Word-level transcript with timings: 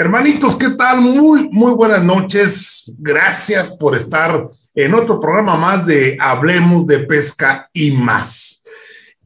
Hermanitos, 0.00 0.56
¿qué 0.56 0.70
tal? 0.70 1.02
Muy, 1.02 1.50
muy 1.52 1.72
buenas 1.72 2.02
noches. 2.02 2.90
Gracias 2.96 3.76
por 3.76 3.94
estar 3.94 4.48
en 4.74 4.94
otro 4.94 5.20
programa 5.20 5.58
más 5.58 5.84
de 5.84 6.16
Hablemos 6.18 6.86
de 6.86 7.00
Pesca 7.00 7.68
y 7.74 7.90
más. 7.90 8.62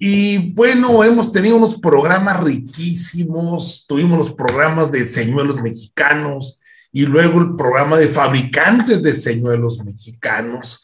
Y 0.01 0.53
bueno, 0.53 1.05
hemos 1.05 1.31
tenido 1.31 1.59
unos 1.59 1.79
programas 1.79 2.43
riquísimos. 2.43 3.85
Tuvimos 3.87 4.19
los 4.19 4.33
programas 4.33 4.91
de 4.91 5.05
señuelos 5.05 5.63
mexicanos 5.63 6.61
y 6.91 7.07
luego 7.07 7.41
el 7.41 7.55
programa 7.55 7.97
de 7.97 8.09
fabricantes 8.09 9.01
de 9.01 9.13
señuelos 9.13 9.79
mexicanos. 9.85 10.83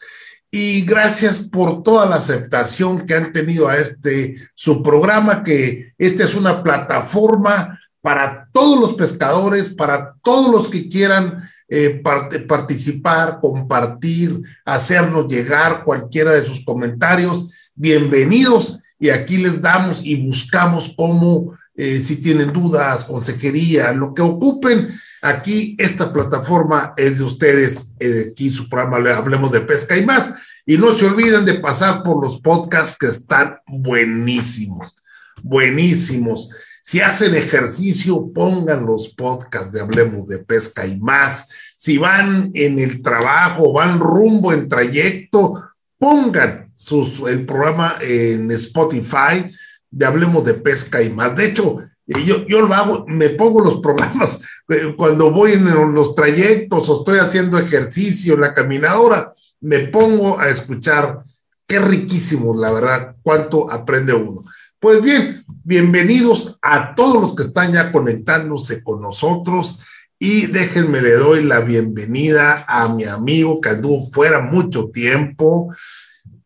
Y 0.53 0.83
gracias 0.83 1.41
por 1.41 1.83
toda 1.83 2.09
la 2.09 2.17
aceptación 2.17 3.07
que 3.07 3.15
han 3.15 3.33
tenido 3.33 3.67
a 3.67 3.77
este 3.77 4.37
su 4.55 4.85
programa, 4.85 5.43
que 5.43 5.95
esta 5.99 6.23
es 6.23 6.37
una 6.37 6.63
plataforma 6.63 7.80
para 8.01 8.49
todos 8.53 8.81
los 8.81 8.95
pescadores, 8.95 9.69
para 9.69 10.15
todos 10.23 10.53
los 10.53 10.71
que 10.71 10.89
quieran 10.89 11.43
eh, 11.69 12.03
participar, 12.49 13.39
compartir, 13.41 14.41
hacernos 14.65 15.29
llegar 15.29 15.85
cualquiera 15.85 16.33
de 16.33 16.45
sus 16.45 16.65
comentarios. 16.65 17.51
Bienvenidos 17.75 18.81
y 18.99 19.11
aquí 19.11 19.37
les 19.37 19.63
damos 19.63 20.05
y 20.05 20.27
buscamos 20.27 20.93
cómo, 20.97 21.55
eh, 21.75 22.03
si 22.03 22.17
tienen 22.17 22.53
dudas, 22.53 23.05
consejería, 23.05 23.93
lo 23.93 24.13
que 24.13 24.23
ocupen. 24.23 24.89
Aquí 25.23 25.77
esta 25.79 26.13
plataforma 26.13 26.95
es 26.97 27.19
de 27.19 27.25
ustedes, 27.25 27.95
eh, 28.01 28.31
aquí 28.31 28.51
su 28.51 28.69
programa 28.69 28.97
Hablemos 29.11 29.53
de 29.53 29.61
Pesca 29.61 29.97
y 29.97 30.05
más. 30.05 30.31
Y 30.67 30.77
no 30.79 30.95
se 30.95 31.07
olviden 31.07 31.45
de 31.45 31.55
pasar 31.61 32.03
por 32.03 32.23
los 32.23 32.41
podcasts 32.41 32.97
que 32.99 33.07
están 33.07 33.59
buenísimos, 33.67 34.97
buenísimos. 35.43 36.51
Si 36.83 37.01
hacen 37.01 37.35
ejercicio, 37.35 38.33
pongan 38.33 38.87
los 38.87 39.11
podcasts 39.11 39.73
de 39.73 39.81
Hablemos 39.81 40.27
de 40.29 40.39
Pesca 40.39 40.87
y 40.87 40.99
más. 40.99 41.49
Si 41.77 41.99
van 41.99 42.51
en 42.55 42.79
el 42.79 43.03
trabajo, 43.03 43.73
van 43.73 44.01
rumbo 44.01 44.53
en 44.53 44.69
trayecto, 44.69 45.63
pongan 45.99 46.73
sus, 46.75 47.21
el 47.29 47.45
programa 47.45 47.97
en 48.01 48.51
Spotify 48.53 49.51
de 49.91 50.07
Hablemos 50.07 50.45
de 50.45 50.55
Pesca 50.55 51.03
y 51.03 51.11
más. 51.11 51.37
De 51.37 51.47
hecho, 51.47 51.81
eh, 52.07 52.25
yo, 52.25 52.47
yo 52.47 52.63
lo 52.63 52.75
hago, 52.75 53.05
me 53.07 53.31
pongo 53.31 53.61
los 53.61 53.81
programas 53.81 54.41
eh, 54.69 54.95
cuando 54.97 55.31
voy 55.31 55.53
en 55.53 55.95
los 55.95 56.15
trayectos 56.15 56.89
o 56.89 56.99
estoy 56.99 57.19
haciendo 57.19 57.59
ejercicio 57.59 58.35
en 58.35 58.41
la 58.41 58.55
caminadora, 58.55 59.35
me 59.61 59.81
pongo 59.81 60.41
a 60.41 60.49
escuchar. 60.49 61.21
Qué 61.67 61.79
riquísimo, 61.79 62.53
la 62.57 62.73
verdad, 62.73 63.15
cuánto 63.23 63.71
aprende 63.71 64.13
uno. 64.13 64.45
Pues 64.81 65.03
bien, 65.03 65.45
bienvenidos 65.63 66.59
a 66.63 66.95
todos 66.95 67.21
los 67.21 67.35
que 67.35 67.43
están 67.43 67.71
ya 67.75 67.93
conectándose 67.93 68.83
con 68.83 69.03
nosotros 69.03 69.79
y 70.19 70.47
déjenme 70.47 71.03
le 71.03 71.17
doy 71.17 71.45
la 71.45 71.61
bienvenida 71.61 72.65
a 72.67 72.89
mi 72.89 73.05
amigo 73.05 73.61
que 73.61 73.69
anduvo 73.69 74.11
fuera 74.11 74.41
mucho 74.41 74.89
tiempo. 74.89 75.69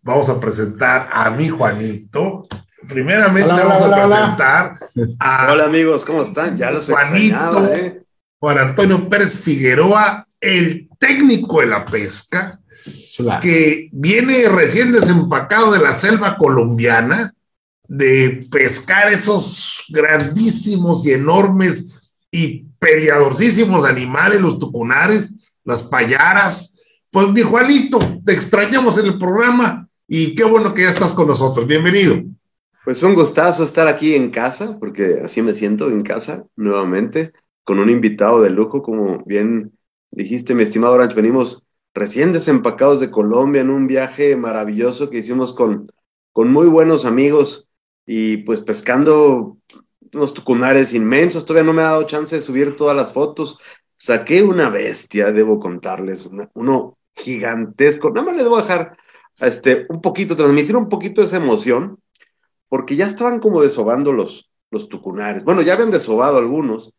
Vamos 0.03 0.29
a 0.29 0.41
presentar 0.41 1.11
a 1.13 1.31
mi 1.31 1.49
Juanito. 1.49 2.49
Primeramente 2.89 3.53
vamos 3.53 3.85
a 3.85 3.95
presentar 3.95 4.77
a 5.21 5.53
Hola 5.53 5.67
amigos, 5.67 6.05
¿cómo 6.05 6.25
están? 6.25 6.57
Ya 6.57 6.73
los 6.73 6.87
Juanito, 6.87 7.73
¿eh? 7.73 8.03
Juan 8.41 8.59
Antonio 8.59 9.09
Pérez 9.09 9.39
Figueroa, 9.39 10.27
el 10.41 10.89
técnico 10.99 11.61
de 11.61 11.67
la 11.67 11.85
pesca, 11.85 12.59
que 13.41 13.91
viene 13.93 14.49
recién 14.49 14.91
desempacado 14.91 15.71
de 15.71 15.79
la 15.79 15.93
selva 15.93 16.37
colombiana 16.37 17.33
de 17.87 18.47
pescar 18.51 19.13
esos 19.13 19.85
grandísimos 19.89 21.07
y 21.07 21.13
enormes 21.13 22.01
y 22.31 22.65
peleadorcísimos 22.79 23.87
animales, 23.87 24.41
los 24.41 24.59
tucunares, 24.59 25.57
las 25.65 25.83
payaras. 25.83 26.79
Pues 27.11 27.29
mi 27.29 27.43
Juanito, 27.43 27.99
te 28.25 28.33
extrañamos 28.33 28.99
en 28.99 29.07
el 29.07 29.19
programa 29.19 29.89
y 30.09 30.35
qué 30.35 30.45
bueno 30.45 30.75
que 30.75 30.83
ya 30.83 30.91
estás 30.91 31.13
con 31.13 31.29
nosotros. 31.29 31.67
Bienvenido. 31.67 32.23
Pues 32.85 33.03
un 33.03 33.15
gustazo 33.15 33.65
estar 33.65 33.87
aquí 33.87 34.15
en 34.15 34.31
casa, 34.31 34.79
porque 34.79 35.21
así 35.25 35.41
me 35.41 35.55
siento 35.55 35.89
en 35.89 36.03
casa 36.03 36.45
nuevamente, 36.57 37.33
con 37.63 37.79
un 37.79 37.89
invitado 37.89 38.43
de 38.43 38.51
lujo, 38.51 38.83
como 38.83 39.23
bien 39.25 39.73
dijiste, 40.11 40.55
mi 40.55 40.65
estimado 40.65 40.95
Orange, 40.95 41.15
venimos 41.15 41.63
recién 41.95 42.33
desempacados 42.33 43.01
de 43.01 43.11
Colombia 43.11 43.63
en 43.63 43.71
un 43.71 43.87
viaje 43.87 44.37
maravilloso 44.37 45.09
que 45.09 45.19
hicimos 45.19 45.55
con, 45.55 45.87
con 46.33 46.53
muy 46.53 46.67
buenos 46.67 47.05
amigos 47.05 47.64
y 48.07 48.39
pues 48.39 48.61
pescando 48.61 49.59
unos 50.13 50.35
tucunares 50.35 50.93
inmensos. 50.93 51.45
Todavía 51.45 51.67
no 51.67 51.73
me 51.73 51.83
ha 51.83 51.87
dado 51.87 52.05
chance 52.05 52.37
de 52.37 52.43
subir 52.43 52.77
todas 52.77 52.97
las 52.97 53.13
fotos. 53.13 53.59
Saqué 53.97 54.43
una 54.43 54.69
bestia, 54.71 55.33
debo 55.33 55.59
contarles, 55.59 56.29
uno 56.55 56.99
gigantesco. 57.15 58.11
Nada 58.11 58.27
más 58.27 58.37
les 58.37 58.49
voy 58.49 58.61
a 58.61 58.63
dejar 58.63 58.97
este, 59.41 59.87
un 59.89 60.01
poquito, 60.01 60.37
transmitir 60.37 60.77
un 60.77 60.89
poquito 60.89 61.23
esa 61.23 61.37
emoción, 61.37 61.99
porque 62.69 62.97
ya 62.97 63.07
estaban 63.07 63.41
como 63.41 63.63
desobando 63.63 64.13
los, 64.13 64.51
los 64.71 64.89
tucunares. 64.89 65.45
Bueno, 65.45 65.63
ya 65.63 65.75
habían 65.75 65.91
desobado 65.91 66.39
algunos. 66.39 66.93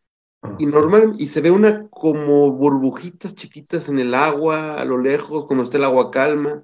Y 0.59 0.67
normal, 0.67 1.13
y 1.17 1.27
se 1.27 1.41
ve 1.41 1.49
una 1.49 1.87
como 1.89 2.51
burbujitas 2.51 3.33
chiquitas 3.33 3.89
en 3.89 3.97
el 3.99 4.13
agua, 4.13 4.75
a 4.75 4.85
lo 4.85 4.99
lejos, 4.99 5.45
cuando 5.47 5.63
está 5.63 5.77
el 5.77 5.85
agua 5.85 6.11
calma. 6.11 6.63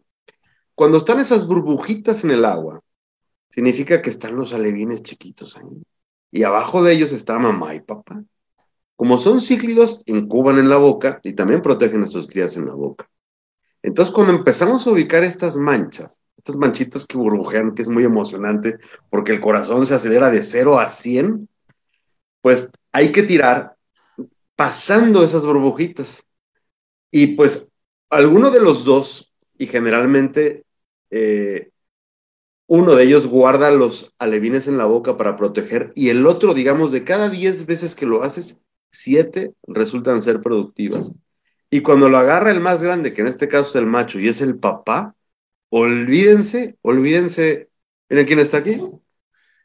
Cuando 0.76 1.00
están 1.00 1.20
esas 1.20 1.48
burbujitas 1.48 2.24
en 2.24 2.32
el 2.32 2.46
agua, 2.46 2.82
significa 3.52 4.02
que 4.02 4.10
están 4.10 4.36
los 4.36 4.54
alevines 4.54 5.04
chiquitos 5.04 5.58
ahí. 5.58 5.84
Y 6.32 6.44
abajo 6.44 6.84
de 6.84 6.94
ellos 6.94 7.12
está 7.12 7.38
mamá 7.38 7.76
y 7.76 7.82
papá. 7.82 8.24
Como 8.96 9.18
son 9.18 9.42
cíclidos, 9.42 10.02
incuban 10.06 10.58
en 10.60 10.70
la 10.70 10.78
boca 10.78 11.20
y 11.24 11.34
también 11.34 11.62
protegen 11.62 12.04
a 12.04 12.08
sus 12.08 12.28
crías 12.28 12.56
en 12.56 12.68
la 12.68 12.74
boca. 12.74 13.10
Entonces, 13.84 14.14
cuando 14.14 14.34
empezamos 14.34 14.86
a 14.86 14.92
ubicar 14.92 15.24
estas 15.24 15.58
manchas, 15.58 16.22
estas 16.38 16.56
manchitas 16.56 17.06
que 17.06 17.18
burbujean, 17.18 17.74
que 17.74 17.82
es 17.82 17.90
muy 17.90 18.04
emocionante, 18.04 18.78
porque 19.10 19.32
el 19.32 19.42
corazón 19.42 19.86
se 19.86 19.96
acelera 19.96 20.30
de 20.30 20.44
0 20.44 20.80
a 20.80 20.90
100, 20.90 21.50
pues 22.42 22.70
hay 22.92 23.12
que 23.12 23.24
tirar 23.24 23.76
pasando 24.56 25.24
esas 25.24 25.46
burbujitas. 25.46 26.24
Y 27.10 27.36
pues 27.36 27.70
alguno 28.10 28.52
de 28.52 28.62
los 28.62 28.86
dos, 28.86 29.34
y 29.58 29.68
generalmente 29.68 30.64
eh, 31.10 31.71
uno 32.72 32.96
de 32.96 33.04
ellos 33.04 33.28
guarda 33.28 33.70
los 33.70 34.14
alevines 34.18 34.66
en 34.66 34.78
la 34.78 34.86
boca 34.86 35.18
para 35.18 35.36
proteger 35.36 35.90
y 35.94 36.08
el 36.08 36.26
otro, 36.26 36.54
digamos, 36.54 36.94
de 36.94 37.04
cada 37.04 37.28
10 37.28 37.66
veces 37.66 37.96
que 37.96 38.06
lo 38.06 38.24
haces, 38.24 38.62
7 38.92 39.54
resultan 39.68 40.22
ser 40.22 40.40
productivas. 40.40 41.12
Y 41.70 41.82
cuando 41.82 42.08
lo 42.08 42.18
agarra 42.18 42.50
el 42.50 42.62
más 42.62 42.82
grande, 42.82 43.14
que 43.14 43.20
en 43.20 43.28
este 43.28 43.50
caso 43.50 43.72
es 43.72 43.76
el 43.76 43.88
macho 43.88 44.20
y 44.20 44.30
es 44.30 44.40
el 44.40 44.58
papá, 44.58 45.16
olvídense, 45.68 46.78
olvídense. 46.82 47.68
Miren 48.10 48.26
quién 48.26 48.40
está 48.40 48.60
aquí. 48.60 48.82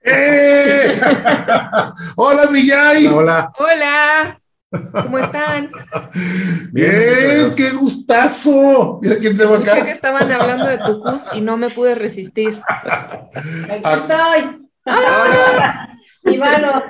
¡Eh! 0.03 1.00
Hola, 2.16 2.47
Villay. 2.47 3.06
Hola. 3.06 3.53
Hola. 3.56 4.43
¿Cómo 4.71 5.19
están? 5.19 5.71
Bien, 6.72 7.50
qué 7.56 7.71
gustazo. 7.71 8.99
Mira 9.00 9.19
quién 9.19 9.37
tengo 9.37 9.54
acá. 9.54 9.84
que 9.84 9.91
estaban 9.91 10.31
hablando 10.31 10.66
de 10.66 10.78
tu 10.78 11.00
cus 11.00 11.22
y 11.34 11.41
no 11.41 11.56
me 11.56 11.71
pude 11.71 11.94
resistir. 11.94 12.60
Aquí 12.69 13.82
estoy. 13.84 14.69
¡Ah! 14.87 15.88
Ivano, 16.25 16.82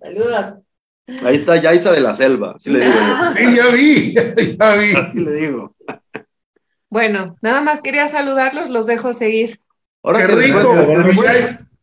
saludos. 0.00 0.54
Ahí 1.24 1.36
está 1.36 1.56
Yaisa 1.56 1.92
de 1.92 2.00
la 2.00 2.14
Selva, 2.14 2.54
así 2.56 2.70
le 2.70 2.84
digo 2.84 2.94
Sí, 3.34 3.56
ya 3.56 3.66
vi, 3.68 4.14
ya 4.58 4.76
vi. 4.76 4.92
Así 4.94 5.18
le 5.18 5.32
digo. 5.32 5.74
Bueno, 6.88 7.36
nada 7.42 7.60
más 7.60 7.82
quería 7.82 8.08
saludarlos, 8.08 8.70
los 8.70 8.86
dejo 8.86 9.12
seguir. 9.12 9.60
Ahora 10.02 10.26
qué 10.26 10.34
rico. 10.34 10.74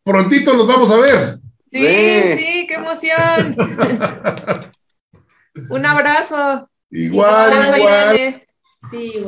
prontito 0.02 0.54
los 0.54 0.66
vamos 0.66 0.90
a 0.90 0.96
ver. 0.96 1.38
Sí, 1.70 2.36
sí, 2.38 2.66
qué 2.66 2.74
emoción. 2.74 3.54
Un 5.70 5.86
abrazo. 5.86 6.68
Igual, 6.90 7.78
igual. 7.78 8.46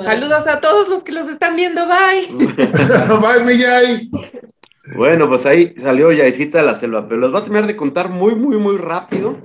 Saludos 0.04 0.46
a 0.46 0.60
todos 0.60 0.88
los 0.88 1.04
que 1.04 1.12
los 1.12 1.28
están 1.28 1.56
viendo. 1.56 1.86
Bye. 1.86 2.26
Bye, 3.20 3.44
Millay. 3.44 4.10
Bueno, 4.94 5.28
pues 5.28 5.46
ahí 5.46 5.74
salió 5.76 6.12
Yaisita 6.12 6.58
de 6.58 6.64
la 6.64 6.74
selva, 6.74 7.08
pero 7.08 7.20
los 7.20 7.34
va 7.34 7.40
a 7.40 7.42
terminar 7.42 7.66
de 7.66 7.76
contar 7.76 8.10
muy, 8.10 8.34
muy, 8.34 8.56
muy 8.56 8.76
rápido. 8.76 9.36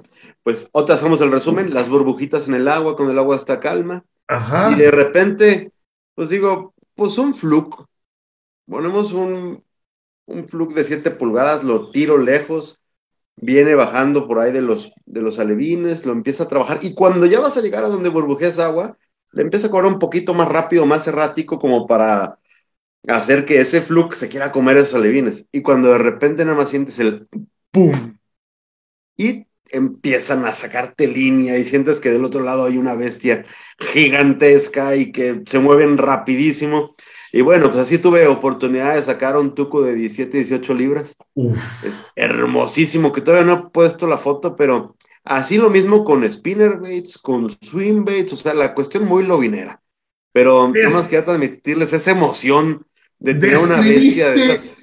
Pues 0.43 0.69
otra 0.71 0.95
hacemos 0.95 1.21
el 1.21 1.31
resumen, 1.31 1.73
las 1.73 1.89
burbujitas 1.89 2.47
en 2.47 2.53
el 2.55 2.67
agua, 2.67 2.95
cuando 2.95 3.13
el 3.13 3.19
agua 3.19 3.35
está 3.35 3.59
calma. 3.59 4.03
Ajá. 4.27 4.71
Y 4.71 4.75
de 4.75 4.91
repente, 4.91 5.71
pues 6.13 6.29
digo, 6.29 6.73
pues 6.95 7.17
un 7.17 7.33
fluke. 7.35 7.85
Ponemos 8.67 9.11
un, 9.11 9.63
un 10.25 10.47
fluke 10.47 10.73
de 10.73 10.83
7 10.83 11.11
pulgadas, 11.11 11.63
lo 11.63 11.91
tiro 11.91 12.17
lejos, 12.17 12.79
viene 13.37 13.75
bajando 13.75 14.27
por 14.27 14.39
ahí 14.39 14.51
de 14.51 14.61
los, 14.61 14.91
de 15.05 15.21
los 15.21 15.39
alevines, 15.39 16.05
lo 16.05 16.13
empieza 16.13 16.43
a 16.43 16.47
trabajar 16.47 16.79
y 16.81 16.93
cuando 16.93 17.25
ya 17.25 17.39
vas 17.39 17.57
a 17.57 17.61
llegar 17.61 17.83
a 17.83 17.89
donde 17.89 18.09
burbujeas 18.09 18.59
agua, 18.59 18.97
le 19.31 19.41
empieza 19.41 19.67
a 19.67 19.69
correr 19.69 19.91
un 19.91 19.99
poquito 19.99 20.33
más 20.33 20.47
rápido, 20.47 20.85
más 20.85 21.07
errático 21.07 21.59
como 21.59 21.85
para 21.87 22.39
hacer 23.07 23.45
que 23.45 23.59
ese 23.59 23.81
flux 23.81 24.17
se 24.17 24.29
quiera 24.29 24.51
comer 24.51 24.77
esos 24.77 24.95
alevines. 24.95 25.47
Y 25.51 25.61
cuando 25.61 25.89
de 25.91 25.97
repente 25.97 26.45
nada 26.45 26.57
más 26.57 26.69
sientes 26.69 26.99
el 26.99 27.27
¡pum! 27.71 28.17
Y 29.17 29.45
empiezan 29.71 30.45
a 30.45 30.51
sacarte 30.51 31.07
línea 31.07 31.57
y 31.57 31.63
sientes 31.63 31.99
que 31.99 32.11
del 32.11 32.23
otro 32.23 32.41
lado 32.41 32.65
hay 32.65 32.77
una 32.77 32.95
bestia 32.95 33.45
gigantesca 33.79 34.95
y 34.95 35.11
que 35.11 35.43
se 35.45 35.59
mueven 35.59 35.97
rapidísimo. 35.97 36.95
Y 37.35 37.41
bueno, 37.41 37.69
pues 37.69 37.81
así 37.83 37.97
tuve 37.97 38.25
oportunidad 38.27 38.95
de 38.95 39.03
sacar 39.03 39.35
un 39.35 39.53
tuco 39.53 39.81
de 39.81 39.93
17, 39.93 40.37
18 40.37 40.73
libras. 40.73 41.17
hermosísimo, 42.15 43.11
que 43.11 43.19
todavía 43.19 43.45
no 43.45 43.53
he 43.59 43.69
puesto 43.71 44.07
la 44.07 44.17
foto, 44.17 44.55
pero 44.55 44.95
así 45.25 45.57
lo 45.57 45.69
mismo 45.69 46.05
con 46.05 46.23
spinner 46.31 46.77
baits, 46.77 47.17
con 47.17 47.53
swing 47.61 48.05
baits, 48.05 48.31
o 48.31 48.37
sea, 48.37 48.53
la 48.53 48.73
cuestión 48.73 49.03
muy 49.03 49.25
lobinera. 49.25 49.81
Pero 50.31 50.69
nada 50.69 50.89
más 50.91 51.09
quería 51.09 51.25
transmitirles 51.25 51.91
esa 51.91 52.11
emoción 52.11 52.85
de 53.19 53.33
tener 53.33 53.57
una 53.57 53.81
bestia 53.81 54.29
de 54.29 54.53
esas. 54.53 54.77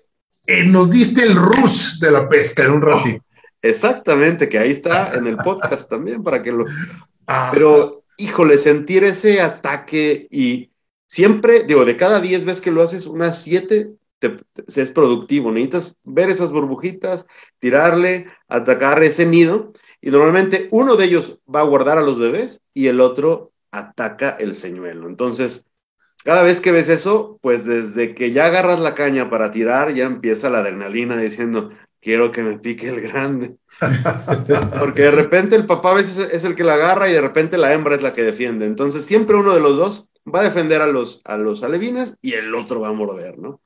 Eh, 0.47 0.65
nos 0.65 0.91
diste 0.91 1.23
el 1.23 1.35
rush 1.35 2.01
de 2.01 2.11
la 2.11 2.29
pesca 2.29 2.67
en 2.67 2.73
un 2.73 2.83
ratito. 2.83 3.25
exactamente, 3.63 4.51
que 4.51 4.59
ahí 4.59 4.73
está 4.73 5.15
en 5.15 5.27
el 5.27 5.39
podcast 5.39 5.89
también 5.89 6.23
para 6.23 6.43
que 6.43 6.53
lo. 6.53 6.67
Pero, 7.51 8.05
híjole, 8.19 8.59
sentir 8.59 9.05
ese 9.05 9.41
ataque 9.41 10.27
y 10.31 10.72
siempre, 11.13 11.65
digo, 11.65 11.85
de 11.85 11.99
cada 11.99 12.23
10 12.23 12.47
veces 12.47 12.63
que 12.63 12.71
lo 12.71 12.83
haces, 12.83 13.05
unas 13.05 13.43
7 13.43 13.93
te, 14.19 14.39
es 14.67 14.91
productivo. 14.93 15.53
Necesitas 15.53 15.95
ver 16.05 16.31
esas 16.31 16.51
burbujitas, 16.51 17.27
tirarle, 17.59 18.29
atacar 18.49 19.03
ese 19.03 19.27
nido. 19.27 19.75
Y 20.01 20.11
normalmente 20.11 20.69
uno 20.73 20.97
de 20.97 21.05
ellos 21.05 21.39
va 21.55 21.61
a 21.61 21.65
guardar 21.65 21.99
a 21.99 22.03
los 22.03 22.19
bebés 22.19 22.63
y 22.73 22.87
el 22.87 22.99
otro 22.99 23.53
ataca 23.71 24.31
el 24.41 24.55
señuelo. 24.55 25.07
Entonces, 25.07 25.67
cada 26.25 26.43
vez 26.45 26.63
que 26.63 26.73
ves 26.73 26.89
eso, 26.89 27.39
pues 27.43 27.67
desde 27.67 28.15
que 28.15 28.33
ya 28.33 28.47
agarras 28.47 28.81
la 28.81 28.95
caña 28.95 29.29
para 29.29 29.53
tirar, 29.53 29.93
ya 29.93 30.07
empieza 30.07 30.49
la 30.49 30.61
adrenalina 30.61 31.19
diciendo, 31.19 31.73
quiero 32.01 32.33
que 32.33 32.43
me 32.43 32.59
pique 32.59 32.89
el 32.89 33.03
grande. 33.03 33.59
Porque 34.81 35.03
de 35.03 35.11
repente 35.11 35.57
el 35.57 35.67
papá 35.67 35.91
a 35.91 35.95
veces 35.95 36.31
es 36.33 36.45
el 36.45 36.55
que 36.55 36.65
la 36.65 36.75
agarra 36.75 37.11
y 37.11 37.13
de 37.13 37.21
repente 37.21 37.59
la 37.59 37.75
hembra 37.75 37.97
es 37.97 38.03
la 38.03 38.15
que 38.15 38.23
defiende. 38.23 38.65
Entonces 38.65 39.05
siempre 39.05 39.37
uno 39.37 39.53
de 39.53 39.61
los 39.61 39.77
dos 39.77 40.07
va 40.27 40.41
a 40.41 40.45
defender 40.45 40.83
a 40.83 40.87
los, 40.87 41.21
a 41.25 41.37
los 41.37 41.63
alevines 41.63 42.17
y 42.23 42.35
el 42.35 42.55
otro 42.55 42.81
va 42.81 42.89
a 42.89 42.93
morder, 42.93 43.39
¿no? 43.39 43.61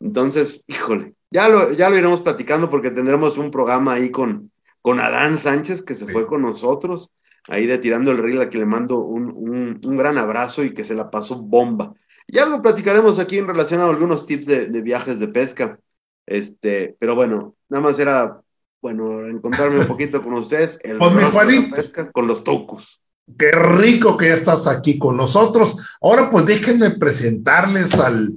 Entonces, 0.00 0.64
híjole, 0.66 1.14
ya 1.30 1.48
lo, 1.48 1.72
ya 1.72 1.88
lo 1.88 1.96
iremos 1.96 2.22
platicando 2.22 2.68
porque 2.68 2.90
tendremos 2.90 3.38
un 3.38 3.50
programa 3.50 3.94
ahí 3.94 4.10
con, 4.10 4.50
con 4.80 5.00
Adán 5.00 5.38
Sánchez 5.38 5.82
que 5.82 5.94
se 5.94 6.06
fue 6.06 6.26
con 6.26 6.42
nosotros, 6.42 7.10
ahí 7.48 7.66
de 7.66 7.78
Tirando 7.78 8.10
el 8.10 8.18
Reel, 8.18 8.40
a 8.40 8.50
que 8.50 8.58
le 8.58 8.66
mando 8.66 8.98
un, 8.98 9.80
gran 9.80 10.18
abrazo 10.18 10.64
y 10.64 10.74
que 10.74 10.84
se 10.84 10.94
la 10.94 11.10
pasó 11.10 11.40
bomba. 11.40 11.94
Ya 12.28 12.46
lo 12.46 12.62
platicaremos 12.62 13.18
aquí 13.18 13.38
en 13.38 13.46
relación 13.46 13.80
a 13.80 13.88
algunos 13.88 14.26
tips 14.26 14.46
de, 14.46 14.82
viajes 14.82 15.18
de 15.20 15.28
pesca. 15.28 15.78
Este, 16.26 16.96
pero 16.98 17.14
bueno, 17.14 17.56
nada 17.68 17.82
más 17.82 17.98
era, 17.98 18.40
bueno, 18.80 19.26
encontrarme 19.26 19.80
un 19.80 19.86
poquito 19.86 20.22
con 20.22 20.34
ustedes, 20.34 20.78
el 20.82 20.98
pues 21.70 21.70
pesca 21.70 22.10
con 22.10 22.26
los 22.26 22.42
tocos. 22.42 23.01
Qué 23.38 23.52
rico 23.52 24.16
que 24.16 24.28
ya 24.28 24.34
estás 24.34 24.66
aquí 24.66 24.98
con 24.98 25.16
nosotros. 25.16 25.76
Ahora 26.00 26.30
pues 26.30 26.46
déjenme 26.46 26.90
presentarles 26.90 27.94
al, 27.94 28.34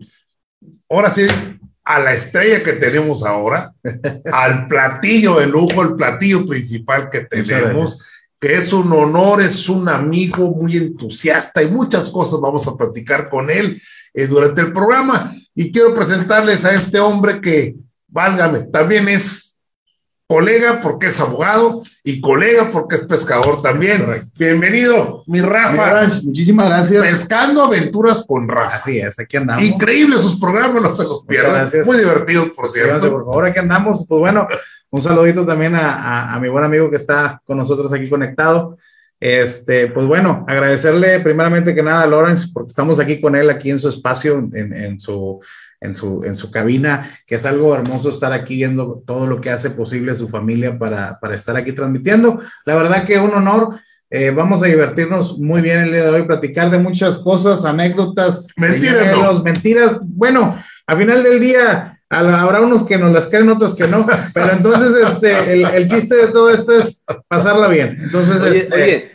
ahora 0.89 1.09
sí, 1.09 1.25
a 1.83 1.99
la 1.99 2.13
estrella 2.13 2.63
que 2.63 2.73
tenemos 2.73 3.25
ahora, 3.25 3.73
al 4.31 4.67
platillo 4.67 5.39
de 5.39 5.47
lujo, 5.47 5.83
el 5.83 5.95
platillo 5.95 6.45
principal 6.45 7.09
que 7.09 7.21
tenemos, 7.21 8.03
que 8.39 8.55
es 8.55 8.73
un 8.73 8.91
honor, 8.91 9.41
es 9.41 9.69
un 9.69 9.87
amigo 9.87 10.51
muy 10.51 10.77
entusiasta 10.77 11.61
y 11.61 11.67
muchas 11.67 12.09
cosas 12.09 12.39
vamos 12.39 12.67
a 12.67 12.75
platicar 12.75 13.29
con 13.29 13.49
él 13.49 13.81
eh, 14.13 14.27
durante 14.27 14.61
el 14.61 14.73
programa. 14.73 15.35
Y 15.53 15.71
quiero 15.71 15.95
presentarles 15.95 16.65
a 16.65 16.73
este 16.73 16.99
hombre 16.99 17.39
que, 17.39 17.75
válgame, 18.07 18.63
también 18.63 19.07
es 19.07 19.54
colega 20.27 20.81
porque 20.81 21.07
es 21.07 21.19
abogado 21.19 21.83
y 22.03 22.19
colega 22.19 22.71
porque 22.71 22.95
es 22.95 23.05
pescador 23.05 23.61
también. 23.61 24.29
Bienvenido, 24.37 25.23
mi 25.27 25.41
Rafa. 25.41 26.07
muchísimas 26.23 26.67
gracias. 26.67 27.05
Pescando 27.05 27.63
aventuras 27.63 28.25
con 28.27 28.47
Rafa. 28.47 28.77
Así 28.77 28.99
es, 28.99 29.19
aquí 29.19 29.37
andamos. 29.37 29.63
Increíble 29.63 30.17
sus 30.19 30.39
programas, 30.39 30.81
no 30.81 30.93
se 30.93 31.03
los 31.03 31.23
pierdan. 31.25 31.67
Muy 31.85 31.97
divertidos, 31.97 32.49
por 32.55 32.69
cierto. 32.69 33.11
por 33.11 33.25
favor, 33.25 33.45
aquí 33.45 33.59
andamos. 33.59 34.05
Pues 34.07 34.19
bueno, 34.19 34.47
un 34.89 35.01
saludito 35.01 35.45
también 35.45 35.75
a, 35.75 36.33
a, 36.33 36.39
mi 36.39 36.49
buen 36.49 36.65
amigo 36.65 36.89
que 36.89 36.95
está 36.95 37.41
con 37.45 37.57
nosotros 37.57 37.93
aquí 37.93 38.09
conectado. 38.09 38.77
Este, 39.27 39.87
pues 39.87 40.05
bueno, 40.05 40.45
agradecerle 40.47 41.19
primeramente 41.19 41.73
que 41.73 41.81
nada 41.81 42.03
a 42.03 42.05
Lawrence, 42.05 42.49
porque 42.53 42.67
estamos 42.67 42.99
aquí 42.99 43.19
con 43.19 43.35
él, 43.35 43.49
aquí 43.49 43.71
en 43.71 43.79
su 43.79 43.89
espacio, 43.89 44.37
en, 44.53 44.71
en 44.71 44.99
su 44.99 45.39
en 45.81 45.95
su, 45.95 46.23
en 46.23 46.35
su 46.35 46.51
cabina, 46.51 47.19
que 47.25 47.35
es 47.35 47.45
algo 47.47 47.73
hermoso 47.73 48.11
estar 48.11 48.31
aquí 48.33 48.57
viendo 48.57 49.01
todo 49.03 49.25
lo 49.25 49.41
que 49.41 49.49
hace 49.49 49.71
posible 49.71 50.15
su 50.15 50.27
familia 50.27 50.77
para, 50.77 51.19
para 51.19 51.33
estar 51.33 51.55
aquí 51.57 51.71
transmitiendo. 51.73 52.39
La 52.67 52.75
verdad 52.75 53.03
que 53.03 53.17
un 53.17 53.31
honor. 53.31 53.79
Eh, 54.11 54.29
vamos 54.29 54.61
a 54.61 54.67
divertirnos 54.67 55.39
muy 55.39 55.61
bien 55.61 55.79
el 55.79 55.91
día 55.91 56.03
de 56.03 56.09
hoy, 56.11 56.23
platicar 56.23 56.69
de 56.69 56.77
muchas 56.77 57.17
cosas, 57.17 57.65
anécdotas, 57.65 58.47
mentiras, 58.57 59.43
mentiras. 59.43 59.99
Bueno, 60.03 60.55
a 60.85 60.95
final 60.95 61.23
del 61.23 61.39
día 61.39 61.99
habrá 62.09 62.61
unos 62.61 62.83
que 62.83 62.99
nos 62.99 63.11
las 63.11 63.25
creen, 63.25 63.49
otros 63.49 63.73
que 63.73 63.87
no, 63.87 64.05
pero 64.33 64.51
entonces 64.53 64.91
este, 65.09 65.53
el, 65.53 65.65
el 65.65 65.85
chiste 65.87 66.15
de 66.15 66.27
todo 66.27 66.51
esto 66.51 66.77
es 66.77 67.01
pasarla 67.27 67.67
bien. 67.67 67.97
Entonces, 67.99 68.41
oye, 68.43 68.57
este, 68.57 68.75
oye, 68.75 69.14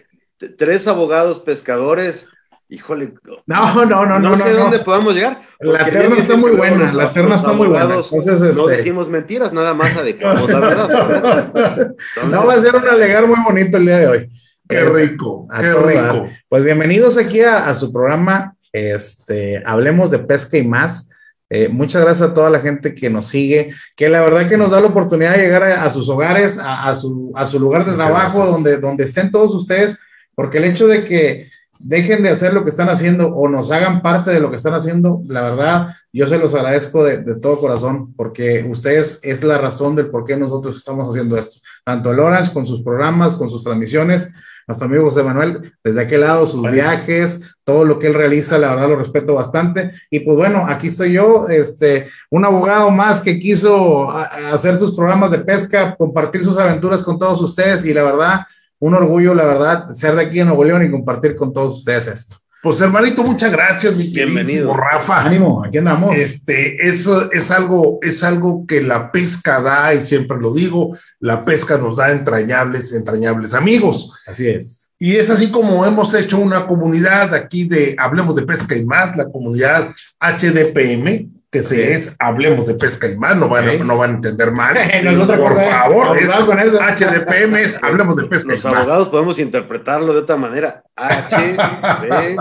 tres 0.57 0.87
abogados 0.87 1.39
pescadores 1.39 2.29
Híjole. 2.73 3.15
No, 3.47 3.85
no, 3.85 4.07
no, 4.07 4.21
no. 4.21 4.31
No 4.31 4.39
sé 4.39 4.53
dónde 4.53 4.79
podamos 4.79 5.13
llegar. 5.13 5.43
La 5.59 5.85
terna 5.85 6.17
está 6.17 6.37
muy 6.37 6.53
buena, 6.53 6.93
la 6.93 7.13
terna 7.13 7.35
está 7.35 7.53
muy 7.53 7.67
buena. 7.67 7.97
Entonces, 7.97 8.41
este... 8.41 8.57
No 8.57 8.69
decimos 8.69 9.09
mentiras, 9.09 9.53
nada 9.53 9.75
más 9.75 9.97
adecuamos 9.97 10.49
la 10.49 10.61
verdad. 10.61 11.95
no, 12.31 12.47
va 12.47 12.55
a 12.55 12.61
ser 12.61 12.77
un 12.77 12.89
alegar 12.89 13.27
muy 13.27 13.43
bonito 13.45 13.77
el 13.77 13.87
día 13.87 13.99
de 13.99 14.07
hoy. 14.07 14.33
Qué 14.69 14.85
rico, 14.85 15.49
qué 15.59 15.75
rico. 15.75 16.29
Pues 16.49 16.63
bienvenidos 16.63 17.19
aquí 17.19 17.41
a, 17.41 17.75
su 17.75 17.93
programa, 17.93 18.55
este, 18.73 19.61
Hablemos 19.67 20.09
de 20.13 20.21
Pesca 20.21 20.57
y 20.57 20.67
más. 20.67 21.11
Eh, 21.53 21.69
muchas 21.69 22.05
gracias 22.05 22.31
a 22.31 22.35
toda 22.35 22.51
la 22.51 22.61
gente 22.61 22.95
que 22.95 23.11
nos 23.11 23.27
sigue, 23.27 23.75
que 23.97 24.09
la 24.09 24.21
verdad 24.21 24.49
que 24.49 24.57
nos 24.57 24.71
da 24.71 24.79
la 24.79 24.87
oportunidad 24.87 25.33
de 25.33 25.43
llegar 25.43 25.65
a, 25.65 25.91
sus 25.91 26.09
hogares, 26.09 26.61
a, 26.63 26.95
su, 26.95 27.33
a 27.35 27.45
su 27.45 27.59
lugar 27.59 27.85
de 27.85 27.97
trabajo, 27.97 28.47
donde, 28.47 28.77
donde 28.79 29.03
estén 29.03 29.33
todos 29.33 29.53
ustedes, 29.57 29.99
porque 30.35 30.59
el 30.59 30.65
hecho 30.65 30.87
de 30.87 31.05
que 31.05 31.51
dejen 31.81 32.23
de 32.23 32.29
hacer 32.29 32.53
lo 32.53 32.63
que 32.63 32.69
están 32.69 32.89
haciendo 32.89 33.29
o 33.29 33.49
nos 33.49 33.71
hagan 33.73 34.03
parte 34.03 34.31
de 34.31 34.41
lo 34.41 34.51
que 34.51 34.57
están 34.57 34.75
haciendo, 34.75 35.23
la 35.27 35.43
verdad, 35.43 35.95
yo 36.13 36.27
se 36.27 36.39
los 36.39 36.55
agradezco 36.55 37.05
de, 37.05 37.37
todo 37.37 37.59
corazón, 37.59 38.15
porque 38.15 38.67
ustedes 38.69 39.19
es 39.23 39.43
la 39.43 39.59
razón 39.59 39.97
del 39.97 40.09
por 40.09 40.25
qué 40.25 40.37
nosotros 40.37 40.77
estamos 40.77 41.09
haciendo 41.09 41.39
esto. 41.39 41.59
Tanto 41.85 42.13
el 42.13 42.21
Orange 42.21 42.53
con 42.53 42.67
sus 42.67 42.83
programas, 42.83 43.35
con 43.35 43.49
sus 43.49 43.65
transmisiones, 43.65 44.33
nuestro 44.67 44.87
amigo 44.87 45.05
José 45.05 45.23
Manuel, 45.23 45.73
desde 45.83 46.03
aquel 46.03 46.21
lado, 46.21 46.47
sus 46.47 46.71
viajes, 46.71 47.57
todo 47.65 47.85
lo 47.85 47.99
que 47.99 48.07
él 48.07 48.15
realiza, 48.15 48.59
la 48.59 48.75
verdad 48.75 48.91
lo 48.91 48.97
respeto 48.97 49.35
bastante. 49.35 49.93
Y 50.11 50.21
pues 50.21 50.37
bueno, 50.37 50.67
aquí 50.69 50.89
estoy 50.89 51.15
yo, 51.15 51.49
este, 51.49 52.09
un 52.31 52.45
abogado 52.45 52.91
más 52.91 53.21
que 53.21 53.39
quiso 53.41 54.11
hacer 54.11 54.77
sus 54.77 54.95
programas 54.95 55.33
de 55.33 55.41
pesca, 55.41 55.97
compartir 55.97 56.43
sus 56.43 56.59
aventuras 56.59 57.03
con 57.03 57.19
todos 57.19 57.41
ustedes 57.41 57.85
y 57.85 57.95
la 57.95 58.05
verdad, 58.05 58.41
un 58.81 58.95
orgullo, 58.95 59.35
la 59.35 59.45
verdad, 59.45 59.93
ser 59.93 60.17
de 60.17 60.23
aquí 60.23 60.41
en 60.41 60.49
Nuevo 60.49 60.65
León 60.65 60.83
y 60.83 60.91
compartir 60.91 61.37
con 61.37 61.53
todos 61.53 61.79
ustedes 61.79 62.09
esto. 62.09 62.37
Pues 62.63 62.79
hermanito, 62.83 63.23
muchas 63.23 63.53
gracias, 63.53 63.95
mi 63.97 64.09
Bienvenido. 64.09 64.75
Rafa. 64.75 65.23
Ánimo, 65.23 65.65
aquí 65.65 65.79
andamos. 65.79 66.15
Este, 66.15 66.87
eso 66.87 67.33
es 67.33 67.51
algo, 67.51 67.99
es 68.03 68.23
algo 68.23 68.67
que 68.67 68.83
la 68.83 69.13
pesca 69.13 69.63
da, 69.63 69.95
y 69.95 70.05
siempre 70.05 70.37
lo 70.39 70.53
digo, 70.53 70.95
la 71.21 71.43
pesca 71.45 71.79
nos 71.79 71.97
da 71.97 72.11
entrañables, 72.11 72.93
entrañables 72.93 73.55
amigos. 73.55 74.11
Así 74.27 74.49
es. 74.49 74.93
Y 74.99 75.17
es 75.17 75.31
así 75.31 75.51
como 75.51 75.87
hemos 75.87 76.13
hecho 76.13 76.39
una 76.39 76.67
comunidad 76.67 77.35
aquí 77.35 77.65
de 77.65 77.97
Hablemos 77.99 78.37
de 78.37 78.43
Pesca 78.43 78.77
y 78.77 78.85
más, 78.85 79.17
la 79.17 79.31
comunidad 79.31 79.93
HDPM, 80.21 81.31
que 81.51 81.63
se 81.63 81.95
es 81.95 82.15
Hablemos 82.19 82.67
de 82.67 82.75
Pesca 82.75 83.09
y 83.09 83.17
más, 83.17 83.37
no 83.37 83.49
van, 83.49 83.87
no 83.87 83.97
van 83.97 84.11
a 84.11 84.15
entender 84.15 84.51
mal. 84.53 84.75
por 85.27 85.61
favor, 85.61 86.17
es 86.17 86.29
HDPM 86.29 87.57
es 87.57 87.79
Hablemos 87.83 88.17
de 88.17 88.27
Pesca 88.27 88.53
Los 88.53 88.61
y 88.61 88.67
más. 88.67 88.75
Los 88.75 88.83
abogados 88.83 89.09
podemos 89.09 89.39
interpretarlo 89.39 90.13
de 90.13 90.19
otra 90.21 90.37
manera. 90.37 90.85
HDPM. 90.97 92.37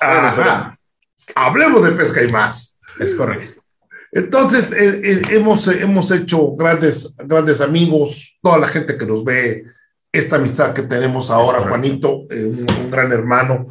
Hablemos 1.34 1.84
de 1.84 1.92
Pesca 1.92 2.22
y 2.22 2.30
más. 2.30 2.78
Es 2.98 3.14
correcto. 3.14 3.62
Entonces, 4.12 4.72
eh, 4.72 5.00
eh, 5.04 5.22
hemos, 5.30 5.68
hemos 5.68 6.10
hecho 6.10 6.56
grandes, 6.56 7.14
grandes 7.16 7.60
amigos, 7.60 8.36
toda 8.42 8.58
la 8.58 8.66
gente 8.66 8.98
que 8.98 9.06
nos 9.06 9.24
ve, 9.24 9.66
esta 10.12 10.36
amistad 10.36 10.72
que 10.72 10.82
tenemos 10.82 11.30
ahora, 11.30 11.60
Juanito, 11.60 12.26
eh, 12.30 12.44
un 12.44 12.90
gran 12.90 13.12
hermano, 13.12 13.68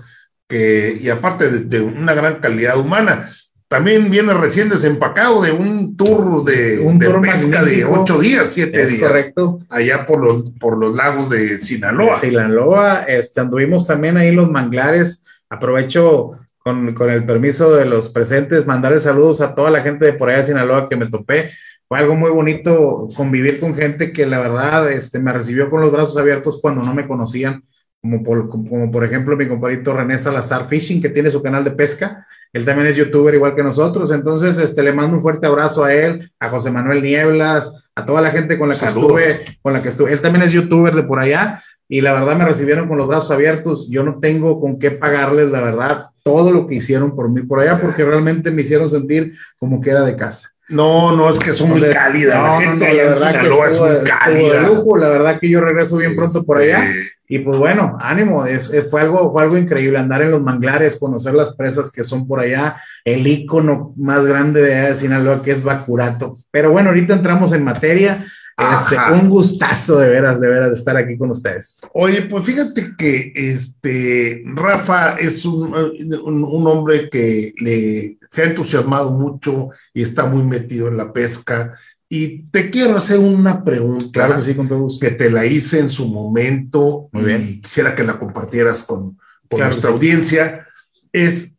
que, 0.50 0.98
y 1.00 1.10
aparte 1.10 1.50
de, 1.50 1.82
una 1.82 2.14
gran 2.14 2.40
calidad 2.40 2.78
humana. 2.78 3.30
También 3.70 4.10
viene 4.10 4.34
recién 4.34 4.68
desempacado 4.68 5.44
de 5.44 5.52
un 5.52 5.96
tour 5.96 6.44
de, 6.44 6.80
un 6.80 6.98
pesca 6.98 7.64
de 7.64 7.86
ocho 7.86 8.18
días, 8.18 8.52
siete 8.52 8.84
días. 8.84 9.00
Correcto. 9.08 9.60
Allá 9.70 10.08
por 10.08 10.24
los, 10.24 10.52
por 10.54 10.76
los 10.76 10.96
lagos 10.96 11.30
de 11.30 11.60
Sinaloa. 11.60 12.16
Sinaloa, 12.16 13.04
este, 13.04 13.40
anduvimos 13.40 13.86
también 13.86 14.18
ahí 14.18 14.32
los 14.32 14.50
manglares. 14.50 15.24
Aprovecho 15.52 16.32
con, 16.58 16.96
con, 16.96 17.12
el 17.12 17.24
permiso 17.26 17.76
de 17.76 17.86
los 17.86 18.10
presentes, 18.10 18.66
mandarle 18.66 19.00
saludos 19.00 19.40
a 19.42 19.54
toda 19.54 19.70
la 19.70 19.84
gente 19.84 20.06
de 20.06 20.14
por 20.14 20.30
allá 20.30 20.40
de 20.40 20.44
Sinaloa 20.46 20.90
que 20.90 20.96
me 20.96 21.06
topé 21.06 21.52
fue 21.90 21.98
algo 21.98 22.16
muy 22.16 22.30
bonito 22.30 23.10
convivir 23.16 23.60
con 23.60 23.74
gente 23.74 24.12
que 24.14 24.28
la 24.28 24.38
verdad 24.38 24.92
este, 24.92 25.18
me 25.18 25.34
recibió 25.34 25.72
con 25.72 25.82
los 25.82 25.92
brazos 25.92 26.16
abiertos 26.18 26.60
cuando 26.62 26.84
no 26.84 26.94
me 26.94 27.08
conocían, 27.08 27.64
como 28.02 28.24
por, 28.24 28.50
como 28.50 28.92
por 28.92 29.04
ejemplo 29.04 29.36
mi 29.36 29.48
compadrito 29.48 29.94
René 29.94 30.18
Salazar 30.18 30.68
Fishing, 30.68 31.02
que 31.02 31.10
tiene 31.10 31.32
su 31.32 31.42
canal 31.42 31.64
de 31.64 31.72
pesca. 31.72 32.28
Él 32.52 32.66
también 32.66 32.88
es 32.88 32.96
youtuber 32.96 33.36
igual 33.36 33.56
que 33.56 33.64
nosotros, 33.64 34.12
entonces 34.12 34.58
este, 34.58 34.82
le 34.82 34.92
mando 34.92 35.18
un 35.18 35.22
fuerte 35.22 35.46
abrazo 35.46 35.84
a 35.84 35.94
él, 35.94 36.32
a 36.40 36.50
José 36.50 36.72
Manuel 36.72 37.04
Nieblas, 37.04 37.72
a 37.94 38.06
toda 38.06 38.22
la 38.22 38.32
gente 38.32 38.58
con 38.58 38.70
la 38.70 38.76
que 38.76 38.86
estuve, 38.86 39.46
con 39.62 39.74
la 39.74 39.84
que 39.84 39.90
estuve. 39.90 40.12
Él 40.12 40.22
también 40.22 40.44
es 40.44 40.52
youtuber 40.52 40.96
de 40.96 41.04
por 41.04 41.20
allá 41.20 41.62
y 41.88 42.02
la 42.02 42.14
verdad 42.14 42.36
me 42.38 42.46
recibieron 42.46 42.88
con 42.88 42.98
los 42.98 43.08
brazos 43.08 43.32
abiertos. 43.32 43.88
Yo 43.90 44.04
no 44.04 44.20
tengo 44.20 44.60
con 44.60 44.80
qué 44.80 44.92
pagarles, 44.92 45.50
la 45.50 45.62
verdad, 45.62 46.06
todo 46.24 46.52
lo 46.52 46.66
que 46.66 46.76
hicieron 46.76 47.16
por 47.16 47.30
mí 47.30 47.42
por 47.42 47.60
allá, 47.60 47.80
porque 47.80 48.04
realmente 48.04 48.50
me 48.50 48.62
hicieron 48.62 48.90
sentir 48.90 49.34
como 49.60 49.82
que 49.82 49.92
era 49.92 50.02
de 50.02 50.16
casa. 50.16 50.50
No, 50.70 51.16
no, 51.16 51.30
es 51.30 51.40
que 51.40 51.52
son 51.52 51.70
muy 51.72 51.82
cálidas. 51.82 52.42
la 52.42 52.62
gente 52.62 52.94
la 52.94 53.04
verdad 53.04 53.32
que 53.32 53.48
estuvo, 53.48 53.66
es 53.66 53.80
muy 53.80 54.10
cálida. 54.10 54.62
De 54.62 54.68
lujo, 54.68 54.98
la 54.98 55.10
verdad 55.10 55.40
que 55.40 55.50
yo 55.50 55.62
regreso 55.62 55.98
bien 55.98 56.16
pronto 56.16 56.44
por 56.46 56.58
allá. 56.58 56.88
Y 57.28 57.40
pues 57.40 57.58
bueno, 57.58 57.98
ánimo, 58.00 58.46
es, 58.46 58.72
fue, 58.90 59.02
algo, 59.02 59.32
fue 59.32 59.44
algo 59.44 59.58
increíble 59.58 60.00
andar 60.00 60.22
en 60.22 60.32
los 60.32 60.42
manglares, 60.42 60.98
conocer 60.98 61.34
las 61.34 61.56
presas 61.56 61.92
que 61.92 62.04
son 62.04 62.28
por 62.28 62.40
allá, 62.40 62.82
el 63.06 63.26
icono 63.28 63.94
más 63.98 64.26
grande 64.26 64.62
de, 64.62 64.76
de 64.82 64.96
Sinaloa 64.96 65.44
que 65.44 65.52
es 65.52 65.64
Bacurato. 65.64 66.36
Pero 66.50 66.72
bueno, 66.72 66.90
ahorita 66.90 67.14
entramos 67.14 67.52
en 67.54 67.64
materia. 67.64 68.26
Este, 68.60 68.98
un 69.14 69.30
gustazo 69.30 70.00
de 70.00 70.10
veras, 70.10 70.42
de 70.42 70.48
veras, 70.50 70.70
de 70.70 70.76
estar 70.76 70.98
aquí 70.98 71.18
con 71.18 71.32
ustedes. 71.32 71.80
Oye, 71.94 72.24
pues 72.24 72.46
fíjate 72.46 72.96
que 72.98 73.32
este 73.34 74.44
Rafa 74.46 75.16
es 75.16 75.46
un, 75.46 75.74
un, 75.74 76.68
hombre 76.68 77.10
que 77.10 77.54
le, 77.60 78.18
se 78.30 78.42
ha 78.42 78.46
entusiasmado 78.46 79.12
mucho 79.12 79.70
y 79.94 80.02
está 80.02 80.26
muy 80.26 80.44
metido 80.44 80.90
en 80.90 80.98
la 80.98 81.14
pesca. 81.14 81.74
Y 82.10 82.50
te 82.50 82.70
quiero 82.70 82.98
hacer 82.98 83.20
una 83.20 83.64
pregunta. 83.64 84.06
Claro 84.12 84.36
que 84.38 84.42
sí, 84.42 84.56
con 84.56 84.68
todo 84.68 84.80
gusto. 84.80 85.06
Que 85.06 85.14
te 85.14 85.30
la 85.30 85.46
hice 85.46 85.80
en 85.80 85.90
su 85.90 86.08
momento 86.08 87.08
muy 87.12 87.24
bien. 87.24 87.46
y 87.48 87.62
quisiera 87.62 87.96
que 87.96 88.04
la 88.04 88.20
compartieras 88.20 88.84
con, 88.84 89.18
nuestra 89.50 89.92
audiencia. 89.92 90.68
Es 91.14 91.58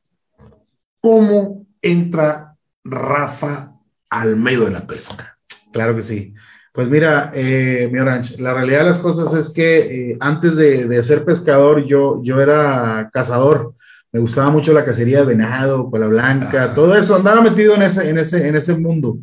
cómo 1.00 1.66
entra 1.80 2.56
Rafa 2.84 3.72
al 4.10 4.36
medio 4.36 4.64
de 4.64 4.72
la 4.72 4.86
pesca. 4.86 5.38
Claro 5.72 5.94
que 5.94 6.02
sí. 6.02 6.34
Pues 6.72 6.88
mira, 6.88 7.32
eh, 7.34 7.88
mi 7.90 7.98
Orange, 7.98 8.40
la 8.40 8.54
realidad 8.54 8.80
de 8.80 8.84
las 8.84 8.98
cosas 8.98 9.34
es 9.34 9.50
que 9.50 10.10
eh, 10.12 10.16
antes 10.20 10.56
de, 10.56 11.02
ser 11.02 11.24
pescador 11.24 11.84
yo, 11.84 12.22
yo 12.22 12.40
era 12.40 13.10
cazador. 13.12 13.74
Me 14.12 14.20
gustaba 14.20 14.50
mucho 14.50 14.72
la 14.72 14.84
cacería 14.84 15.20
de 15.20 15.26
venado, 15.26 15.90
cola 15.90 16.06
blanca, 16.06 16.72
todo 16.74 16.96
eso. 16.96 17.16
Andaba 17.16 17.40
metido 17.40 17.74
en 17.74 17.82
ese, 17.82 18.08
en 18.08 18.18
ese, 18.18 18.46
en 18.48 18.54
ese 18.54 18.76
mundo. 18.76 19.18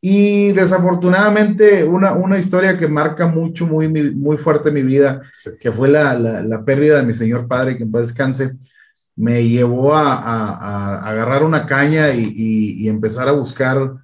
Y 0.00 0.52
desafortunadamente 0.52 1.82
una, 1.82 2.12
una 2.12 2.38
historia 2.38 2.76
que 2.76 2.86
marca 2.86 3.26
mucho, 3.26 3.66
muy, 3.66 3.88
muy 3.88 4.36
fuerte 4.36 4.70
mi 4.70 4.82
vida, 4.82 5.22
que 5.60 5.72
fue 5.72 5.88
la, 5.88 6.14
la, 6.18 6.64
pérdida 6.64 6.98
de 6.98 7.06
mi 7.06 7.12
señor 7.12 7.48
padre, 7.48 7.76
que 7.76 7.84
en 7.84 7.90
paz 7.90 8.08
descanse, 8.08 8.52
me 9.16 9.42
llevó 9.48 9.94
a, 9.94 10.14
a, 10.14 11.08
agarrar 11.08 11.42
una 11.42 11.64
caña 11.66 12.10
y, 12.12 12.22
y, 12.22 12.84
y 12.84 12.88
empezar 12.88 13.28
a 13.28 13.32
buscar 13.32 14.03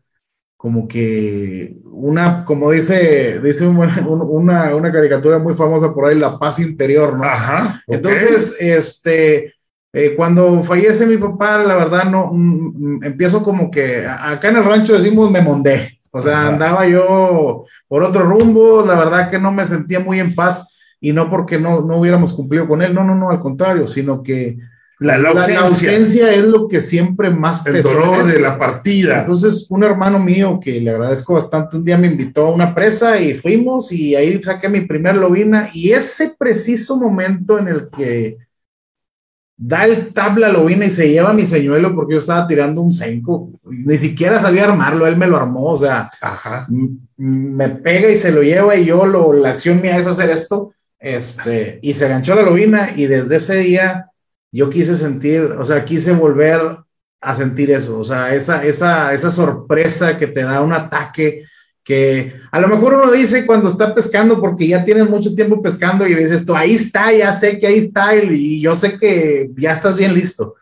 como 0.61 0.87
que 0.87 1.75
una, 1.85 2.45
como 2.45 2.71
dice, 2.71 3.41
dice 3.41 3.67
una, 3.67 4.07
una, 4.75 4.93
caricatura 4.93 5.39
muy 5.39 5.55
famosa 5.55 5.95
por 5.95 6.05
ahí, 6.05 6.19
la 6.19 6.39
paz 6.39 6.59
interior, 6.59 7.17
¿no? 7.17 7.25
Ajá. 7.25 7.83
Entonces, 7.87 8.59
este, 8.61 9.55
eh, 9.91 10.15
cuando 10.15 10.63
fallece 10.63 11.07
mi 11.07 11.17
papá, 11.17 11.65
la 11.65 11.77
verdad, 11.77 12.05
no, 12.05 12.29
mm, 12.35 13.05
empiezo 13.05 13.43
como 13.43 13.71
que, 13.71 14.07
acá 14.07 14.49
en 14.49 14.59
el 14.59 14.65
rancho 14.65 14.93
decimos 14.93 15.31
me 15.31 15.41
mondé, 15.41 15.99
o 16.11 16.21
sea, 16.21 16.49
andaba 16.49 16.87
yo 16.87 17.65
por 17.89 18.03
otro 18.03 18.25
rumbo, 18.25 18.85
la 18.85 18.97
verdad 18.97 19.31
que 19.31 19.39
no 19.39 19.51
me 19.53 19.65
sentía 19.65 20.01
muy 20.01 20.21
en 20.21 20.35
paz 20.35 20.69
y 21.01 21.15
no 21.15 21.31
porque 21.31 21.59
no, 21.59 21.81
no 21.81 21.97
hubiéramos 21.97 22.35
cumplido 22.35 22.69
con 22.69 22.83
él, 22.83 22.93
no, 22.93 23.03
no, 23.03 23.15
no, 23.15 23.31
al 23.31 23.41
contrario, 23.41 23.87
sino 23.87 24.23
que 24.23 24.59
la, 25.01 25.17
ausencia. 25.61 26.31
es 26.31 26.45
lo 26.45 26.69
que 26.69 26.83
siempre 26.83 27.31
más 27.31 27.67
El 27.67 27.83
dolor 27.83 28.25
de 28.27 28.39
la 28.39 28.59
partida. 28.59 29.21
Entonces, 29.21 29.67
un 29.71 29.83
hermano 29.83 30.19
mío 30.19 30.61
que 30.63 30.79
le 30.79 30.91
agradezco 30.91 31.35
bastante, 31.35 31.79
un 31.79 31.85
día 31.85 31.97
me 31.97 32.07
invitó 32.07 32.47
a 32.47 32.53
una 32.53 32.75
presa 32.75 33.19
y 33.19 33.33
fuimos 33.35 33.91
y 33.93 34.15
ahí 34.15 34.43
saqué 34.43 34.69
mi 34.69 34.83
primer 34.83 35.17
lobina 35.17 35.71
y 35.73 35.93
ese 35.93 36.35
preciso 36.39 36.99
momento 36.99 37.59
en 37.59 37.69
el 37.69 37.89
que 37.97 38.37
da 39.57 39.87
el 39.87 40.13
tabla 40.13 40.51
lobina 40.51 40.85
y 40.85 40.91
se 40.91 41.09
lleva 41.09 41.33
mi 41.33 41.47
señuelo 41.47 41.95
porque 41.95 42.15
yo 42.15 42.19
estaba 42.19 42.47
tirando 42.47 42.83
un 42.83 42.93
senco, 42.93 43.51
ni 43.65 43.97
siquiera 43.97 44.39
sabía 44.39 44.65
armarlo, 44.65 45.07
él 45.07 45.17
me 45.17 45.27
lo 45.27 45.37
armó, 45.37 45.65
o 45.65 45.77
sea, 45.79 46.11
me 47.17 47.69
pega 47.69 48.11
y 48.11 48.17
se 48.17 48.33
lo 48.33 48.43
lleva 48.43 48.77
y 48.77 48.85
yo 48.85 49.05
lo, 49.07 49.33
la 49.33 49.51
acción 49.51 49.81
mía 49.81 49.99
es 49.99 50.07
hacer 50.07 50.31
esto, 50.31 50.73
este, 50.99 51.79
y 51.83 51.95
se 51.95 52.09
ganchó 52.09 52.35
la 52.35 52.43
lobina 52.43 52.91
y 52.97 53.07
desde 53.07 53.37
ese 53.37 53.57
día 53.57 54.11
yo 54.53 54.69
quise 54.69 54.97
sentir, 54.97 55.43
o 55.59 55.65
sea, 55.65 55.85
quise 55.85 56.13
volver 56.13 56.61
a 57.21 57.35
sentir 57.35 57.71
eso, 57.71 57.99
o 57.99 58.05
sea, 58.05 58.35
esa, 58.35 58.65
esa, 58.65 59.13
esa 59.13 59.31
sorpresa 59.31 60.17
que 60.17 60.27
te 60.27 60.43
da 60.43 60.63
un 60.63 60.73
ataque 60.73 61.45
que 61.83 62.35
a 62.53 62.61
lo 62.61 62.69
mejor 62.69 62.95
uno 62.95 63.11
dice 63.11 63.47
cuando 63.47 63.69
está 63.69 63.95
pescando 63.95 64.41
porque 64.41 64.67
ya 64.67 64.85
tienes 64.85 65.09
mucho 65.09 65.35
tiempo 65.35 65.63
pescando 65.63 66.07
y 66.07 66.15
dices 66.15 66.45
tú, 66.45 66.55
ahí 66.55 66.75
está, 66.75 67.13
ya 67.13 67.33
sé 67.33 67.59
que 67.59 67.67
ahí 67.67 67.79
está 67.79 68.15
y 68.17 68.61
yo 68.61 68.77
sé 68.77 68.99
que 68.99 69.51
ya 69.57 69.73
estás 69.73 69.97
bien 69.97 70.15
listo. 70.15 70.55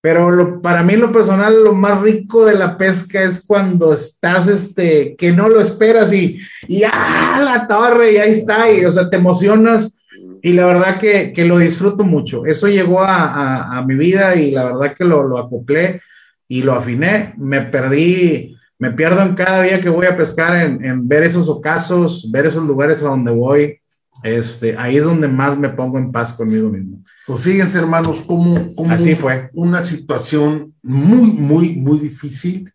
Pero 0.00 0.60
para 0.60 0.82
mí 0.82 0.96
lo 0.96 1.12
personal, 1.12 1.62
lo 1.62 1.74
más 1.74 2.00
rico 2.00 2.44
de 2.44 2.54
la 2.54 2.76
pesca 2.76 3.22
es 3.22 3.44
cuando 3.46 3.92
estás, 3.92 4.48
este, 4.48 5.14
que 5.16 5.30
no 5.30 5.48
lo 5.48 5.60
esperas 5.60 6.12
y, 6.12 6.40
y 6.66 6.82
¡ah, 6.82 7.40
la 7.40 7.68
torre! 7.68 8.14
Y 8.14 8.16
ahí 8.16 8.32
está, 8.32 8.72
y 8.72 8.84
o 8.84 8.90
sea, 8.90 9.08
te 9.08 9.16
emocionas 9.16 9.96
y 10.42 10.52
la 10.52 10.66
verdad 10.66 10.98
que, 10.98 11.32
que, 11.32 11.44
lo 11.44 11.58
disfruto 11.58 12.04
mucho. 12.04 12.44
Eso 12.44 12.66
llegó 12.68 13.00
a, 13.00 13.26
a, 13.26 13.78
a 13.78 13.86
mi 13.86 13.94
vida 13.94 14.34
y 14.34 14.50
la 14.50 14.64
verdad 14.64 14.94
que 14.96 15.04
lo, 15.04 15.22
lo, 15.22 15.38
acoplé 15.38 16.02
y 16.48 16.62
lo 16.62 16.74
afiné. 16.74 17.34
Me 17.38 17.62
perdí, 17.62 18.56
me 18.78 18.90
pierdo 18.90 19.22
en 19.22 19.34
cada 19.34 19.62
día 19.62 19.80
que 19.80 19.88
voy 19.88 20.06
a 20.06 20.16
pescar 20.16 20.56
en, 20.56 20.84
en, 20.84 21.06
ver 21.06 21.22
esos 21.22 21.48
ocasos, 21.48 22.28
ver 22.32 22.46
esos 22.46 22.64
lugares 22.64 23.02
a 23.02 23.08
donde 23.08 23.30
voy. 23.30 23.78
Este, 24.24 24.76
ahí 24.76 24.96
es 24.96 25.04
donde 25.04 25.28
más 25.28 25.56
me 25.56 25.68
pongo 25.68 25.98
en 25.98 26.10
paz 26.10 26.32
conmigo 26.32 26.68
mismo. 26.68 27.02
Pues 27.26 27.42
fíjense, 27.42 27.78
hermanos, 27.78 28.20
cómo, 28.26 28.74
cómo 28.74 28.92
Así 28.92 29.14
fue. 29.14 29.48
una 29.52 29.84
situación 29.84 30.74
muy, 30.82 31.30
muy, 31.30 31.76
muy 31.76 32.00
difícil 32.00 32.68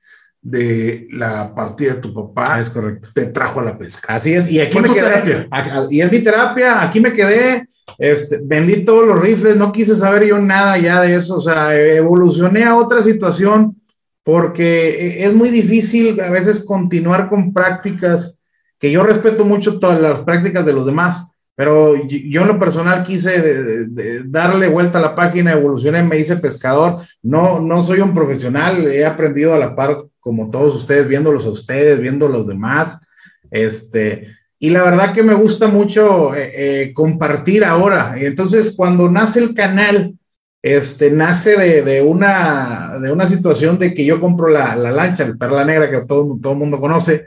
de 0.47 1.09
la 1.11 1.53
partida 1.53 1.95
de 1.95 1.99
tu 1.99 2.13
papá. 2.13 2.59
Es 2.59 2.69
correcto. 2.69 3.09
Te 3.13 3.25
trajo 3.25 3.59
a 3.59 3.65
la 3.65 3.77
pesca. 3.77 4.13
Así 4.13 4.33
es. 4.33 4.49
Y 4.49 4.61
aquí 4.61 4.79
me 4.79 4.93
quedé. 4.93 5.09
Terapia? 5.09 5.47
Y 5.89 5.99
es 5.99 6.11
mi 6.11 6.19
terapia. 6.19 6.81
Aquí 6.81 7.01
me 7.01 7.11
quedé. 7.11 7.67
Este, 7.97 8.39
vendí 8.45 8.85
todos 8.85 9.05
los 9.05 9.19
rifles. 9.19 9.57
No 9.57 9.73
quise 9.73 9.93
saber 9.93 10.25
yo 10.25 10.39
nada 10.39 10.77
ya 10.77 11.01
de 11.01 11.15
eso. 11.15 11.35
O 11.35 11.41
sea, 11.41 11.75
evolucioné 11.75 12.63
a 12.63 12.77
otra 12.77 13.03
situación 13.03 13.75
porque 14.23 15.25
es 15.25 15.33
muy 15.33 15.49
difícil 15.49 16.19
a 16.21 16.29
veces 16.29 16.63
continuar 16.63 17.27
con 17.27 17.51
prácticas 17.51 18.39
que 18.79 18.89
yo 18.89 19.03
respeto 19.03 19.43
mucho 19.43 19.79
todas 19.79 19.99
las 19.99 20.21
prácticas 20.21 20.65
de 20.65 20.73
los 20.73 20.85
demás 20.85 21.33
pero 21.57 21.95
yo 22.05 22.43
en 22.43 22.47
lo 22.49 22.59
personal 22.59 23.03
quise 23.03 23.87
darle 24.25 24.67
vuelta 24.67 24.99
a 24.99 25.01
la 25.01 25.15
página, 25.15 25.53
evolucioné, 25.53 26.03
me 26.03 26.19
hice 26.19 26.37
pescador. 26.37 27.07
No, 27.23 27.59
no 27.59 27.81
soy 27.81 27.99
un 27.99 28.13
profesional, 28.13 28.85
he 28.85 29.03
aprendido 29.03 29.55
a 29.55 29.57
la 29.57 29.75
par 29.75 29.97
como 30.19 30.51
todos 30.51 30.75
ustedes, 30.75 31.07
viéndolos 31.07 31.47
a 31.47 31.49
ustedes, 31.49 31.99
viendo 31.99 32.27
los 32.27 32.45
demás. 32.45 33.01
Este, 33.49 34.35
y 34.59 34.69
la 34.69 34.83
verdad 34.83 35.15
que 35.15 35.23
me 35.23 35.33
gusta 35.33 35.67
mucho 35.67 36.35
eh, 36.35 36.51
eh, 36.53 36.93
compartir 36.93 37.65
ahora. 37.65 38.13
Entonces, 38.15 38.75
cuando 38.77 39.09
nace 39.09 39.39
el 39.39 39.55
canal, 39.55 40.13
este, 40.61 41.09
nace 41.09 41.57
de, 41.81 42.03
una, 42.03 42.99
de 43.01 43.11
una 43.11 43.25
situación 43.25 43.79
de 43.79 43.95
que 43.95 44.05
yo 44.05 44.21
compro 44.21 44.47
la, 44.47 44.75
la 44.75 44.91
lancha, 44.91 45.23
el 45.23 45.39
Perla 45.39 45.65
Negra, 45.65 45.89
que 45.89 46.05
todo, 46.05 46.37
todo 46.39 46.53
el 46.53 46.59
mundo 46.59 46.79
conoce 46.79 47.25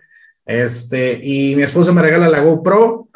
este, 0.50 1.21
y 1.23 1.54
mi 1.54 1.62
esposa 1.62 1.92
me 1.92 2.02
regala 2.02 2.28
la 2.28 2.40
GoPro. 2.40 3.09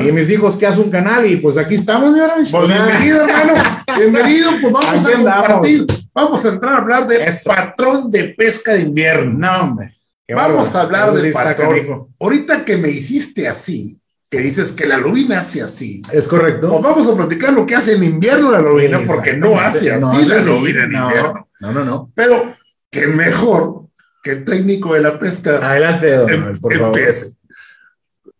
Y 0.00 0.12
mis 0.12 0.30
hijos 0.30 0.56
que 0.56 0.66
hace 0.66 0.78
un 0.78 0.90
canal. 0.90 1.26
Y 1.26 1.36
pues 1.36 1.56
aquí 1.56 1.74
estamos, 1.76 2.12
mi 2.12 2.20
Pues 2.50 2.68
bienvenido, 2.68 3.26
hermano. 3.26 3.54
Bienvenido. 3.96 4.50
Pues 4.60 4.72
vamos 4.72 5.06
a 5.06 5.12
compartir. 5.12 5.86
Vamos 6.12 6.44
a 6.44 6.48
entrar 6.48 6.74
a 6.74 6.76
hablar 6.78 7.06
de 7.06 7.32
patrón 7.46 8.10
de 8.10 8.24
pesca 8.36 8.74
de 8.74 8.80
invierno. 8.80 9.38
No, 9.38 9.60
hombre. 9.62 9.96
Vamos 10.34 10.74
a 10.74 10.82
hablar 10.82 11.12
de 11.12 11.32
patrón. 11.32 12.08
Ahorita 12.20 12.62
que 12.62 12.76
me 12.76 12.90
hiciste 12.90 13.48
así, 13.48 13.98
que 14.28 14.40
dices 14.40 14.70
que 14.72 14.84
la 14.84 14.98
lubina 14.98 15.40
hace 15.40 15.62
así. 15.62 16.02
Es 16.12 16.28
correcto. 16.28 16.68
Pues 16.72 16.82
vamos 16.82 17.08
a 17.08 17.14
platicar 17.14 17.54
lo 17.54 17.64
que 17.64 17.74
hace 17.74 17.94
en 17.94 18.04
invierno 18.04 18.50
la 18.50 18.60
lubina, 18.60 19.00
porque 19.06 19.34
no 19.34 19.58
hace 19.58 19.92
así 19.92 20.26
la 20.26 20.42
lubina 20.42 20.84
en 20.84 20.92
invierno. 20.92 21.48
No, 21.58 21.72
no, 21.72 21.84
no. 21.86 22.10
Pero 22.14 22.54
que 22.90 23.06
mejor 23.06 23.81
que 24.22 24.30
el 24.30 24.44
técnico 24.44 24.94
de 24.94 25.00
la 25.00 25.18
pesca. 25.18 25.68
Adelante, 25.68 26.14
don 26.14 26.30
em, 26.30 26.60
por 26.60 26.78
favor. 26.78 27.00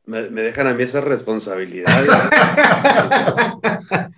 Me, 0.04 0.42
dejan 0.42 0.66
a 0.66 0.74
mí 0.74 0.82
esa 0.82 1.00
responsabilidad. 1.00 1.88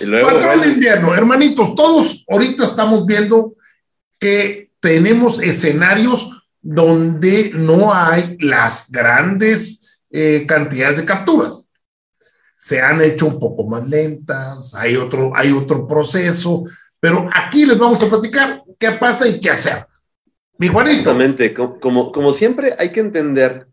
y 0.00 0.06
luego, 0.06 0.28
Patrón 0.28 0.60
de 0.60 0.68
invierno, 0.68 1.14
hermanitos, 1.14 1.74
todos 1.74 2.24
ahorita 2.28 2.64
estamos 2.64 3.04
viendo 3.06 3.54
que 4.18 4.70
tenemos 4.80 5.40
escenarios 5.40 6.30
donde 6.60 7.50
no 7.54 7.92
hay 7.92 8.36
las 8.40 8.90
grandes 8.90 10.00
eh, 10.10 10.44
cantidades 10.46 10.98
de 10.98 11.04
capturas. 11.04 11.68
Se 12.56 12.80
han 12.80 13.00
hecho 13.00 13.26
un 13.26 13.38
poco 13.38 13.66
más 13.66 13.88
lentas, 13.88 14.74
hay 14.74 14.96
otro, 14.96 15.32
hay 15.34 15.52
otro 15.52 15.86
proceso, 15.86 16.64
pero 17.00 17.28
aquí 17.34 17.66
les 17.66 17.78
vamos 17.78 18.02
a 18.02 18.08
platicar 18.08 18.62
qué 18.78 18.92
pasa 18.92 19.26
y 19.26 19.40
qué 19.40 19.50
hacer. 19.50 19.87
Mi 20.58 20.68
Juanito. 20.68 20.98
Exactamente, 20.98 21.54
como, 21.54 22.10
como 22.12 22.32
siempre 22.32 22.74
hay 22.78 22.90
que 22.90 23.00
entender, 23.00 23.68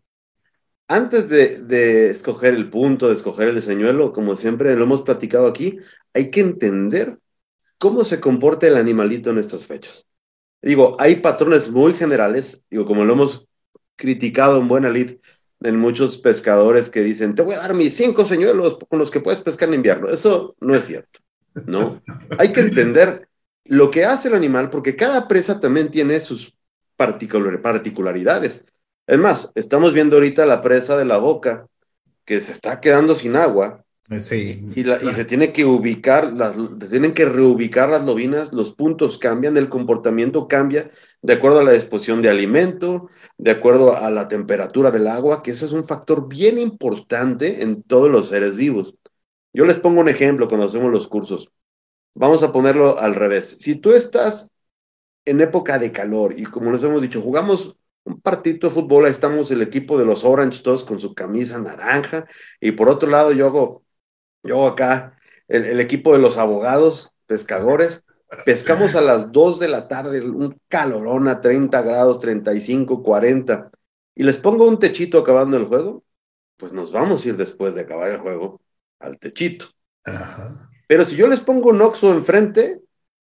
antes 0.88 1.28
de, 1.28 1.58
de, 1.58 2.10
escoger 2.10 2.54
el 2.54 2.70
punto, 2.70 3.08
de 3.08 3.14
escoger 3.14 3.48
el 3.48 3.60
señuelo, 3.60 4.12
como 4.12 4.36
siempre 4.36 4.74
lo 4.76 4.84
hemos 4.84 5.02
platicado 5.02 5.48
aquí, 5.48 5.78
hay 6.14 6.30
que 6.30 6.40
entender 6.40 7.18
cómo 7.78 8.04
se 8.04 8.20
comporta 8.20 8.68
el 8.68 8.76
animalito 8.76 9.30
en 9.30 9.38
estas 9.38 9.66
fechas. 9.66 10.06
Digo, 10.62 10.96
hay 10.98 11.16
patrones 11.16 11.70
muy 11.70 11.92
generales, 11.92 12.62
digo, 12.70 12.86
como 12.86 13.04
lo 13.04 13.12
hemos 13.12 13.48
criticado 13.96 14.60
en 14.60 14.68
buena 14.68 14.90
lid 14.90 15.16
en 15.60 15.76
muchos 15.78 16.18
pescadores 16.18 16.90
que 16.90 17.02
dicen, 17.02 17.34
te 17.34 17.42
voy 17.42 17.54
a 17.54 17.60
dar 17.60 17.74
mis 17.74 17.96
cinco 17.96 18.24
señuelos 18.24 18.78
con 18.88 18.98
los 18.98 19.10
que 19.10 19.20
puedes 19.20 19.40
pescar 19.40 19.68
en 19.68 19.76
invierno. 19.76 20.08
Eso 20.08 20.54
no 20.60 20.74
es 20.74 20.84
cierto, 20.84 21.20
¿no? 21.66 22.02
Hay 22.38 22.52
que 22.52 22.60
entender 22.60 23.28
lo 23.64 23.90
que 23.90 24.04
hace 24.04 24.28
el 24.28 24.34
animal 24.34 24.70
porque 24.70 24.96
cada 24.96 25.26
presa 25.28 25.58
también 25.58 25.90
tiene 25.90 26.20
sus 26.20 26.55
particularidades. 26.96 28.64
Es 29.06 29.18
más, 29.18 29.52
estamos 29.54 29.92
viendo 29.92 30.16
ahorita 30.16 30.46
la 30.46 30.62
presa 30.62 30.96
de 30.96 31.04
la 31.04 31.18
boca 31.18 31.66
que 32.24 32.40
se 32.40 32.52
está 32.52 32.80
quedando 32.80 33.14
sin 33.14 33.36
agua 33.36 33.84
Sí. 34.20 34.64
Y, 34.76 34.84
se 35.14 35.24
tiene 35.24 35.52
que 35.52 35.64
ubicar, 35.64 36.32
las, 36.32 36.54
se 36.54 36.88
tienen 36.88 37.12
que 37.12 37.24
reubicar 37.24 37.88
las 37.88 38.04
lobinas, 38.04 38.52
los 38.52 38.70
puntos 38.72 39.18
cambian, 39.18 39.56
el 39.56 39.68
comportamiento 39.68 40.46
cambia 40.46 40.92
de 41.22 41.32
acuerdo 41.32 41.58
a 41.58 41.64
la 41.64 41.72
disposición 41.72 42.22
de 42.22 42.28
alimento, 42.28 43.10
de 43.36 43.50
acuerdo 43.50 43.96
a 43.96 44.08
la 44.12 44.28
temperatura 44.28 44.92
del 44.92 45.08
agua, 45.08 45.42
que 45.42 45.50
eso 45.50 45.66
es 45.66 45.72
un 45.72 45.82
factor 45.82 46.28
bien 46.28 46.56
importante 46.56 47.62
en 47.62 47.82
todos 47.82 48.08
los 48.08 48.28
seres 48.28 48.54
vivos. 48.54 48.94
Yo 49.52 49.64
les 49.64 49.78
pongo 49.78 50.00
un 50.00 50.08
ejemplo 50.08 50.46
cuando 50.46 50.66
hacemos 50.66 50.92
los 50.92 51.08
cursos. 51.08 51.50
Vamos 52.14 52.44
a 52.44 52.52
ponerlo 52.52 53.00
al 53.00 53.16
revés. 53.16 53.56
Si 53.58 53.74
tú 53.74 53.92
estás 53.92 54.52
en 55.26 55.40
época 55.40 55.78
de 55.78 55.92
calor 55.92 56.38
y 56.38 56.44
como 56.44 56.72
les 56.72 56.82
hemos 56.82 57.02
dicho, 57.02 57.20
jugamos 57.20 57.76
un 58.04 58.20
partido 58.20 58.68
de 58.68 58.74
fútbol, 58.74 59.04
ahí 59.04 59.10
estamos 59.10 59.50
el 59.50 59.60
equipo 59.60 59.98
de 59.98 60.06
los 60.06 60.24
Orange 60.24 60.62
todos 60.62 60.84
con 60.84 60.98
su 61.00 61.14
camisa 61.14 61.58
naranja 61.58 62.26
y 62.60 62.70
por 62.72 62.88
otro 62.88 63.10
lado 63.10 63.32
yo 63.32 63.46
hago 63.46 63.86
yo 64.46 64.66
acá, 64.66 65.18
el, 65.48 65.80
equipo 65.80 66.12
de 66.12 66.20
los 66.20 66.38
abogados, 66.38 67.12
pescadores, 67.26 68.04
pescamos 68.44 68.94
a 68.94 69.00
las 69.00 69.32
2 69.32 69.58
de 69.58 69.68
la 69.68 69.88
tarde, 69.88 70.22
un 70.22 70.58
calorón 70.68 71.28
a 71.28 71.40
30 71.40 71.82
grados, 71.82 72.20
35, 72.20 73.02
40, 73.02 73.70
y 74.14 74.22
les 74.22 74.38
pongo 74.38 74.66
un 74.66 74.78
techito 74.78 75.18
acabando 75.18 75.56
el 75.56 75.66
juego, 75.66 76.04
pues 76.56 76.72
nos 76.72 76.92
vamos 76.92 77.24
a 77.24 77.28
ir 77.28 77.36
después 77.36 77.74
de 77.74 77.82
acabar 77.82 78.10
el 78.10 78.18
juego 78.18 78.60
al 78.98 79.18
techito. 79.18 79.66
Pero 80.86 81.04
si 81.04 81.16
yo 81.16 81.26
les 81.26 81.40
pongo 81.40 81.70
un 81.70 81.82
Oxo 81.82 82.12
enfrente, 82.12 82.80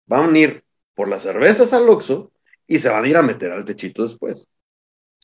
van 0.05 0.33
a 0.33 0.39
ir 0.39 0.63
por 0.99 1.07
las 1.07 1.21
cervezas 1.21 1.71
al 1.71 1.87
Oxo 1.87 2.33
y 2.67 2.79
se 2.79 2.89
van 2.89 3.05
a 3.05 3.07
ir 3.07 3.15
a 3.15 3.21
meter 3.21 3.53
al 3.53 3.63
techito 3.63 4.01
después. 4.01 4.49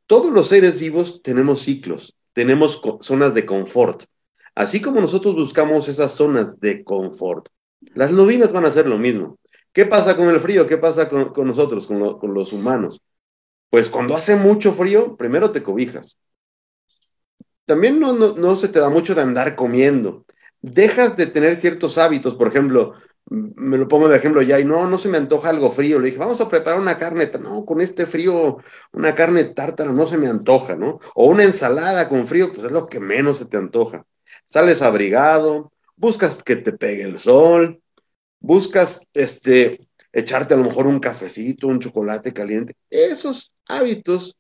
Todos 0.08 0.32
los 0.32 0.48
seres 0.48 0.80
vivos 0.80 1.22
tenemos 1.22 1.64
ciclos, 1.64 2.16
tenemos 2.32 2.80
zonas 3.02 3.34
de 3.34 3.46
confort. 3.46 4.06
Así 4.56 4.80
como 4.80 5.02
nosotros 5.02 5.36
buscamos 5.36 5.90
esas 5.90 6.14
zonas 6.14 6.62
de 6.62 6.86
confort, 6.86 7.50
las 7.94 8.14
lobinas 8.14 8.54
van 8.54 8.64
a 8.64 8.70
hacer 8.70 8.88
lo 8.88 8.98
mismo. 8.98 9.38
¿Qué 9.74 9.86
pasa 9.86 10.16
con 10.16 10.30
el 10.30 10.40
frío? 10.40 10.66
¿Qué 10.66 10.78
pasa 10.78 11.10
con, 11.10 11.46
nosotros, 11.46 11.88
con, 11.88 12.34
los 12.34 12.54
humanos? 12.54 13.02
Pues 13.70 13.90
cuando 13.90 14.16
hace 14.16 14.38
mucho 14.38 14.72
frío, 14.72 15.18
primero 15.18 15.52
te 15.52 15.62
cobijas. 15.62 16.18
También 17.66 18.00
no, 18.00 18.56
se 18.56 18.70
te 18.70 18.80
da 18.80 18.88
mucho 18.88 19.14
de 19.14 19.24
andar 19.24 19.58
comiendo. 19.58 20.26
Dejas 20.62 21.18
de 21.18 21.28
tener 21.28 21.58
ciertos 21.58 21.98
hábitos, 21.98 22.36
por 22.36 22.48
ejemplo, 22.48 22.94
me 23.30 23.78
lo 23.78 23.88
pongo 23.88 24.08
de 24.08 24.18
ejemplo 24.18 24.42
ya, 24.42 24.60
y 24.60 24.66
no, 24.66 24.88
no 24.88 24.98
se 24.98 25.10
me 25.10 25.18
antoja 25.18 25.50
algo 25.50 25.72
frío. 25.72 26.00
Le 26.00 26.08
dije, 26.08 26.20
vamos 26.20 26.42
a 26.42 26.50
preparar 26.50 26.80
una 26.80 26.98
carne, 27.00 27.32
no, 27.42 27.66
con 27.66 27.82
este 27.82 28.06
frío, 28.06 28.58
una 28.94 29.16
carne 29.16 29.46
tártara 29.46 29.92
no 29.92 30.08
se 30.08 30.18
me 30.18 30.28
antoja, 30.28 30.76
¿no? 30.76 31.00
O 31.16 31.28
una 31.28 31.44
ensalada 31.44 32.08
con 32.10 32.28
frío, 32.28 32.52
pues 32.52 32.66
es 32.66 32.72
lo 32.72 32.88
que 32.88 33.00
menos 33.00 33.40
se 33.40 33.46
te 33.46 33.58
antoja 33.58 34.06
sales 34.46 34.82
abrigado, 34.82 35.74
buscas 35.96 36.42
que 36.44 36.56
te 36.56 36.72
pegue 36.72 37.04
el 37.04 37.20
sol, 37.20 37.82
buscas 38.40 39.08
este, 39.14 39.88
echarte 40.14 40.54
a 40.54 40.58
lo 40.58 40.64
mejor 40.64 40.88
un 40.88 41.00
cafecito, 41.00 41.68
un 41.68 41.80
chocolate 41.80 42.34
caliente. 42.34 42.76
Esos 42.90 43.52
hábitos 43.68 44.38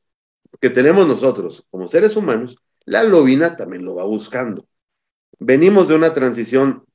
que 0.61 0.69
tenemos 0.69 1.07
nosotros 1.07 1.65
como 1.69 1.87
seres 1.87 2.15
humanos, 2.15 2.57
la 2.85 3.03
lobina 3.03 3.57
también 3.57 3.83
lo 3.83 3.95
va 3.95 4.03
buscando. 4.05 4.67
Venimos 5.39 5.87
de 5.87 5.95
una 5.95 6.13
transición 6.13 6.85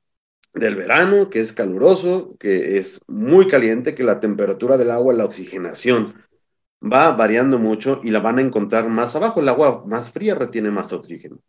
del 0.53 0.75
verano, 0.75 1.29
que 1.29 1.39
es 1.39 1.53
caluroso, 1.53 2.35
que 2.39 2.77
es 2.77 2.99
muy 3.07 3.47
caliente, 3.47 3.95
que 3.95 4.03
la 4.03 4.19
temperatura 4.19 4.77
del 4.77 4.91
agua, 4.91 5.13
la 5.13 5.25
oxigenación 5.25 6.13
va 6.81 7.11
variando 7.11 7.59
mucho 7.59 8.01
y 8.03 8.11
la 8.11 8.19
van 8.19 8.39
a 8.39 8.41
encontrar 8.41 8.89
más 8.89 9.15
abajo. 9.15 9.39
El 9.39 9.49
agua 9.49 9.83
más 9.85 10.11
fría 10.11 10.35
retiene 10.35 10.71
más 10.71 10.91
oxígeno. 10.91 11.39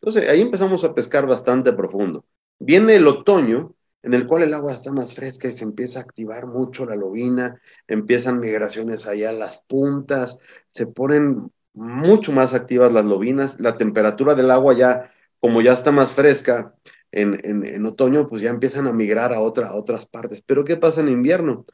Entonces 0.00 0.28
ahí 0.28 0.40
empezamos 0.40 0.84
a 0.84 0.94
pescar 0.94 1.26
bastante 1.26 1.72
profundo. 1.72 2.24
Viene 2.58 2.96
el 2.96 3.06
otoño, 3.06 3.74
en 4.02 4.14
el 4.14 4.26
cual 4.26 4.42
el 4.42 4.54
agua 4.54 4.72
está 4.72 4.92
más 4.92 5.14
fresca 5.14 5.48
y 5.48 5.52
se 5.52 5.64
empieza 5.64 5.98
a 5.98 6.02
activar 6.02 6.46
mucho 6.46 6.86
la 6.86 6.96
lobina, 6.96 7.60
empiezan 7.86 8.40
migraciones 8.40 9.06
allá 9.06 9.30
a 9.30 9.32
las 9.34 9.62
puntas, 9.64 10.38
se 10.72 10.86
ponen 10.86 11.50
mucho 11.74 12.32
más 12.32 12.54
activas 12.54 12.92
las 12.92 13.04
lobinas, 13.04 13.60
la 13.60 13.76
temperatura 13.76 14.34
del 14.34 14.50
agua 14.50 14.74
ya, 14.74 15.12
como 15.38 15.62
ya 15.62 15.72
está 15.72 15.92
más 15.92 16.12
fresca 16.12 16.74
en, 17.12 17.64
en, 17.64 17.86
otoño, 17.86 18.26
pues 18.26 18.42
ya 18.42 18.50
empiezan 18.50 18.86
a 18.86 18.92
migrar 18.92 19.32
a, 19.32 19.40
otra, 19.40 19.74
otras 19.74 20.06
partes. 20.06 20.42
Pero 20.42 20.64
¿qué 20.64 20.76
pasa 20.76 21.00
en 21.00 21.08
invierno? 21.08 21.66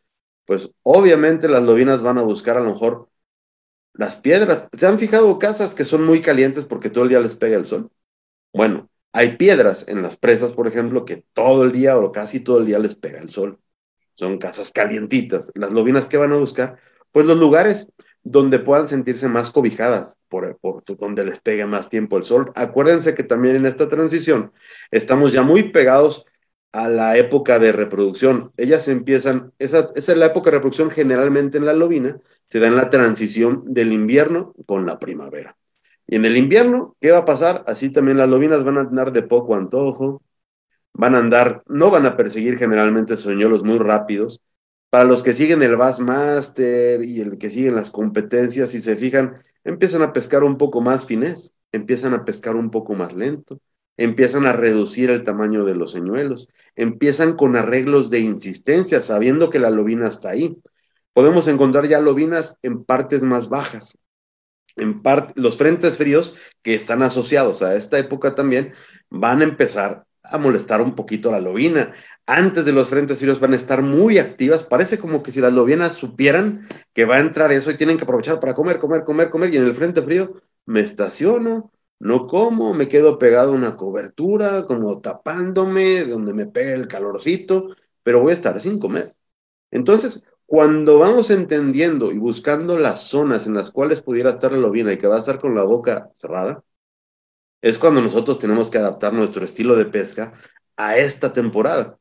Pues 0.44 0.72
obviamente 0.82 1.48
las 1.48 1.62
lobinas 1.62 2.02
van 2.02 2.18
a 2.18 2.22
buscar 2.22 2.56
a 2.56 2.60
lo 2.60 2.72
mejor 2.72 3.08
las 3.92 4.16
piedras. 4.16 4.68
¿Se 4.72 4.86
han 4.86 4.98
fijado 4.98 5.38
casas 5.38 5.74
que 5.74 5.84
son 5.84 6.04
muy 6.04 6.20
calientes 6.22 6.64
porque 6.64 6.90
todo 6.90 7.04
el 7.04 7.10
día 7.10 7.20
les 7.20 7.34
pega 7.34 7.56
el 7.56 7.64
sol? 7.64 7.90
Bueno, 8.52 8.88
hay 9.12 9.36
piedras 9.36 9.86
en 9.88 10.02
las 10.02 10.16
presas, 10.16 10.52
por 10.52 10.66
ejemplo, 10.66 11.04
que 11.04 11.24
todo 11.32 11.64
el 11.64 11.72
día 11.72 11.98
o 11.98 12.12
casi 12.12 12.40
todo 12.40 12.58
el 12.58 12.66
día 12.66 12.78
les 12.78 12.94
pega 12.94 13.20
el 13.20 13.30
sol. 13.30 13.60
Son 14.14 14.38
casas 14.38 14.70
calientitas. 14.70 15.50
Las 15.54 15.72
lobinas 15.72 16.06
que 16.06 16.16
van 16.16 16.32
a 16.32 16.36
buscar, 16.36 16.78
pues 17.12 17.26
los 17.26 17.36
lugares 17.36 17.92
donde 18.26 18.58
puedan 18.58 18.88
sentirse 18.88 19.28
más 19.28 19.50
cobijadas, 19.50 20.18
por, 20.28 20.58
donde 20.98 21.24
les 21.24 21.40
pegue 21.40 21.64
más 21.64 21.88
tiempo 21.88 22.16
el 22.16 22.24
sol. 22.24 22.50
Acuérdense 22.56 23.14
que 23.14 23.22
también 23.22 23.54
en 23.54 23.66
esta 23.66 23.88
transición 23.88 24.52
estamos 24.90 25.32
ya 25.32 25.42
muy 25.42 25.70
pegados 25.70 26.26
a 26.72 26.88
la 26.88 27.16
época 27.16 27.60
de 27.60 27.70
reproducción. 27.70 28.52
Ellas 28.56 28.88
empiezan, 28.88 29.52
esa, 29.60 29.90
esa 29.94 30.12
es 30.12 30.18
la 30.18 30.26
época 30.26 30.50
de 30.50 30.56
reproducción 30.56 30.90
generalmente 30.90 31.56
en 31.56 31.66
la 31.66 31.72
lobina, 31.72 32.20
se 32.48 32.58
da 32.58 32.66
en 32.66 32.74
la 32.74 32.90
transición 32.90 33.62
del 33.66 33.92
invierno 33.92 34.54
con 34.66 34.86
la 34.86 34.98
primavera. 34.98 35.56
Y 36.08 36.16
en 36.16 36.24
el 36.24 36.36
invierno, 36.36 36.96
¿qué 37.00 37.12
va 37.12 37.18
a 37.18 37.24
pasar? 37.24 37.62
Así 37.68 37.90
también 37.90 38.18
las 38.18 38.28
lobinas 38.28 38.64
van 38.64 38.78
a 38.78 38.80
andar 38.80 39.12
de 39.12 39.22
poco 39.22 39.54
antojo, 39.54 40.20
van 40.92 41.14
a 41.14 41.18
andar, 41.18 41.62
no 41.68 41.90
van 41.92 42.06
a 42.06 42.16
perseguir 42.16 42.58
generalmente 42.58 43.16
soñuelos 43.16 43.62
muy 43.62 43.78
rápidos. 43.78 44.40
Para 44.90 45.04
los 45.04 45.22
que 45.22 45.32
siguen 45.32 45.62
el 45.62 45.76
Bassmaster 45.76 47.02
y 47.02 47.20
el 47.20 47.38
que 47.38 47.50
siguen 47.50 47.74
las 47.74 47.90
competencias, 47.90 48.70
si 48.70 48.80
se 48.80 48.96
fijan, 48.96 49.42
empiezan 49.64 50.02
a 50.02 50.12
pescar 50.12 50.44
un 50.44 50.56
poco 50.56 50.80
más 50.80 51.04
finés, 51.04 51.52
empiezan 51.72 52.14
a 52.14 52.24
pescar 52.24 52.56
un 52.56 52.70
poco 52.70 52.94
más 52.94 53.12
lento, 53.12 53.60
empiezan 53.96 54.46
a 54.46 54.52
reducir 54.52 55.10
el 55.10 55.24
tamaño 55.24 55.64
de 55.64 55.74
los 55.74 55.92
señuelos, 55.92 56.48
empiezan 56.76 57.34
con 57.34 57.56
arreglos 57.56 58.10
de 58.10 58.20
insistencia, 58.20 59.02
sabiendo 59.02 59.50
que 59.50 59.58
la 59.58 59.70
lobina 59.70 60.08
está 60.08 60.30
ahí. 60.30 60.56
Podemos 61.12 61.48
encontrar 61.48 61.88
ya 61.88 62.00
lobinas 62.00 62.58
en 62.62 62.84
partes 62.84 63.22
más 63.22 63.48
bajas, 63.48 63.96
en 64.76 65.02
parte, 65.02 65.32
los 65.40 65.56
frentes 65.56 65.96
fríos 65.96 66.34
que 66.62 66.74
están 66.74 67.02
asociados 67.02 67.62
a 67.62 67.74
esta 67.74 67.98
época 67.98 68.34
también 68.34 68.74
van 69.08 69.40
a 69.40 69.44
empezar 69.44 70.04
a 70.30 70.38
molestar 70.38 70.80
un 70.80 70.94
poquito 70.94 71.28
a 71.28 71.32
la 71.32 71.40
lobina. 71.40 71.92
Antes 72.26 72.64
de 72.64 72.72
los 72.72 72.88
frentes 72.88 73.20
fríos 73.20 73.40
van 73.40 73.52
a 73.52 73.56
estar 73.56 73.82
muy 73.82 74.18
activas. 74.18 74.64
Parece 74.64 74.98
como 74.98 75.22
que 75.22 75.32
si 75.32 75.40
las 75.40 75.52
lobinas 75.52 75.92
supieran 75.92 76.68
que 76.92 77.04
va 77.04 77.16
a 77.16 77.20
entrar 77.20 77.52
eso 77.52 77.70
y 77.70 77.76
tienen 77.76 77.96
que 77.96 78.04
aprovechar 78.04 78.40
para 78.40 78.54
comer, 78.54 78.78
comer, 78.78 79.04
comer, 79.04 79.30
comer. 79.30 79.54
Y 79.54 79.58
en 79.58 79.64
el 79.64 79.74
frente 79.74 80.02
frío 80.02 80.40
me 80.66 80.80
estaciono, 80.80 81.70
no 81.98 82.26
como, 82.26 82.74
me 82.74 82.88
quedo 82.88 83.18
pegado 83.18 83.52
a 83.52 83.54
una 83.54 83.76
cobertura, 83.76 84.66
como 84.66 85.00
tapándome, 85.00 86.04
donde 86.04 86.34
me 86.34 86.46
pega 86.46 86.74
el 86.74 86.88
calorcito, 86.88 87.76
pero 88.02 88.20
voy 88.22 88.32
a 88.32 88.34
estar 88.34 88.60
sin 88.60 88.78
comer. 88.78 89.14
Entonces, 89.70 90.24
cuando 90.46 90.98
vamos 90.98 91.30
entendiendo 91.30 92.12
y 92.12 92.18
buscando 92.18 92.78
las 92.78 93.02
zonas 93.02 93.46
en 93.46 93.54
las 93.54 93.70
cuales 93.70 94.00
pudiera 94.00 94.30
estar 94.30 94.52
la 94.52 94.58
lobina 94.58 94.92
y 94.92 94.98
que 94.98 95.08
va 95.08 95.16
a 95.16 95.18
estar 95.18 95.40
con 95.40 95.54
la 95.54 95.64
boca 95.64 96.12
cerrada, 96.18 96.62
es 97.62 97.78
cuando 97.78 98.00
nosotros 98.00 98.38
tenemos 98.38 98.70
que 98.70 98.78
adaptar 98.78 99.12
nuestro 99.12 99.44
estilo 99.44 99.76
de 99.76 99.86
pesca 99.86 100.34
a 100.76 100.96
esta 100.96 101.32
temporada. 101.32 101.98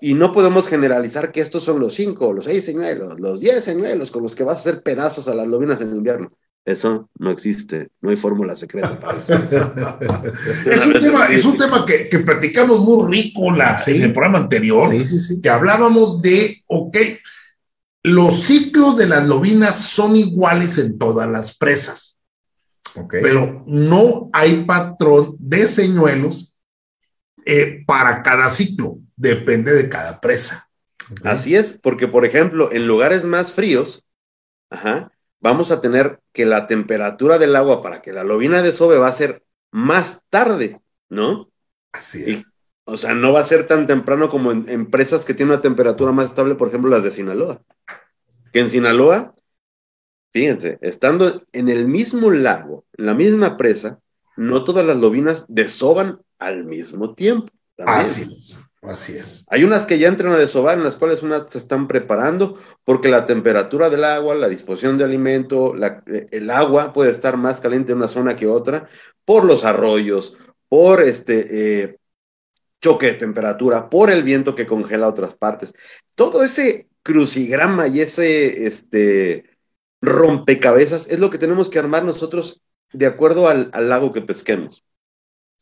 Y 0.00 0.14
no 0.14 0.32
podemos 0.32 0.68
generalizar 0.68 1.32
que 1.32 1.40
estos 1.40 1.64
son 1.64 1.80
los 1.80 1.94
cinco, 1.94 2.32
los 2.32 2.44
seis 2.44 2.64
señuelos, 2.64 3.18
los 3.18 3.40
diez 3.40 3.64
señuelos 3.64 4.10
con 4.10 4.22
los 4.22 4.34
que 4.34 4.44
vas 4.44 4.58
a 4.58 4.60
hacer 4.60 4.82
pedazos 4.82 5.26
a 5.26 5.34
las 5.34 5.46
lobinas 5.46 5.80
en 5.80 5.96
invierno. 5.96 6.32
Eso 6.64 7.08
no 7.18 7.30
existe, 7.30 7.88
no 8.02 8.10
hay 8.10 8.16
fórmula 8.16 8.54
secreta 8.54 9.00
para 9.00 9.18
eso. 9.18 9.32
es, 10.70 11.44
un 11.46 11.56
tema, 11.56 11.86
que, 11.86 12.08
que, 12.10 12.18
platicamos 12.18 12.80
muy 12.80 13.10
rico 13.10 13.50
la, 13.50 13.82
en 13.86 14.02
el 14.02 14.12
programa 14.12 14.40
anterior, 14.40 14.90
que 15.42 15.48
hablábamos 15.48 16.20
de, 16.20 16.62
ok, 16.66 16.96
los 18.02 18.42
ciclos 18.42 18.98
de 18.98 19.06
las 19.06 19.26
lobinas 19.26 19.78
son 19.78 20.16
iguales 20.16 20.76
en 20.76 20.98
todas 20.98 21.28
las 21.30 21.56
presas, 21.56 22.09
pero 23.10 23.64
no 23.66 24.30
hay 24.32 24.64
patrón 24.64 25.36
de 25.38 25.66
señuelos 25.66 26.56
eh, 27.46 27.84
para 27.86 28.22
cada 28.22 28.50
ciclo, 28.50 28.98
depende 29.16 29.72
de 29.72 29.88
cada 29.88 30.20
presa. 30.20 30.68
Así 31.24 31.56
es, 31.56 31.78
porque 31.82 32.08
por 32.08 32.24
ejemplo, 32.24 32.70
en 32.72 32.86
lugares 32.86 33.24
más 33.24 33.52
fríos, 33.52 34.04
ajá, 34.70 35.10
vamos 35.40 35.70
a 35.70 35.80
tener 35.80 36.20
que 36.32 36.46
la 36.46 36.66
temperatura 36.66 37.38
del 37.38 37.56
agua 37.56 37.82
para 37.82 38.02
que 38.02 38.12
la 38.12 38.24
lobina 38.24 38.62
desove 38.62 38.96
va 38.96 39.08
a 39.08 39.12
ser 39.12 39.42
más 39.72 40.22
tarde, 40.28 40.80
¿no? 41.08 41.50
Así 41.92 42.30
es. 42.30 42.52
o 42.84 42.96
sea, 42.96 43.14
no 43.14 43.32
va 43.32 43.40
a 43.40 43.44
ser 43.44 43.66
tan 43.66 43.86
temprano 43.86 44.28
como 44.28 44.52
en 44.52 44.68
empresas 44.68 45.24
que 45.24 45.34
tienen 45.34 45.54
una 45.54 45.62
temperatura 45.62 46.12
más 46.12 46.26
estable, 46.26 46.54
por 46.54 46.68
ejemplo, 46.68 46.90
las 46.90 47.02
de 47.02 47.10
Sinaloa. 47.10 47.62
Que 48.52 48.60
en 48.60 48.70
Sinaloa, 48.70 49.34
fíjense, 50.32 50.78
estando 50.80 51.42
en 51.52 51.68
el 51.68 51.86
mismo 51.86 52.30
lago, 52.30 52.84
en 52.96 53.06
la 53.06 53.14
misma 53.14 53.56
presa, 53.56 54.00
no 54.36 54.64
todas 54.64 54.86
las 54.86 54.96
lobinas 54.96 55.44
desoban 55.48 56.20
al 56.38 56.64
mismo 56.64 57.14
tiempo. 57.14 57.52
Así 57.78 58.22
es. 58.22 58.56
Así 58.82 59.14
es. 59.14 59.44
Hay 59.48 59.64
unas 59.64 59.84
que 59.84 59.98
ya 59.98 60.08
entran 60.08 60.32
a 60.32 60.38
desovar, 60.38 60.78
en 60.78 60.84
las 60.84 60.94
cuales 60.94 61.22
unas 61.22 61.52
se 61.52 61.58
están 61.58 61.86
preparando, 61.86 62.58
porque 62.84 63.08
la 63.08 63.26
temperatura 63.26 63.90
del 63.90 64.04
agua, 64.04 64.34
la 64.34 64.48
disposición 64.48 64.96
de 64.96 65.04
alimento, 65.04 65.74
el 66.30 66.50
agua 66.50 66.92
puede 66.92 67.10
estar 67.10 67.36
más 67.36 67.60
caliente 67.60 67.92
en 67.92 67.98
una 67.98 68.08
zona 68.08 68.36
que 68.36 68.46
otra, 68.46 68.88
por 69.26 69.44
los 69.44 69.64
arroyos, 69.66 70.34
por 70.68 71.02
este 71.02 71.82
eh, 71.82 71.98
choque 72.80 73.06
de 73.06 73.14
temperatura, 73.14 73.90
por 73.90 74.10
el 74.10 74.22
viento 74.22 74.54
que 74.54 74.66
congela 74.66 75.08
otras 75.08 75.34
partes. 75.34 75.74
Todo 76.14 76.42
ese 76.42 76.88
crucigrama 77.02 77.86
y 77.86 78.00
ese 78.00 78.66
este, 78.66 79.49
rompecabezas 80.00 81.08
es 81.08 81.18
lo 81.18 81.30
que 81.30 81.38
tenemos 81.38 81.70
que 81.70 81.78
armar 81.78 82.04
nosotros 82.04 82.62
de 82.92 83.06
acuerdo 83.06 83.48
al, 83.48 83.70
lago 83.72 84.12
que 84.12 84.22
pesquemos. 84.22 84.84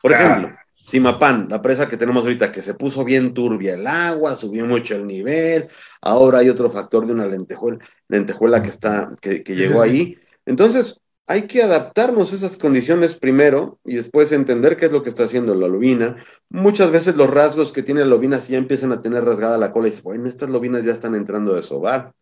Por 0.01 0.13
ejemplo, 0.13 0.51
Simapán, 0.89 1.49
la 1.51 1.61
presa 1.61 1.89
que 1.89 1.99
tenemos 1.99 2.25
ahorita, 2.25 2.51
que 2.51 2.63
se 2.63 2.75
puso 2.75 3.05
bien 3.05 3.35
turbia 3.35 3.75
el 3.75 3.87
agua, 3.87 4.37
subió 4.37 4.65
mucho 4.65 4.95
el 4.95 5.07
nivel, 5.07 5.69
ahora 6.01 6.39
hay 6.39 6.49
otro 6.49 6.71
factor 6.71 7.07
de 7.07 7.13
una 7.13 7.27
lentejuela, 7.27 7.79
lentejuela 8.09 8.63
que 8.63 8.71
está, 8.71 9.15
que, 9.21 9.43
llegó 9.45 9.83
ahí. 9.83 10.19
Entonces, 10.47 10.99
hay 11.27 11.43
que 11.43 11.63
adaptarnos 11.63 12.33
a 12.33 12.37
esas 12.37 12.57
condiciones 12.57 13.15
primero 13.15 13.79
y 13.85 13.97
después 13.97 14.33
entender 14.33 14.79
qué 14.79 14.87
es 14.87 14.93
lo 14.93 15.03
que 15.03 15.11
está 15.11 15.25
haciendo 15.25 15.55
la 15.55 15.69
lobina. 15.69 16.25
Muchas 16.49 16.91
veces 16.91 17.17
los 17.17 17.29
rasgos 17.29 17.71
que 17.71 17.83
tiene 17.83 18.01
la 18.01 18.07
lobina 18.07 18.41
si 18.41 18.53
ya 18.53 18.59
empiezan 18.59 18.93
a 18.93 19.03
tener 19.03 19.27
rasgada 19.27 19.59
la 19.59 19.73
cola 19.73 19.89
y 19.89 19.91
dices, 19.91 20.05
bueno, 20.05 20.27
estas 20.27 20.49
lobinas 20.49 20.87
ya 20.87 20.93
están 20.93 21.15
entrando 21.15 21.55
de 21.55 21.63
sobar. 21.63 22.15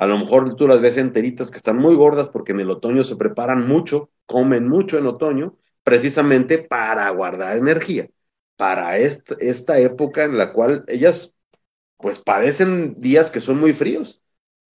A 0.00 0.06
lo 0.06 0.18
mejor 0.18 0.56
tú 0.56 0.66
las 0.66 0.80
ves 0.80 0.96
enteritas 0.96 1.50
que 1.50 1.58
están 1.58 1.76
muy 1.76 1.94
gordas 1.94 2.28
porque 2.28 2.52
en 2.52 2.60
el 2.60 2.70
otoño 2.70 3.04
se 3.04 3.16
preparan 3.16 3.68
mucho, 3.68 4.10
comen 4.24 4.66
mucho 4.66 4.96
en 4.96 5.06
otoño 5.06 5.58
precisamente 5.84 6.56
para 6.56 7.10
guardar 7.10 7.58
energía, 7.58 8.08
para 8.56 8.96
esta, 8.96 9.78
época 9.78 10.24
en 10.24 10.38
la 10.38 10.54
cual 10.54 10.84
ellas 10.88 11.34
pues 11.98 12.18
padecen 12.18 12.98
días 12.98 13.30
que 13.30 13.42
son 13.42 13.60
muy 13.60 13.74
fríos. 13.74 14.22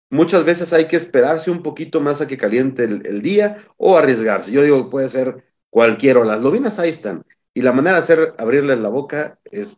Muchas 0.09 0.43
veces 0.43 0.73
hay 0.73 0.89
que 0.89 0.97
esperarse 0.97 1.51
un 1.51 1.63
poquito 1.63 2.01
más 2.01 2.19
a 2.19 2.27
que 2.27 2.37
caliente 2.37 2.83
el, 2.83 3.21
día 3.21 3.65
o 3.77 3.97
arriesgarse. 3.97 4.51
Yo 4.51 4.61
digo, 4.61 4.89
puede 4.89 5.09
ser 5.09 5.45
cualquiera. 5.69 6.25
Las 6.25 6.41
lobinas 6.41 6.79
ahí 6.79 6.89
están. 6.89 7.25
Y 7.53 7.61
la 7.61 7.71
manera 7.71 7.97
de 7.97 8.03
hacer, 8.03 8.33
abrirles 8.37 8.79
la 8.79 8.89
boca 8.89 9.39
es, 9.45 9.77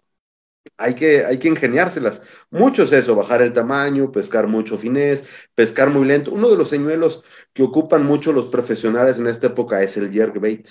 hay 0.78 0.96
que, 0.96 1.26
hay 1.26 1.40
que 1.40 1.48
ingeniárselas. 1.48 2.22
Mucho 2.50 2.84
es 2.84 2.92
eso, 2.92 3.16
bajar 3.16 3.42
el 3.42 3.54
tamaño, 3.54 4.12
pescar 4.12 4.48
mucho 4.48 4.78
finés, 4.78 5.24
pescar 5.56 5.90
muy 5.90 6.06
lento. 6.06 6.32
Uno 6.32 6.50
de 6.50 6.58
los 6.58 6.70
señuelos 6.70 7.24
que 7.54 7.64
ocupan 7.64 8.06
mucho 8.06 8.34
los 8.34 8.48
profesionales 8.48 9.18
en 9.18 9.28
esta 9.28 9.48
época 9.48 9.82
es 9.82 9.98
el 9.98 10.12
jerkbait. 10.12 10.70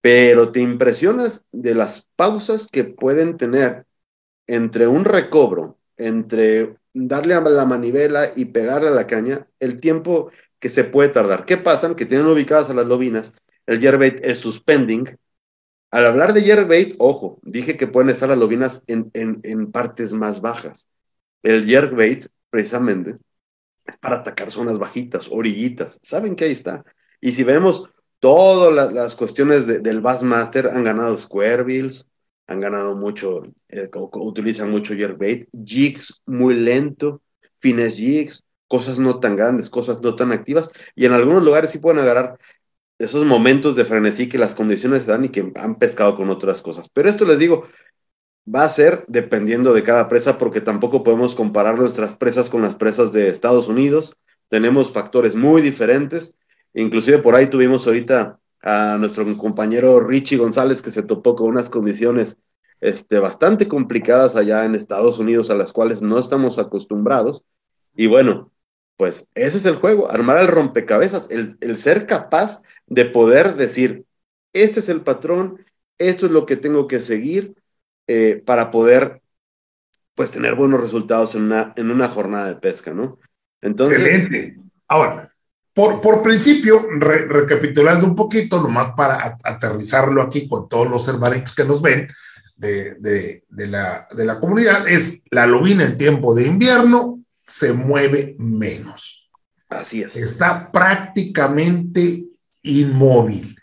Pero 0.00 0.52
te 0.52 0.60
impresionas 0.60 1.44
de 1.52 1.74
las 1.74 2.08
pausas 2.16 2.68
que 2.70 2.84
pueden 2.84 3.36
tener 3.36 3.86
entre 4.46 4.86
un 4.86 5.04
recobro, 5.04 5.78
entre 5.96 6.76
darle 6.92 7.34
a 7.34 7.40
la 7.40 7.64
manivela 7.64 8.32
y 8.36 8.46
pegarle 8.46 8.88
a 8.88 8.92
la 8.92 9.06
caña, 9.06 9.46
el 9.60 9.80
tiempo 9.80 10.30
que 10.58 10.68
se 10.68 10.84
puede 10.84 11.08
tardar. 11.08 11.44
¿Qué 11.46 11.56
pasa? 11.56 11.94
Que 11.96 12.06
tienen 12.06 12.26
ubicadas 12.26 12.70
a 12.70 12.74
las 12.74 12.86
lobinas, 12.86 13.32
el 13.66 13.80
yerbait 13.80 14.24
es 14.24 14.38
suspending. 14.38 15.18
Al 15.94 16.06
hablar 16.06 16.32
de 16.32 16.42
yerbait, 16.42 16.96
ojo, 16.98 17.38
dije 17.44 17.76
que 17.76 17.86
pueden 17.86 18.10
estar 18.10 18.28
las 18.28 18.36
lobinas 18.36 18.82
en, 18.88 19.70
partes 19.70 20.12
más 20.12 20.40
bajas. 20.40 20.88
El 21.44 21.66
yerbait, 21.66 22.26
precisamente, 22.50 23.18
es 23.84 23.96
para 23.98 24.16
atacar 24.16 24.50
zonas 24.50 24.80
bajitas, 24.80 25.28
orillitas. 25.30 26.00
¿Saben 26.02 26.34
que 26.34 26.46
ahí 26.46 26.50
está? 26.50 26.84
Y 27.20 27.30
si 27.30 27.44
vemos 27.44 27.88
todas 28.18 28.92
las, 28.92 29.14
cuestiones 29.14 29.68
del 29.68 30.00
Bassmaster 30.00 30.66
han 30.66 30.82
ganado 30.82 31.16
Squarebills, 31.16 32.08
han 32.48 32.58
ganado 32.58 32.96
mucho, 32.96 33.44
eh, 33.68 33.88
utilizan 34.14 34.72
mucho 34.72 34.94
jerkbait, 34.94 35.48
jigs 35.52 36.22
muy 36.26 36.54
lento, 36.54 37.22
fines 37.60 37.94
jigs, 37.94 38.42
cosas 38.66 38.98
no 38.98 39.20
tan 39.20 39.36
grandes, 39.36 39.70
cosas 39.70 40.00
no 40.00 40.16
tan 40.16 40.32
activas, 40.32 40.72
y 40.96 41.06
en 41.06 41.12
algunos 41.12 41.44
lugares 41.44 41.70
sí 41.70 41.78
pueden 41.78 42.00
agarrar 42.00 42.36
esos 42.98 43.24
momentos 43.26 43.76
de 43.76 43.84
frenesí 43.84 44.28
que 44.28 44.38
las 44.38 44.54
condiciones 44.54 45.06
dan 45.06 45.24
y 45.24 45.28
que 45.30 45.52
han 45.56 45.76
pescado 45.76 46.16
con 46.16 46.30
otras 46.30 46.62
cosas. 46.62 46.88
Pero 46.88 47.08
esto 47.08 47.24
les 47.24 47.38
digo, 47.38 47.66
va 48.52 48.62
a 48.62 48.68
ser 48.68 49.04
dependiendo 49.08 49.72
de 49.72 49.82
cada 49.82 50.08
presa, 50.08 50.38
porque 50.38 50.60
tampoco 50.60 51.02
podemos 51.02 51.34
comparar 51.34 51.76
nuestras 51.78 52.16
presas 52.16 52.50
con 52.50 52.62
las 52.62 52.74
presas 52.74 53.12
de 53.12 53.28
Estados 53.28 53.68
Unidos. 53.68 54.16
Tenemos 54.48 54.92
factores 54.92 55.34
muy 55.34 55.62
diferentes 55.62 56.34
Inclusive 56.74 57.18
por 57.18 57.36
ahí 57.36 57.46
tuvimos 57.46 57.86
ahorita 57.86 58.38
a 58.60 58.96
nuestro 58.98 59.24
compañero 59.36 60.00
Richie 60.00 60.36
González 60.36 60.82
que 60.82 60.90
se 60.90 61.04
topó 61.04 61.36
con 61.36 61.48
unas 61.48 61.70
condiciones 61.70 62.36
este, 62.80 63.20
bastante 63.20 63.68
complicadas 63.68 64.36
allá 64.36 64.64
en 64.64 64.74
Estados 64.74 65.18
Unidos 65.18 65.50
a 65.50 65.54
las 65.54 65.72
cuales 65.72 66.02
no 66.02 66.18
estamos 66.18 66.58
acostumbrados. 66.58 67.44
Y 67.94 68.08
bueno, 68.08 68.50
pues 68.96 69.28
ese 69.34 69.58
es 69.58 69.66
el 69.66 69.76
juego, 69.76 70.10
armar 70.10 70.38
el 70.38 70.48
rompecabezas, 70.48 71.28
el, 71.30 71.78
ser 71.78 72.06
capaz 72.06 72.62
de 72.86 73.04
poder 73.04 73.56
decir, 73.56 74.04
este 74.52 74.80
es 74.80 74.88
el 74.88 75.02
patrón, 75.02 75.64
esto 75.98 76.26
es 76.26 76.32
lo 76.32 76.46
que 76.46 76.56
tengo 76.56 76.86
que 76.86 77.00
seguir 77.00 77.54
eh, 78.06 78.42
para 78.44 78.70
poder 78.70 79.22
pues 80.14 80.30
tener 80.30 80.54
buenos 80.54 80.80
resultados 80.80 81.34
en 81.34 81.42
una, 81.42 81.72
en 81.76 81.90
una 81.90 82.08
jornada 82.08 82.48
de 82.48 82.56
pesca, 82.56 82.92
¿no? 82.92 83.18
Entonces, 83.60 83.98
Excelente. 84.00 84.60
Ahora, 84.86 85.30
por, 85.72 86.22
principio, 86.22 86.86
recapitulando 87.00 88.06
un 88.06 88.14
poquito, 88.14 88.62
nomás 88.62 88.92
para 88.96 89.36
aterrizarlo 89.42 90.22
aquí 90.22 90.46
con 90.48 90.68
todos 90.68 90.88
los 90.88 91.08
hermanitos 91.08 91.52
que 91.52 91.64
nos 91.64 91.82
ven 91.82 92.08
de, 92.56 93.42
la, 93.50 94.06
de 94.14 94.24
la 94.24 94.38
comunidad, 94.38 94.86
es 94.86 95.24
la 95.30 95.48
lubina 95.48 95.84
en 95.84 95.96
tiempo 95.96 96.32
de 96.34 96.46
invierno 96.46 97.24
se 97.28 97.72
mueve 97.72 98.36
menos. 98.38 99.30
Así 99.68 100.02
es. 100.02 100.14
Está 100.16 100.70
prácticamente 100.70 102.26
inmóvil. 102.64 103.56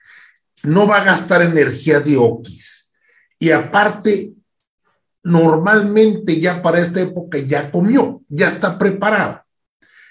No 0.64 0.88
va 0.88 0.98
a 0.98 1.04
gastar 1.04 1.42
energía 1.42 2.00
de 2.00 2.16
oquis. 2.16 2.94
Y 3.38 3.52
aparte, 3.52 4.32
normalmente 5.24 6.40
ya 6.40 6.62
para 6.62 6.80
esta 6.80 7.02
época 7.02 7.38
ya 7.40 7.70
comió, 7.70 8.22
ya 8.30 8.48
está 8.48 8.78
preparada. 8.78 9.46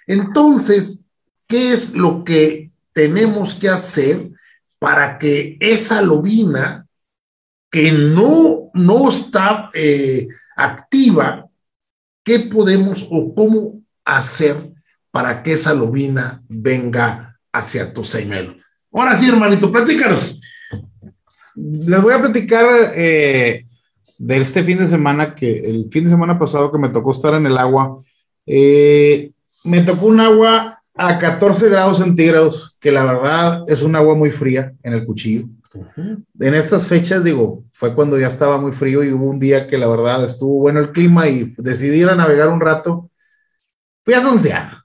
Entonces, 0.07 1.07
¿Qué 1.51 1.73
es 1.73 1.95
lo 1.95 2.23
que 2.23 2.71
tenemos 2.93 3.57
que 3.57 3.69
hacer 3.69 4.31
para 4.79 5.19
que 5.19 5.57
esa 5.59 6.01
lobina 6.01 6.87
que 7.73 7.91
no, 7.91 8.71
no 8.73 9.09
está 9.09 9.69
eh, 9.75 10.29
activa, 10.55 11.49
qué 12.23 12.39
podemos 12.39 13.05
o 13.11 13.35
cómo 13.35 13.83
hacer 14.05 14.73
para 15.11 15.43
que 15.43 15.55
esa 15.55 15.75
lobina 15.75 16.41
venga 16.49 17.41
hacia 17.53 17.93
tu? 17.93 18.05
Ahora 18.93 19.17
sí, 19.17 19.29
hermanito, 19.29 19.71
platícanos. 19.71 20.41
Les 21.55 22.03
voy 22.03 22.13
a 22.13 22.21
platicar 22.21 22.93
eh, 22.95 23.65
de 24.19 24.37
este 24.37 24.63
fin 24.63 24.79
de 24.79 24.87
semana, 24.87 25.35
que 25.35 25.61
el 25.61 25.89
fin 25.91 26.05
de 26.05 26.11
semana 26.11 26.39
pasado 26.39 26.73
que 26.73 26.79
me 26.79 26.89
tocó 26.89 27.13
estar 27.13 27.35
en 27.35 27.47
el 27.47 27.57
agua, 27.57 27.99
eh, 28.47 29.33
me 29.65 29.83
tocó 29.83 30.07
un 30.07 30.21
agua 30.21 30.83
a 30.95 31.19
14 31.19 31.69
grados 31.69 31.99
centígrados, 31.99 32.77
que 32.81 32.91
la 32.91 33.05
verdad 33.05 33.65
es 33.69 33.83
un 33.83 33.95
agua 33.95 34.15
muy 34.15 34.31
fría 34.31 34.73
en 34.83 34.93
el 34.93 35.05
cuchillo. 35.07 35.47
En 35.95 36.55
estas 36.55 36.89
fechas, 36.89 37.23
digo, 37.23 37.65
fue 37.73 37.95
cuando 37.95 38.19
ya 38.19 38.27
estaba 38.27 38.59
muy 38.59 38.73
frío 38.73 39.05
y 39.05 39.13
hubo 39.13 39.27
un 39.27 39.39
día 39.39 39.69
que 39.69 39.79
la 39.79 39.87
verdad 39.87 40.25
estuvo 40.25 40.61
bueno 40.61 40.81
el 40.81 40.91
clima 40.91 41.29
y 41.29 41.55
decidí 41.57 42.01
ir 42.01 42.09
a 42.09 42.17
navegar 42.17 42.49
un 42.49 42.61
rato. 42.61 43.11
Fui 44.05 44.15
a 44.15 44.21
soncear, 44.21 44.83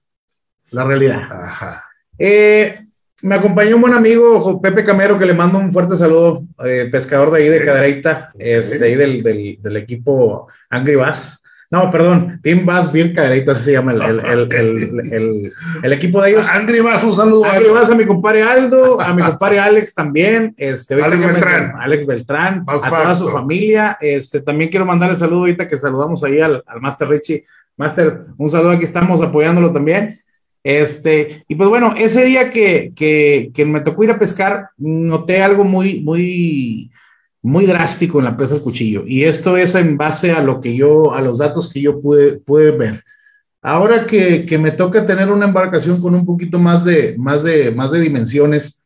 la 0.70 0.84
realidad. 0.84 1.24
Ajá. 1.32 1.84
Eh, 2.20 2.85
Me 3.26 3.34
acompañó 3.34 3.78
un 3.78 3.82
buen 3.82 3.96
amigo, 3.96 4.62
Pepe 4.62 4.84
Camero, 4.84 5.18
que 5.18 5.26
le 5.26 5.34
mando 5.34 5.58
un 5.58 5.74
fuerte 5.74 5.96
saludo, 5.96 6.44
eh, 6.64 6.88
pescador 6.92 7.32
de 7.32 7.42
ahí 7.42 7.50
de 7.50 7.66
Cadereita, 7.66 8.32
este, 8.38 8.86
ahí 8.86 8.94
del, 8.94 9.24
del, 9.24 9.58
del, 9.60 9.78
equipo 9.78 10.48
Angry 10.70 10.94
Bass. 10.94 11.42
No, 11.72 11.90
perdón, 11.90 12.40
Team 12.44 12.68
Bass 12.68 12.92
Beer 12.92 13.16
Cadereita, 13.16 13.54
así 13.54 13.64
se 13.64 13.72
llama 13.72 13.94
el, 13.94 14.20
el, 14.52 15.52
el, 15.82 15.94
equipo 15.94 16.22
de 16.22 16.30
ellos. 16.30 16.48
Angry 16.48 16.82
Bass, 16.82 17.04
un 17.04 17.16
saludo. 17.16 17.46
Angry 17.46 17.70
Bass 17.70 17.90
a 17.90 17.96
mi 17.96 18.06
compadre 18.06 18.44
Aldo, 18.44 19.02
a 19.02 19.12
mi 19.12 19.24
compadre 19.24 19.60
Alex 19.60 19.96
también, 19.96 20.54
este, 20.56 20.94
Alex 20.94 21.20
Beltrán, 21.20 21.74
Alex 21.80 22.06
Beltrán 22.06 22.64
a 22.68 22.90
toda 22.90 23.16
su 23.16 23.30
familia. 23.30 23.98
Este, 24.02 24.42
también 24.42 24.70
quiero 24.70 24.86
mandarle 24.86 25.16
saludo 25.16 25.40
ahorita 25.40 25.68
que 25.68 25.78
saludamos 25.78 26.24
ahí 26.24 26.42
al, 26.42 26.64
al 26.68 26.80
Master 26.80 27.08
Richie. 27.08 27.44
Master, 27.76 28.28
un 28.38 28.50
saludo, 28.52 28.70
aquí 28.70 28.84
estamos 28.84 29.20
apoyándolo 29.24 29.74
también. 29.74 30.22
Este, 30.66 31.46
y 31.48 31.54
pues 31.54 31.70
bueno, 31.70 31.94
ese 31.96 32.26
día 32.26 32.50
que, 32.50 32.92
que, 32.96 33.52
que, 33.54 33.66
me 33.66 33.82
tocó 33.82 34.04
ir 34.04 34.10
a 34.10 34.18
pescar, 34.18 34.70
noté 34.78 35.44
algo 35.44 35.64
muy, 35.64 36.02
muy, 36.02 36.92
muy 37.44 37.68
drástico 37.68 38.18
en 38.18 38.26
la 38.26 38.36
presa 38.36 38.56
del 38.56 38.64
cuchillo. 38.64 39.04
Y 39.06 39.26
esto 39.26 39.58
es 39.58 39.76
en 39.76 39.96
base 39.96 40.32
a 40.32 40.42
lo 40.42 40.60
que 40.60 40.76
yo, 40.76 41.14
a 41.14 41.22
los 41.22 41.38
datos 41.38 41.72
que 41.72 41.82
yo 41.82 42.02
pude, 42.02 42.40
pude 42.40 42.72
ver. 42.72 43.04
Ahora 43.62 44.08
que, 44.08 44.44
que 44.48 44.58
me 44.58 44.72
toca 44.72 45.06
tener 45.06 45.32
una 45.32 45.46
embarcación 45.46 46.02
con 46.02 46.16
un 46.16 46.26
poquito 46.26 46.58
más 46.58 46.84
de, 46.84 47.14
más 47.16 47.44
de, 47.44 47.70
más 47.70 47.92
de 47.92 48.00
dimensiones, 48.00 48.82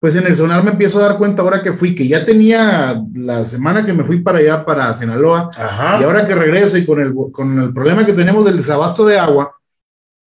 pues 0.00 0.16
en 0.16 0.26
el 0.26 0.34
sonar 0.34 0.64
me 0.64 0.70
empiezo 0.70 0.98
a 0.98 1.08
dar 1.08 1.18
cuenta 1.18 1.42
ahora 1.42 1.60
que 1.62 1.74
fui, 1.74 1.94
que 1.94 2.08
ya 2.08 2.24
tenía 2.24 3.02
la 3.12 3.44
semana 3.44 3.84
que 3.84 3.92
me 3.92 4.04
fui 4.04 4.20
para 4.20 4.38
allá, 4.38 4.64
para 4.64 4.94
Sinaloa, 4.94 5.50
Ajá. 5.58 6.00
y 6.00 6.04
ahora 6.04 6.26
que 6.26 6.34
regreso 6.34 6.78
y 6.78 6.86
con 6.86 7.00
el, 7.00 7.12
con 7.30 7.60
el 7.60 7.74
problema 7.74 8.06
que 8.06 8.14
tenemos 8.14 8.46
del 8.46 8.56
desabasto 8.56 9.04
de 9.04 9.18
agua, 9.18 9.57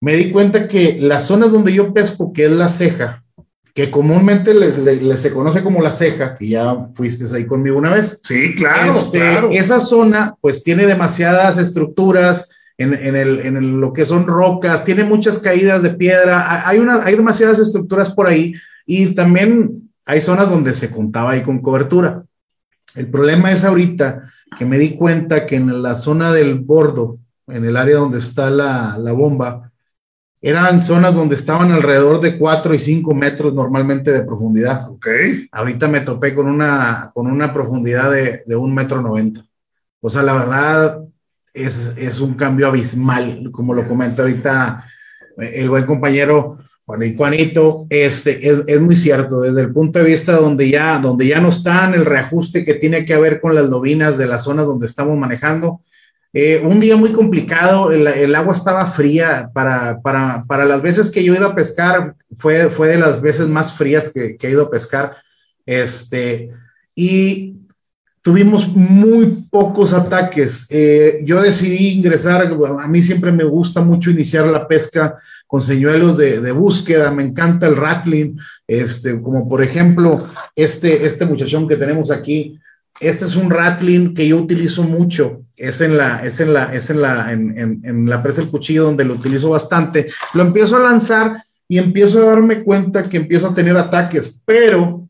me 0.01 0.15
di 0.15 0.31
cuenta 0.31 0.67
que 0.67 0.99
las 1.01 1.27
zonas 1.27 1.53
donde 1.53 1.73
yo 1.73 1.93
pesco, 1.93 2.33
que 2.33 2.47
es 2.47 2.51
la 2.51 2.69
ceja, 2.69 3.23
que 3.75 3.91
comúnmente 3.91 4.53
les, 4.55 4.79
les, 4.79 5.03
les 5.03 5.21
se 5.21 5.33
conoce 5.33 5.63
como 5.63 5.83
la 5.83 5.93
ceja, 5.93 6.37
que 6.37 6.49
ya 6.49 6.75
fuiste 6.95 7.25
ahí 7.35 7.47
conmigo 7.47 7.79
una 7.79 7.91
vez. 7.91 8.21
Sí, 8.25 8.55
claro, 8.55 8.93
Este, 8.93 9.19
claro. 9.19 9.51
Esa 9.53 9.79
zona, 9.79 10.35
pues 10.41 10.65
tiene 10.65 10.87
demasiadas 10.87 11.59
estructuras 11.59 12.49
en, 12.79 12.95
en, 12.95 13.15
el, 13.15 13.41
en 13.41 13.57
el, 13.57 13.81
lo 13.81 13.93
que 13.93 14.05
son 14.05 14.27
rocas, 14.27 14.85
tiene 14.85 15.05
muchas 15.05 15.39
caídas 15.39 15.83
de 15.83 15.91
piedra, 15.91 16.67
hay, 16.67 16.79
una, 16.79 17.05
hay 17.05 17.15
demasiadas 17.15 17.59
estructuras 17.59 18.11
por 18.11 18.29
ahí 18.29 18.55
y 18.87 19.15
también 19.15 19.71
hay 20.07 20.21
zonas 20.21 20.49
donde 20.51 20.75
se 20.75 20.91
contaba 20.91 21.33
ahí 21.33 21.43
con 21.43 21.61
cobertura. 21.61 22.25
El 22.95 23.07
problema 23.09 23.53
es 23.53 23.65
ahorita 23.65 24.33
que 24.59 24.65
me 24.65 24.79
di 24.79 24.97
cuenta 24.97 25.47
que 25.47 25.57
en 25.57 25.83
la 25.83 25.95
zona 25.95 26.33
del 26.33 26.59
bordo, 26.59 27.19
en 27.47 27.65
el 27.65 27.77
área 27.77 27.99
donde 27.99 28.19
está 28.19 28.51
la, 28.51 28.97
la 28.99 29.13
bomba, 29.13 29.70
eran 30.43 30.81
zonas 30.81 31.15
donde 31.15 31.35
estaban 31.35 31.71
alrededor 31.71 32.21
de 32.21 32.39
4 32.39 32.75
y 32.75 32.79
5 32.79 33.15
metros 33.15 33.53
normalmente 33.55 34.11
de 34.11 34.23
profundidad. 34.23 34.91
Ok. 34.91 35.07
Ahorita 35.53 35.87
me 35.89 36.01
topé 36.01 36.35
con 36.35 36.47
una, 36.47 37.11
con 37.13 37.27
una 37.27 37.53
profundidad 37.53 38.11
de, 38.11 38.43
de 38.47 38.57
un 38.57 38.75
metro 38.75 39.03
noventa. 39.03 39.45
O 40.01 40.09
sea, 40.09 40.23
la 40.23 40.33
verdad 40.33 41.01
es, 41.53 41.95
es 41.97 42.21
un 42.21 42.35
cambio 42.35 42.69
abismal, 42.69 43.51
como 43.53 43.75
lo 43.75 43.87
comenta 43.87 44.23
ahorita 44.23 44.85
el 45.37 45.69
buen 45.69 45.87
compañero 45.87 46.59
Juanito, 47.17 47.87
este, 47.89 48.49
es, 48.49 48.65
es, 48.67 48.81
muy 48.81 48.97
cierto, 48.97 49.41
desde 49.41 49.61
el 49.61 49.73
punto 49.73 49.99
de 49.99 50.07
vista 50.07 50.33
donde 50.33 50.69
ya, 50.69 50.99
donde 50.99 51.27
ya 51.27 51.41
no 51.41 51.51
están, 51.51 51.95
el 51.95 52.05
reajuste 52.05 52.65
que 52.65 52.75
tiene 52.75 53.05
que 53.05 53.17
ver 53.17 53.41
con 53.41 53.55
las 53.55 53.69
lobinas 53.69 54.19
de 54.19 54.27
las 54.27 54.45
zonas 54.45 54.67
donde 54.67 54.87
estamos 54.87 55.17
manejando, 55.17 55.83
eh, 56.33 56.63
un 56.65 56.79
día 56.79 56.97
muy 56.97 57.13
complicado, 57.13 57.91
el, 57.91 58.35
agua 58.35 58.53
estaba 58.53 58.87
fría 58.87 59.51
para, 59.53 60.01
para, 60.01 60.43
para, 60.47 60.65
las 60.65 60.81
veces 60.81 61.11
que 61.11 61.25
yo 61.25 61.35
he 61.35 61.39
ido 61.39 61.49
a 61.49 61.55
pescar, 61.55 62.15
fue, 62.39 62.69
fue 62.69 62.89
de 62.89 62.99
las 62.99 63.21
veces 63.21 63.49
más 63.49 63.73
frías 63.73 64.13
que, 64.13 64.37
que 64.37 64.47
he 64.47 64.51
ido 64.51 64.65
a 64.65 64.71
pescar. 64.71 65.17
Este, 65.67 66.51
y 66.95 67.57
tuvimos 68.23 68.69
muy 68.69 69.47
pocos 69.51 69.93
ataques. 69.93 70.67
Eh, 70.71 71.21
yo 71.25 71.43
decidí 71.43 71.89
ingresar, 71.99 72.43
a 72.43 72.89
mí 72.89 73.03
siempre 73.03 73.33
me 73.33 73.45
gusta 73.45 73.81
mucho 73.81 74.11
iniciar 74.11 74.47
la 74.47 74.69
pesca 74.69 75.19
con 75.47 75.61
señuelos 75.61 76.17
de, 76.17 76.41
de 76.41 76.53
búsqueda, 76.53 77.11
me 77.11 77.25
encanta 77.25 77.67
el 77.67 77.77
rattling, 77.77 78.39
este, 78.69 79.21
como 79.21 79.49
por 79.49 79.63
ejemplo 79.63 80.29
este, 80.55 81.05
este 81.05 81.27
muchachón 81.27 81.67
que 81.67 81.77
tenemos 81.77 82.13
aquí, 82.13 82.59
este 83.01 83.25
es 83.25 83.35
un 83.35 83.51
rattling 83.51 84.15
que 84.15 84.29
yo 84.29 84.37
utilizo 84.37 84.85
mucho, 84.85 85.43
es 85.61 85.81
en 85.81 85.97
la, 85.97 86.25
es 86.25 86.41
en 86.41 86.53
la, 86.55 86.73
es 86.75 86.91
en 86.91 87.03
la, 87.03 87.33
en, 87.33 87.59
en, 87.59 87.81
en 87.85 88.07
la 88.09 88.23
presa 88.23 88.41
del 88.41 88.51
cuchillo 88.51 88.85
donde 88.85 89.05
lo 89.05 89.15
utilizo 89.15 89.51
bastante. 89.51 90.09
Lo 90.35 90.43
empiezo 90.43 90.77
a 90.77 90.81
lanzar 90.81 91.45
y 91.69 91.79
empiezo 91.79 92.23
a 92.23 92.33
darme 92.33 92.63
cuenta 92.65 93.09
que 93.09 93.19
empiezo 93.19 93.49
a 93.49 93.55
tener 93.55 93.77
ataques, 93.77 94.41
pero 94.45 95.09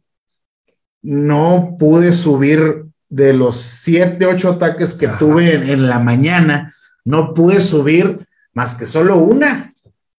no 1.02 1.76
pude 1.78 2.12
subir 2.12 2.84
de 3.08 3.32
los 3.32 3.56
siete, 3.56 4.26
ocho 4.26 4.50
ataques 4.50 4.94
que 4.94 5.06
Ajá. 5.06 5.18
tuve 5.18 5.54
en, 5.54 5.68
en, 5.68 5.88
la 5.88 5.98
mañana, 5.98 6.74
no 7.04 7.32
pude 7.32 7.60
subir 7.60 8.26
más 8.52 8.74
que 8.74 8.86
solo 8.86 9.16
una. 9.16 9.72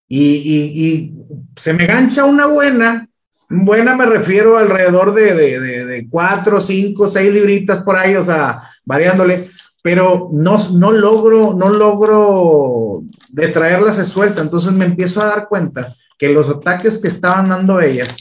Y, 0.07 0.19
y, 0.23 0.85
y 0.85 1.13
se 1.55 1.73
me 1.73 1.85
gancha 1.85 2.25
una 2.25 2.47
buena, 2.47 3.07
Buena 3.53 3.97
me 3.97 4.05
refiero 4.05 4.57
alrededor 4.57 5.13
de, 5.13 5.33
de, 5.33 5.59
de, 5.59 5.85
de, 5.85 6.07
cuatro, 6.09 6.61
cinco, 6.61 7.09
seis 7.09 7.33
libritas 7.33 7.83
por 7.83 7.97
ahí, 7.97 8.15
o 8.15 8.23
sea, 8.23 8.70
variándole, 8.91 9.51
pero 9.81 10.29
no, 10.33 10.69
no 10.69 10.91
logro, 10.91 11.53
no 11.53 11.69
logro 11.69 13.03
de 13.29 13.47
traerla 13.47 13.93
se 13.93 14.05
suelta. 14.05 14.41
Entonces 14.41 14.73
me 14.73 14.85
empiezo 14.85 15.21
a 15.21 15.27
dar 15.27 15.47
cuenta 15.47 15.95
que 16.17 16.29
los 16.29 16.49
ataques 16.49 16.99
que 16.99 17.07
estaban 17.07 17.47
dando 17.47 17.79
ellas 17.79 18.17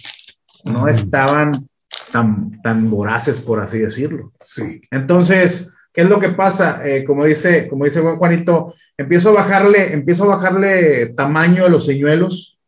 no 0.65 0.87
estaban 0.87 1.53
tan, 2.13 2.63
tan 2.63 2.89
voraces, 2.89 3.41
por 3.41 3.59
así 3.61 3.79
decirlo. 3.79 4.33
Sí. 4.41 4.81
Entonces, 4.93 5.75
¿qué 5.93 6.03
es 6.03 6.09
lo 6.09 6.21
que 6.21 6.31
pasa? 6.31 6.87
Eh, 6.87 7.05
como 7.05 7.25
dice, 7.25 7.67
como 7.67 7.85
dice 7.85 8.01
buen 8.01 8.17
Juanito, 8.17 8.75
empiezo 8.97 9.31
a 9.31 9.43
bajarle, 9.43 9.93
empiezo 9.93 10.25
a 10.25 10.37
bajarle 10.37 11.07
tamaño 11.17 11.65
a 11.65 11.69
los 11.69 11.85
señuelos 11.85 12.59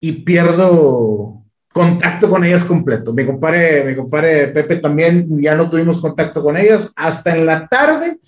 y 0.00 0.12
pierdo 0.24 1.41
contacto 1.72 2.28
con 2.28 2.44
ellas 2.44 2.64
completo. 2.64 3.12
Mi 3.12 3.24
compadre, 3.24 3.84
mi 3.84 3.96
compadre 3.96 4.48
Pepe 4.48 4.76
también 4.76 5.26
ya 5.40 5.54
no 5.54 5.70
tuvimos 5.70 6.00
contacto 6.00 6.42
con 6.42 6.56
ellas. 6.56 6.92
Hasta 6.96 7.36
en 7.36 7.46
la 7.46 7.66
tarde 7.66 8.18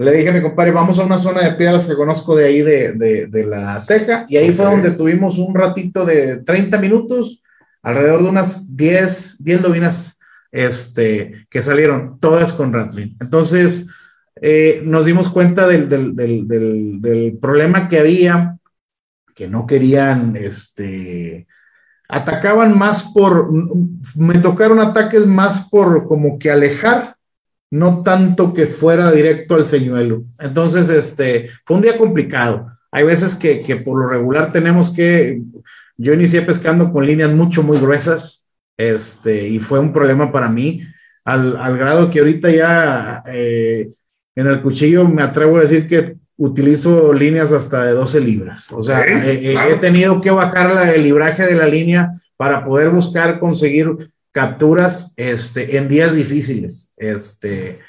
le 0.00 0.12
dije 0.12 0.30
a 0.30 0.32
mi 0.32 0.40
compadre, 0.40 0.70
vamos 0.70 0.98
a 0.98 1.04
una 1.04 1.18
zona 1.18 1.42
de 1.42 1.56
piedras 1.56 1.84
que 1.84 1.94
conozco 1.94 2.34
de 2.34 2.46
ahí 2.46 2.62
de, 2.62 2.94
de, 2.94 3.26
de 3.26 3.46
la 3.46 3.78
ceja. 3.82 4.24
Y 4.30 4.38
ahí 4.38 4.44
okay. 4.44 4.56
fue 4.56 4.64
donde 4.64 4.90
tuvimos 4.92 5.36
un 5.36 5.54
ratito 5.54 6.06
de 6.06 6.38
30 6.38 6.78
minutos, 6.78 7.42
alrededor 7.82 8.22
de 8.22 8.28
unas 8.30 8.74
10, 8.74 9.36
10 9.40 9.60
lobinas 9.60 10.18
este, 10.50 11.46
que 11.50 11.60
salieron, 11.60 12.18
todas 12.18 12.54
con 12.54 12.72
Rattling. 12.72 13.18
Entonces, 13.20 13.88
eh, 14.40 14.80
nos 14.84 15.04
dimos 15.04 15.28
cuenta 15.28 15.66
del, 15.66 15.86
del, 15.86 16.16
del, 16.16 16.48
del, 16.48 17.38
problema 17.38 17.86
que 17.86 17.98
había, 17.98 18.56
que 19.34 19.48
no 19.48 19.66
querían, 19.66 20.34
este, 20.34 21.46
atacaban 22.10 22.76
más 22.76 23.10
por, 23.14 23.50
me 24.16 24.38
tocaron 24.38 24.80
ataques 24.80 25.26
más 25.26 25.68
por 25.68 26.06
como 26.06 26.38
que 26.38 26.50
alejar, 26.50 27.16
no 27.70 28.02
tanto 28.02 28.52
que 28.52 28.66
fuera 28.66 29.12
directo 29.12 29.54
al 29.54 29.66
señuelo. 29.66 30.24
Entonces, 30.38 30.90
este, 30.90 31.50
fue 31.64 31.76
un 31.76 31.82
día 31.82 31.96
complicado. 31.96 32.66
Hay 32.90 33.04
veces 33.04 33.34
que, 33.36 33.62
que 33.62 33.76
por 33.76 34.00
lo 34.00 34.08
regular 34.08 34.52
tenemos 34.52 34.90
que, 34.90 35.40
yo 35.96 36.12
inicié 36.12 36.42
pescando 36.42 36.92
con 36.92 37.06
líneas 37.06 37.32
mucho, 37.32 37.62
muy 37.62 37.78
gruesas, 37.78 38.46
este, 38.76 39.46
y 39.46 39.60
fue 39.60 39.78
un 39.78 39.92
problema 39.92 40.32
para 40.32 40.48
mí, 40.48 40.82
al, 41.24 41.56
al 41.56 41.76
grado 41.76 42.10
que 42.10 42.18
ahorita 42.18 42.50
ya 42.50 43.22
eh, 43.26 43.90
en 44.34 44.46
el 44.46 44.62
cuchillo 44.62 45.06
me 45.06 45.22
atrevo 45.22 45.58
a 45.58 45.62
decir 45.62 45.86
que 45.86 46.16
utilizo 46.40 47.12
líneas 47.12 47.52
hasta 47.52 47.84
de 47.84 47.92
12 47.92 48.20
libras. 48.20 48.72
O 48.72 48.82
sea, 48.82 49.04
eh, 49.04 49.54
he 49.54 49.76
tenido 49.76 50.22
que 50.22 50.30
bajar 50.30 50.72
la, 50.72 50.90
el 50.90 51.02
libraje 51.02 51.44
de 51.44 51.54
la 51.54 51.66
línea 51.66 52.12
para 52.38 52.64
poder 52.64 52.88
buscar 52.88 53.38
conseguir 53.38 54.10
capturas 54.32 55.12
este, 55.18 55.76
en 55.76 55.86
días 55.86 56.14
difíciles. 56.14 56.94
Este, 56.96 57.80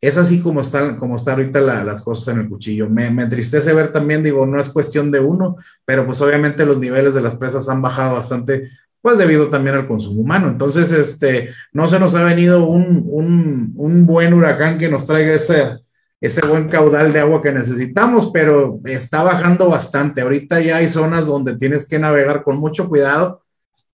es 0.00 0.16
así 0.16 0.40
como 0.40 0.60
están, 0.60 0.96
como 0.96 1.16
está 1.16 1.32
ahorita 1.32 1.60
la, 1.60 1.82
las 1.82 2.00
cosas 2.00 2.32
en 2.32 2.42
el 2.42 2.48
cuchillo. 2.48 2.88
Me, 2.88 3.10
me, 3.10 3.24
entristece 3.24 3.72
ver 3.72 3.88
también, 3.88 4.22
digo, 4.22 4.46
no 4.46 4.60
es 4.60 4.68
cuestión 4.68 5.10
de 5.10 5.18
uno, 5.18 5.56
pero 5.84 6.06
pues 6.06 6.20
obviamente 6.20 6.64
los 6.64 6.78
niveles 6.78 7.14
de 7.14 7.22
las 7.22 7.34
presas 7.34 7.68
han 7.68 7.82
bajado 7.82 8.14
bastante, 8.14 8.70
pues 9.02 9.18
debido 9.18 9.48
también 9.48 9.74
al 9.74 9.88
consumo 9.88 10.20
humano. 10.20 10.48
Entonces, 10.48 10.92
este, 10.92 11.48
no 11.72 11.88
se 11.88 11.98
nos 11.98 12.14
ha 12.14 12.22
venido 12.22 12.64
un, 12.64 13.02
un, 13.06 13.72
un 13.74 14.06
buen 14.06 14.34
huracán 14.34 14.78
que 14.78 14.88
nos 14.88 15.04
traiga 15.04 15.34
ese, 15.34 15.80
ese 16.20 16.46
buen 16.46 16.68
caudal 16.68 17.12
de 17.12 17.20
agua 17.20 17.42
que 17.42 17.52
necesitamos, 17.52 18.30
pero 18.32 18.80
está 18.84 19.22
bajando 19.22 19.68
bastante. 19.68 20.20
Ahorita 20.20 20.60
ya 20.60 20.76
hay 20.76 20.88
zonas 20.88 21.26
donde 21.26 21.56
tienes 21.56 21.86
que 21.88 21.98
navegar 21.98 22.42
con 22.42 22.56
mucho 22.56 22.88
cuidado 22.88 23.42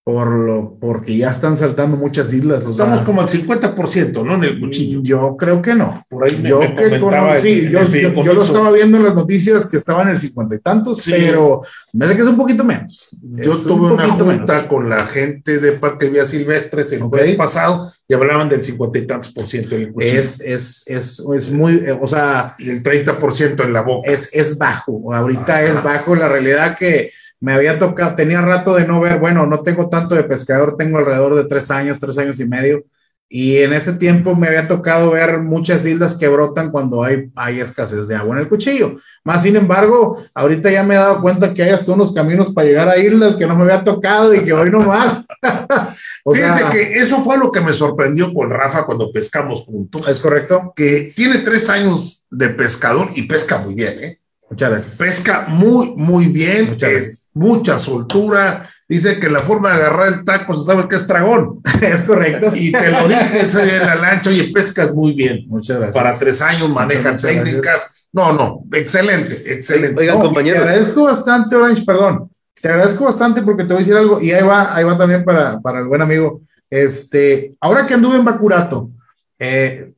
por 0.06 0.28
lo, 0.30 0.76
porque 0.78 1.16
ya 1.16 1.30
están 1.30 1.56
saltando 1.56 1.96
muchas 1.96 2.30
islas. 2.34 2.66
Estamos 2.66 3.00
como 3.02 3.22
al 3.22 3.28
50%, 3.30 4.22
¿no? 4.22 4.34
En 4.34 4.44
el 4.44 4.60
cuchillo. 4.60 5.00
Yo 5.02 5.34
creo 5.38 5.62
que 5.62 5.74
no. 5.74 6.04
Por 6.10 6.24
ahí 6.24 6.38
me, 6.42 6.50
yo, 6.50 6.60
me 6.60 6.74
que 6.74 7.00
comentaba 7.00 7.28
cono- 7.28 7.40
sí, 7.40 7.60
el- 7.60 7.70
yo, 7.70 7.80
el 7.80 7.90
yo- 8.14 8.22
yo 8.22 8.34
lo 8.34 8.42
estaba 8.42 8.70
viendo 8.70 8.98
en 8.98 9.04
las 9.04 9.14
noticias 9.14 9.64
que 9.64 9.78
estaban 9.78 10.08
en 10.08 10.10
el 10.10 10.18
cincuenta 10.18 10.56
y 10.56 10.58
tantos, 10.58 11.00
Sí. 11.02 11.12
pero 11.16 11.62
me 11.94 12.04
hace 12.04 12.16
que 12.16 12.20
es 12.20 12.28
un 12.28 12.36
poquito 12.36 12.64
menos. 12.64 13.08
Yo 13.22 13.52
Es 13.54 13.64
un 13.64 13.78
tuve 13.78 13.92
una 13.94 14.04
poquito 14.04 14.24
junta 14.26 14.52
menos. 14.52 14.68
con 14.68 14.90
la 14.90 15.06
gente 15.06 15.58
de 15.58 15.72
Parque 15.72 16.10
Vías 16.10 16.28
Silvestres 16.28 16.92
el 16.92 17.02
Ok. 17.04 17.08
jueves 17.08 17.36
pasado 17.36 17.90
y 18.06 18.12
hablaban 18.12 18.50
del 18.50 18.62
50 18.62 18.98
y 18.98 19.06
tantos 19.06 19.32
por 19.32 19.46
ciento 19.46 19.74
en 19.74 19.82
el 19.84 19.92
cuchillo 19.94 20.20
Es, 20.20 20.38
es, 20.42 20.82
es, 20.86 21.24
es 21.34 21.50
muy, 21.50 21.76
eh, 21.76 21.98
o 21.98 22.06
sea, 22.06 22.56
y 22.58 22.68
el 22.68 22.82
30 22.82 23.18
por 23.18 23.34
ciento 23.34 23.62
en 23.62 23.72
la 23.72 23.80
boca. 23.80 24.10
es, 24.12 24.28
es 24.34 24.58
bajo. 24.58 25.14
Ahorita 25.14 25.44
Ajá. 25.54 25.62
es 25.62 25.82
bajo. 25.82 26.14
La 26.14 26.28
realidad 26.28 26.76
que 26.76 27.10
me 27.44 27.52
había 27.52 27.78
tocado, 27.78 28.14
tenía 28.14 28.40
rato 28.40 28.74
de 28.74 28.86
no 28.86 29.02
ver, 29.02 29.18
bueno, 29.18 29.44
no 29.44 29.62
tengo 29.62 29.90
tanto 29.90 30.14
de 30.14 30.24
pescador, 30.24 30.76
tengo 30.78 30.96
alrededor 30.96 31.34
de 31.34 31.44
tres 31.44 31.70
años, 31.70 32.00
tres 32.00 32.16
años 32.16 32.40
y 32.40 32.46
medio. 32.46 32.84
Y 33.28 33.58
en 33.58 33.74
este 33.74 33.92
tiempo 33.92 34.34
me 34.34 34.46
había 34.46 34.66
tocado 34.66 35.10
ver 35.10 35.40
muchas 35.40 35.84
islas 35.84 36.16
que 36.16 36.26
brotan 36.26 36.70
cuando 36.70 37.04
hay, 37.04 37.30
hay 37.34 37.60
escasez 37.60 38.08
de 38.08 38.16
agua 38.16 38.36
en 38.36 38.42
el 38.42 38.48
cuchillo. 38.48 38.96
Más 39.24 39.42
sin 39.42 39.56
embargo, 39.56 40.24
ahorita 40.32 40.70
ya 40.70 40.82
me 40.84 40.94
he 40.94 40.96
dado 40.96 41.20
cuenta 41.20 41.52
que 41.52 41.62
hay 41.62 41.70
hasta 41.70 41.92
unos 41.92 42.14
caminos 42.14 42.50
para 42.54 42.66
llegar 42.66 42.88
a 42.88 42.96
islas 42.96 43.36
que 43.36 43.46
no 43.46 43.56
me 43.56 43.64
había 43.64 43.84
tocado 43.84 44.32
y 44.34 44.42
que 44.42 44.52
hoy 44.54 44.70
no 44.70 44.80
más. 44.80 45.22
o 46.24 46.32
Fíjense 46.32 46.60
sea, 46.60 46.70
que 46.70 46.98
eso 46.98 47.22
fue 47.22 47.36
lo 47.36 47.52
que 47.52 47.60
me 47.60 47.74
sorprendió 47.74 48.32
con 48.32 48.48
Rafa 48.48 48.86
cuando 48.86 49.12
pescamos 49.12 49.64
juntos, 49.64 50.08
es 50.08 50.18
correcto. 50.18 50.72
que 50.74 51.12
tiene 51.14 51.40
tres 51.40 51.68
años 51.68 52.26
de 52.30 52.48
pescador 52.48 53.10
y 53.14 53.24
pesca 53.24 53.58
muy 53.58 53.74
bien, 53.74 54.02
¿eh? 54.02 54.23
Muchas 54.54 54.70
gracias. 54.70 54.96
Pesca 54.96 55.46
muy, 55.48 55.94
muy 55.96 56.28
bien, 56.28 56.70
Muchas 56.70 56.88
eh, 56.88 56.94
gracias. 56.94 57.28
mucha 57.34 57.78
soltura. 57.80 58.70
Dice 58.88 59.18
que 59.18 59.28
la 59.28 59.40
forma 59.40 59.70
de 59.70 59.74
agarrar 59.82 60.12
el 60.12 60.24
taco 60.24 60.54
se 60.54 60.64
sabe 60.64 60.88
que 60.88 60.94
es 60.94 61.08
dragón. 61.08 61.60
es 61.82 62.02
correcto. 62.04 62.52
Y 62.54 62.70
te 62.70 62.90
lo 62.92 63.08
dije 63.08 63.40
ese 63.40 63.64
día 63.64 63.78
en 63.78 63.86
la 63.86 63.94
lancha, 63.96 64.30
oye, 64.30 64.52
pescas 64.54 64.94
muy 64.94 65.12
bien. 65.12 65.44
Muchas 65.48 65.78
gracias. 65.78 66.00
Para 66.00 66.16
tres 66.16 66.40
años 66.40 66.70
manejan 66.70 67.14
muchas 67.14 67.22
técnicas. 67.22 68.08
No, 68.12 68.32
no, 68.32 68.62
excelente, 68.72 69.42
excelente. 69.52 70.00
Oigan, 70.00 70.18
No, 70.18 70.24
compañeros. 70.26 70.62
Te 70.62 70.68
agradezco 70.68 71.02
bastante, 71.02 71.56
Orange, 71.56 71.82
perdón. 71.84 72.30
Te 72.60 72.68
agradezco 72.68 73.04
bastante 73.06 73.42
porque 73.42 73.64
te 73.64 73.70
voy 73.70 73.76
a 73.76 73.78
decir 73.80 73.96
algo 73.96 74.20
y 74.20 74.30
ahí 74.30 74.44
va, 74.44 74.76
ahí 74.76 74.84
va 74.84 74.96
también 74.96 75.24
para, 75.24 75.58
para 75.58 75.80
el 75.80 75.86
buen 75.86 76.00
amigo. 76.00 76.42
Este, 76.70 77.56
ahora 77.60 77.88
que 77.88 77.94
anduve 77.94 78.18
en 78.18 78.24
Bacurato, 78.24 78.90
eh, 79.36 79.90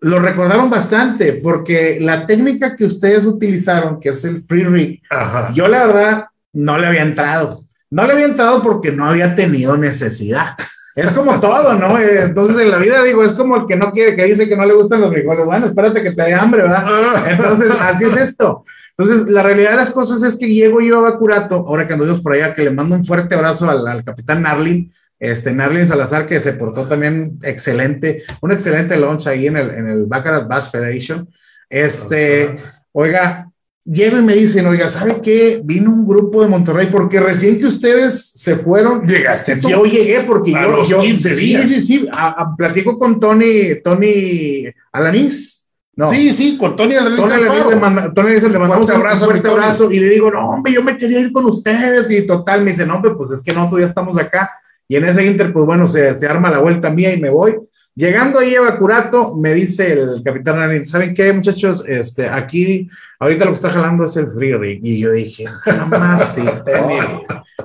lo 0.00 0.18
recordaron 0.20 0.70
bastante 0.70 1.32
porque 1.34 1.98
la 2.00 2.26
técnica 2.26 2.76
que 2.76 2.84
ustedes 2.84 3.24
utilizaron, 3.24 3.98
que 4.00 4.10
es 4.10 4.24
el 4.24 4.42
free 4.42 4.64
rig, 4.64 5.02
Ajá. 5.10 5.52
yo 5.54 5.66
la 5.68 5.86
verdad 5.86 6.24
no 6.52 6.78
le 6.78 6.86
había 6.86 7.02
entrado. 7.02 7.64
No 7.90 8.06
le 8.06 8.12
había 8.12 8.26
entrado 8.26 8.62
porque 8.62 8.92
no 8.92 9.06
había 9.06 9.34
tenido 9.34 9.76
necesidad. 9.76 10.54
Es 10.94 11.10
como 11.12 11.40
todo, 11.40 11.74
¿no? 11.74 11.98
Eh, 11.98 12.22
Entonces 12.22 12.58
en 12.58 12.70
la 12.70 12.78
vida 12.78 13.02
digo, 13.02 13.24
es 13.24 13.32
como 13.32 13.56
el 13.56 13.66
que 13.66 13.76
no 13.76 13.90
quiere, 13.92 14.14
que 14.14 14.24
dice 14.24 14.48
que 14.48 14.56
no 14.56 14.64
le 14.64 14.74
gustan 14.74 15.00
los 15.00 15.10
frijoles. 15.10 15.44
Bueno, 15.46 15.66
espérate 15.66 16.02
que 16.02 16.12
te 16.12 16.22
dé 16.22 16.34
hambre, 16.34 16.62
¿verdad? 16.62 16.84
Entonces, 17.30 17.72
así 17.80 18.04
es 18.04 18.16
esto. 18.16 18.64
Entonces, 18.96 19.28
la 19.28 19.42
realidad 19.44 19.70
de 19.70 19.76
las 19.76 19.90
cosas 19.90 20.22
es 20.24 20.36
que 20.36 20.48
llego 20.48 20.80
yo 20.80 20.98
a 20.98 21.10
Bacurato, 21.10 21.54
ahora 21.54 21.86
que 21.86 21.92
anduvimos 21.92 22.20
por 22.20 22.32
allá, 22.34 22.52
que 22.54 22.64
le 22.64 22.70
mando 22.72 22.96
un 22.96 23.04
fuerte 23.04 23.36
abrazo 23.36 23.70
al, 23.70 23.86
al 23.86 24.04
capitán 24.04 24.42
Narlin, 24.42 24.92
este 25.20 25.52
Narlin 25.52 25.86
Salazar, 25.86 26.26
que 26.26 26.38
se 26.40 26.52
portó 26.52 26.86
también 26.86 27.38
excelente, 27.42 28.22
un 28.40 28.52
excelente 28.52 28.96
launch 28.96 29.26
ahí 29.26 29.46
en 29.46 29.56
el, 29.56 29.70
en 29.70 29.88
el 29.88 30.04
Baccarat 30.06 30.46
Bass 30.48 30.70
Federation. 30.70 31.28
Este, 31.68 32.56
oiga, 32.92 33.50
llego 33.84 34.18
y 34.18 34.22
me 34.22 34.34
dicen, 34.34 34.66
oiga, 34.66 34.88
¿sabe 34.88 35.20
qué? 35.22 35.60
Vino 35.64 35.90
un 35.92 36.06
grupo 36.06 36.42
de 36.42 36.48
Monterrey, 36.48 36.88
porque 36.90 37.20
recién 37.20 37.58
que 37.58 37.66
ustedes 37.66 38.30
se 38.34 38.56
fueron, 38.56 39.06
Llegaste 39.06 39.56
tú. 39.56 39.68
yo 39.70 39.84
llegué 39.84 40.20
porque 40.20 40.54
A 40.54 40.62
yo, 40.64 40.70
los 40.70 40.88
yo 40.88 41.00
15 41.00 41.34
sí, 41.34 41.46
días. 41.46 41.68
sí, 41.68 41.80
sí, 41.80 42.08
a- 42.12 42.42
a- 42.42 42.56
platico 42.56 42.98
con 42.98 43.18
Tony, 43.20 43.80
Tony 43.82 44.64
Alanís. 44.92 45.66
No, 45.96 46.10
Sí, 46.10 46.32
sí, 46.32 46.56
con 46.56 46.76
Tony 46.76 46.94
le 46.94 47.16
Tony 47.16 47.42
le, 47.42 47.70
le 47.70 47.76
manda- 47.76 48.14
Tony 48.14 48.32
dice, 48.34 48.48
le 48.48 48.56
mandamos 48.58 48.86
Fuerte 48.86 49.00
un 49.00 49.06
abrazo, 49.06 49.24
fuerte 49.24 49.48
abrazo 49.48 49.90
y 49.90 49.98
le 49.98 50.08
digo, 50.10 50.30
no, 50.30 50.50
hombre, 50.50 50.72
yo 50.72 50.80
me 50.80 50.96
quería 50.96 51.18
ir 51.18 51.32
con 51.32 51.44
ustedes 51.46 52.08
y 52.12 52.24
total, 52.24 52.62
me 52.62 52.70
dice, 52.70 52.86
no, 52.86 52.94
hombre, 52.96 53.12
pues 53.16 53.32
es 53.32 53.42
que 53.42 53.52
nosotros 53.52 53.80
ya 53.80 53.86
estamos 53.86 54.16
acá 54.16 54.48
y 54.88 54.96
en 54.96 55.04
ese 55.04 55.24
inter, 55.26 55.52
pues 55.52 55.66
bueno, 55.66 55.86
se, 55.86 56.14
se 56.14 56.26
arma 56.26 56.50
la 56.50 56.58
vuelta 56.58 56.90
mía 56.90 57.12
y 57.12 57.20
me 57.20 57.30
voy. 57.30 57.56
Llegando 57.94 58.38
ahí 58.38 58.54
a 58.54 58.60
Bacurato, 58.60 59.34
me 59.36 59.52
dice 59.54 59.92
el 59.92 60.22
capitán 60.24 60.60
Arin, 60.60 60.86
¿saben 60.86 61.14
qué, 61.14 61.32
muchachos? 61.32 61.82
Este, 61.86 62.28
aquí, 62.28 62.88
ahorita 63.18 63.44
lo 63.44 63.50
que 63.50 63.54
está 63.56 63.70
jalando 63.70 64.04
es 64.04 64.16
el 64.16 64.28
free 64.28 64.54
rig. 64.54 64.80
Y 64.84 65.00
yo 65.00 65.10
dije, 65.10 65.46
jamás 65.46 66.34
sí. 66.36 66.44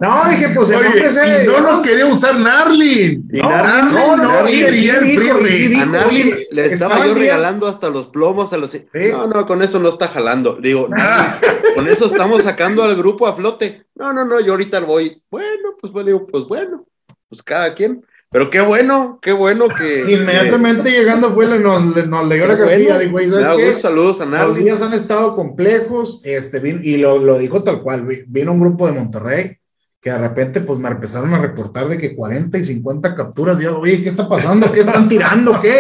No, 0.02 0.28
dije, 0.28 0.50
pues 0.56 0.72
el 0.72 0.78
Oye, 0.78 0.86
nombre 0.86 1.06
es 1.06 1.16
y 1.16 1.48
no 1.48 1.60
lo 1.60 1.82
quería 1.84 2.08
usar 2.08 2.36
Narlin. 2.40 3.30
Y 3.32 3.40
No, 3.40 3.50
Narlin- 3.52 3.92
no, 3.94 4.18
no, 4.18 4.24
Narlin- 4.24 4.48
sí 4.50 4.60
quería 4.66 4.98
el 4.98 5.04
dijo, 5.08 5.38
free 5.38 5.68
rig. 5.68 5.82
A 5.82 5.86
Narlin 5.86 6.36
le 6.52 6.66
estaba 6.66 6.96
estaba 6.96 7.08
yo 7.08 7.14
regalando 7.14 7.68
hasta 7.68 7.90
los 7.92 8.08
plomos 8.08 8.52
a 8.54 8.58
los. 8.58 8.76
No, 9.12 9.28
no, 9.28 9.46
con 9.46 9.62
eso 9.62 9.80
no 9.80 9.90
está 9.90 10.08
jalando. 10.08 10.58
Digo, 10.60 10.90
Ah. 10.98 11.40
con 11.76 11.88
eso 11.88 12.08
estamos 12.08 12.42
sacando 12.44 12.82
al 12.84 12.96
grupo 12.96 13.28
a 13.28 13.36
flote. 13.36 13.84
No, 13.96 14.12
no, 14.14 14.26
no, 14.26 14.40
yo 14.40 14.54
ahorita 14.54 14.80
voy. 14.80 15.22
Bueno, 15.30 15.76
pues 15.80 15.94
bueno, 15.94 16.08
digo, 16.08 16.26
pues 16.26 16.46
bueno, 16.46 16.86
pues 17.34 17.44
cada 17.44 17.74
quien. 17.74 18.06
Pero 18.32 18.50
qué 18.50 18.62
bueno, 18.62 19.20
qué 19.22 19.32
bueno 19.32 19.68
que. 19.68 20.02
Inmediatamente 20.14 20.90
llegando 20.92 21.32
fue, 21.32 21.48
nos, 21.60 21.96
le- 21.96 22.08
nos 22.08 22.28
leyó 22.28 22.48
la 22.48 22.58
cartilla, 22.58 22.98
bueno. 22.98 23.00
dijo, 23.00 23.16
"Oye, 23.18 23.28
Me 23.28 23.32
¿sabes 23.44 23.58
qué? 23.58 23.66
gusto, 23.74 23.82
saludos 23.82 24.22
a 24.22 24.26
Los 24.26 24.34
Narlin. 24.34 24.64
días 24.66 24.82
han 24.82 24.94
estado 24.94 25.36
complejos, 25.36 26.22
este, 26.24 26.62
y 26.84 26.98
lo, 26.98 27.20
lo 27.20 27.38
dijo 27.38 27.64
tal 27.64 27.82
cual, 27.82 28.06
vi- 28.06 28.24
vino 28.28 28.52
un 28.54 28.60
grupo 28.60 28.88
de 28.88 28.94
Monterrey 28.94 29.58
que 30.02 30.10
de 30.12 30.18
repente 30.18 30.60
pues 30.60 30.80
me 30.80 30.90
empezaron 30.90 31.34
a 31.34 31.40
reportar 31.40 31.88
de 31.88 31.98
que 31.98 32.14
40 32.14 32.58
y 32.58 32.64
50 32.66 33.16
capturas, 33.16 33.58
y 33.60 33.64
yo, 33.64 33.80
oye, 33.80 34.04
¿qué 34.04 34.10
está 34.10 34.28
pasando? 34.28 34.70
¿Qué 34.72 34.82
están 34.82 35.08
tirando? 35.08 35.62
¿Qué? 35.62 35.80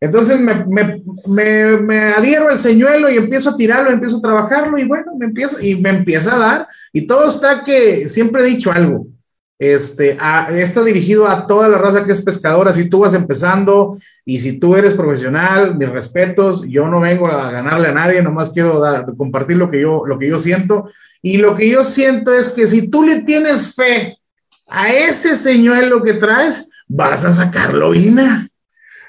Entonces 0.00 0.40
me, 0.40 0.64
me, 0.66 1.02
me, 1.26 1.76
me 1.76 1.98
adhiero 2.14 2.48
al 2.48 2.58
señuelo 2.58 3.10
y 3.10 3.18
empiezo 3.18 3.50
a 3.50 3.56
tirarlo, 3.58 3.90
empiezo 3.90 4.16
a 4.16 4.22
trabajarlo 4.22 4.78
y 4.78 4.84
bueno, 4.84 5.12
me 5.18 5.26
empiezo 5.26 5.60
y 5.60 5.74
me 5.74 5.90
empieza 5.90 6.36
a 6.36 6.38
dar 6.38 6.68
y 6.90 7.06
todo 7.06 7.28
está 7.28 7.62
que 7.62 8.08
siempre 8.08 8.42
he 8.42 8.46
dicho 8.46 8.72
algo, 8.72 9.08
este, 9.60 10.16
está 10.54 10.82
dirigido 10.82 11.28
a 11.28 11.46
toda 11.46 11.68
la 11.68 11.76
raza 11.76 12.06
que 12.06 12.12
es 12.12 12.22
pescadora, 12.22 12.72
si 12.72 12.88
tú 12.88 13.00
vas 13.00 13.12
empezando 13.12 13.98
y 14.24 14.38
si 14.38 14.58
tú 14.58 14.74
eres 14.74 14.94
profesional, 14.94 15.76
mis 15.76 15.90
respetos, 15.90 16.64
yo 16.66 16.88
no 16.88 17.00
vengo 17.00 17.26
a 17.26 17.50
ganarle 17.50 17.88
a 17.88 17.92
nadie, 17.92 18.22
nomás 18.22 18.50
quiero 18.54 18.80
dar- 18.80 19.14
compartir 19.18 19.58
lo 19.58 19.70
que 19.70 19.82
yo, 19.82 20.06
lo 20.06 20.18
que 20.18 20.28
yo 20.28 20.38
siento 20.38 20.90
y 21.20 21.36
lo 21.36 21.54
que 21.54 21.68
yo 21.68 21.84
siento 21.84 22.32
es 22.32 22.48
que 22.48 22.66
si 22.66 22.90
tú 22.90 23.02
le 23.02 23.20
tienes 23.20 23.74
fe 23.74 24.16
a 24.66 24.94
ese 24.94 25.36
señuelo 25.36 26.02
que 26.02 26.14
traes, 26.14 26.70
vas 26.88 27.26
a 27.26 27.32
sacarlo 27.32 27.90
vina. 27.90 28.48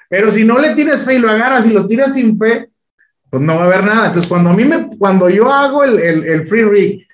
Pero 0.09 0.31
si 0.31 0.43
no 0.43 0.59
le 0.59 0.75
tienes 0.75 1.01
fe 1.03 1.15
y 1.15 1.19
lo 1.19 1.29
agarras 1.29 1.65
y 1.65 1.71
lo 1.71 1.87
tiras 1.87 2.13
sin 2.15 2.37
fe, 2.37 2.69
pues 3.29 3.41
no 3.41 3.55
va 3.55 3.61
a 3.61 3.65
haber 3.67 3.85
nada. 3.85 4.07
Entonces, 4.07 4.27
cuando 4.27 4.49
a 4.49 4.53
mí 4.53 4.65
me, 4.65 4.89
cuando 4.97 5.29
yo 5.29 5.49
hago 5.53 5.85
el, 5.85 5.97
el 5.97 6.45
free 6.45 6.65
rig 6.65 7.07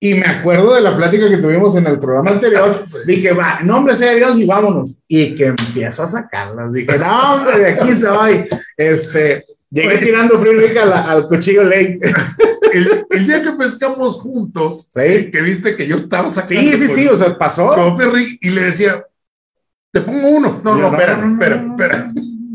y 0.00 0.14
me 0.14 0.26
acuerdo 0.26 0.74
de 0.74 0.80
la 0.80 0.96
plática 0.96 1.28
que 1.28 1.38
tuvimos 1.38 1.74
en 1.74 1.86
el 1.86 1.98
programa 1.98 2.30
anterior, 2.32 2.80
dije, 3.06 3.32
va, 3.32 3.60
nombre 3.64 3.96
sea 3.96 4.14
Dios 4.14 4.38
y 4.38 4.44
vámonos. 4.46 5.00
Y 5.08 5.34
que 5.34 5.46
empiezo 5.46 6.04
a 6.04 6.08
sacarlas. 6.08 6.72
Dije, 6.72 6.98
no, 6.98 7.34
hombre, 7.34 7.58
de 7.58 7.66
aquí 7.68 7.94
soy. 7.94 8.44
Este, 8.76 9.44
llegué 9.70 9.88
Oye. 9.88 9.98
tirando 9.98 10.38
free 10.38 10.52
rig 10.54 10.78
a 10.78 10.84
la- 10.84 11.10
al 11.10 11.26
cuchillo 11.28 11.64
lake. 11.64 11.98
El, 12.70 13.06
el 13.08 13.26
día 13.26 13.40
que 13.42 13.52
pescamos 13.52 14.16
juntos, 14.20 14.88
Sí. 14.90 15.30
que 15.30 15.40
viste 15.40 15.74
que 15.74 15.86
yo 15.86 15.96
estaba 15.96 16.28
sacando. 16.28 16.60
Sí, 16.60 16.72
sí, 16.74 16.86
con- 16.86 16.96
sí, 16.96 17.08
o 17.08 17.16
sea, 17.16 17.38
pasó. 17.38 17.68
con 17.74 17.98
Ferry 17.98 18.38
y 18.42 18.50
le 18.50 18.62
decía, 18.64 19.02
te 19.90 20.02
pongo 20.02 20.28
uno. 20.28 20.60
No, 20.62 20.76
Yo, 20.76 20.82
no, 20.82 20.92
espera, 20.92 21.16
no, 21.16 21.32
espera, 21.32 21.56
no, 21.62 21.70
espera. 21.74 22.12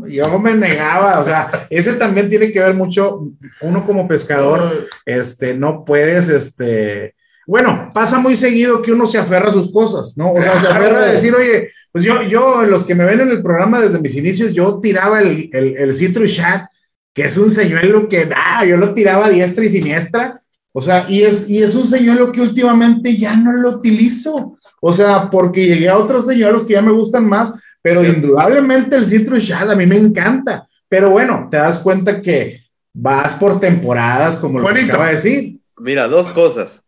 Yo 0.08 0.38
me 0.38 0.54
negaba, 0.54 1.18
o 1.18 1.24
sea, 1.24 1.66
ese 1.68 1.94
también 1.94 2.30
tiene 2.30 2.52
que 2.52 2.60
ver 2.60 2.74
mucho, 2.74 3.28
uno 3.62 3.84
como 3.84 4.06
pescador, 4.06 4.86
este, 5.04 5.54
no 5.54 5.84
puedes, 5.84 6.28
este, 6.28 7.16
bueno, 7.46 7.90
pasa 7.92 8.18
muy 8.18 8.36
seguido 8.36 8.80
que 8.80 8.92
uno 8.92 9.06
se 9.06 9.18
aferra 9.18 9.50
a 9.50 9.52
sus 9.52 9.70
cosas, 9.72 10.14
¿no? 10.16 10.32
O 10.32 10.40
sea, 10.40 10.58
se 10.58 10.66
aferra 10.66 11.00
a 11.00 11.12
decir, 11.12 11.34
oye, 11.34 11.70
pues 11.92 12.04
yo, 12.04 12.22
yo, 12.22 12.62
los 12.62 12.84
que 12.84 12.94
me 12.94 13.04
ven 13.04 13.20
en 13.20 13.28
el 13.28 13.42
programa 13.42 13.80
desde 13.80 14.00
mis 14.00 14.16
inicios, 14.16 14.52
yo 14.52 14.80
tiraba 14.80 15.20
el, 15.20 15.50
el, 15.52 15.76
el 15.76 15.94
Citrus 15.94 16.34
Chat, 16.34 16.66
que 17.12 17.24
es 17.24 17.36
un 17.36 17.50
señuelo 17.50 18.08
que 18.08 18.24
da, 18.24 18.64
yo 18.66 18.76
lo 18.76 18.94
tiraba 18.94 19.26
a 19.26 19.30
diestra 19.30 19.64
y 19.64 19.68
siniestra, 19.68 20.40
o 20.72 20.82
sea, 20.82 21.06
y 21.08 21.22
es, 21.22 21.48
y 21.48 21.62
es 21.62 21.74
un 21.74 21.86
señuelo 21.86 22.32
que 22.32 22.40
últimamente 22.40 23.16
ya 23.16 23.36
no 23.36 23.52
lo 23.52 23.70
utilizo, 23.70 24.58
o 24.80 24.92
sea, 24.92 25.30
porque 25.30 25.66
llegué 25.66 25.88
a 25.88 25.98
otros 25.98 26.26
señuelos 26.26 26.64
que 26.64 26.72
ya 26.72 26.82
me 26.82 26.92
gustan 26.92 27.28
más, 27.28 27.54
pero 27.80 28.02
indudablemente 28.04 28.96
el 28.96 29.06
Citrus 29.06 29.44
Shad 29.44 29.70
a 29.70 29.76
mí 29.76 29.86
me 29.86 29.96
encanta. 29.96 30.66
Pero 30.88 31.10
bueno, 31.10 31.48
te 31.50 31.58
das 31.58 31.78
cuenta 31.78 32.20
que 32.20 32.62
vas 32.92 33.34
por 33.34 33.60
temporadas, 33.60 34.36
como 34.36 34.60
lo 34.60 34.68
que 34.68 34.80
acaba 34.82 35.06
de 35.06 35.12
decir. 35.12 35.58
Mira, 35.76 36.08
dos 36.08 36.30
cosas 36.30 36.83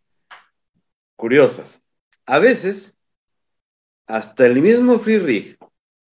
curiosas. 1.17 1.81
A 2.25 2.39
veces, 2.39 2.95
hasta 4.05 4.45
el 4.45 4.61
mismo 4.61 4.99
free 4.99 5.19
rig, 5.19 5.57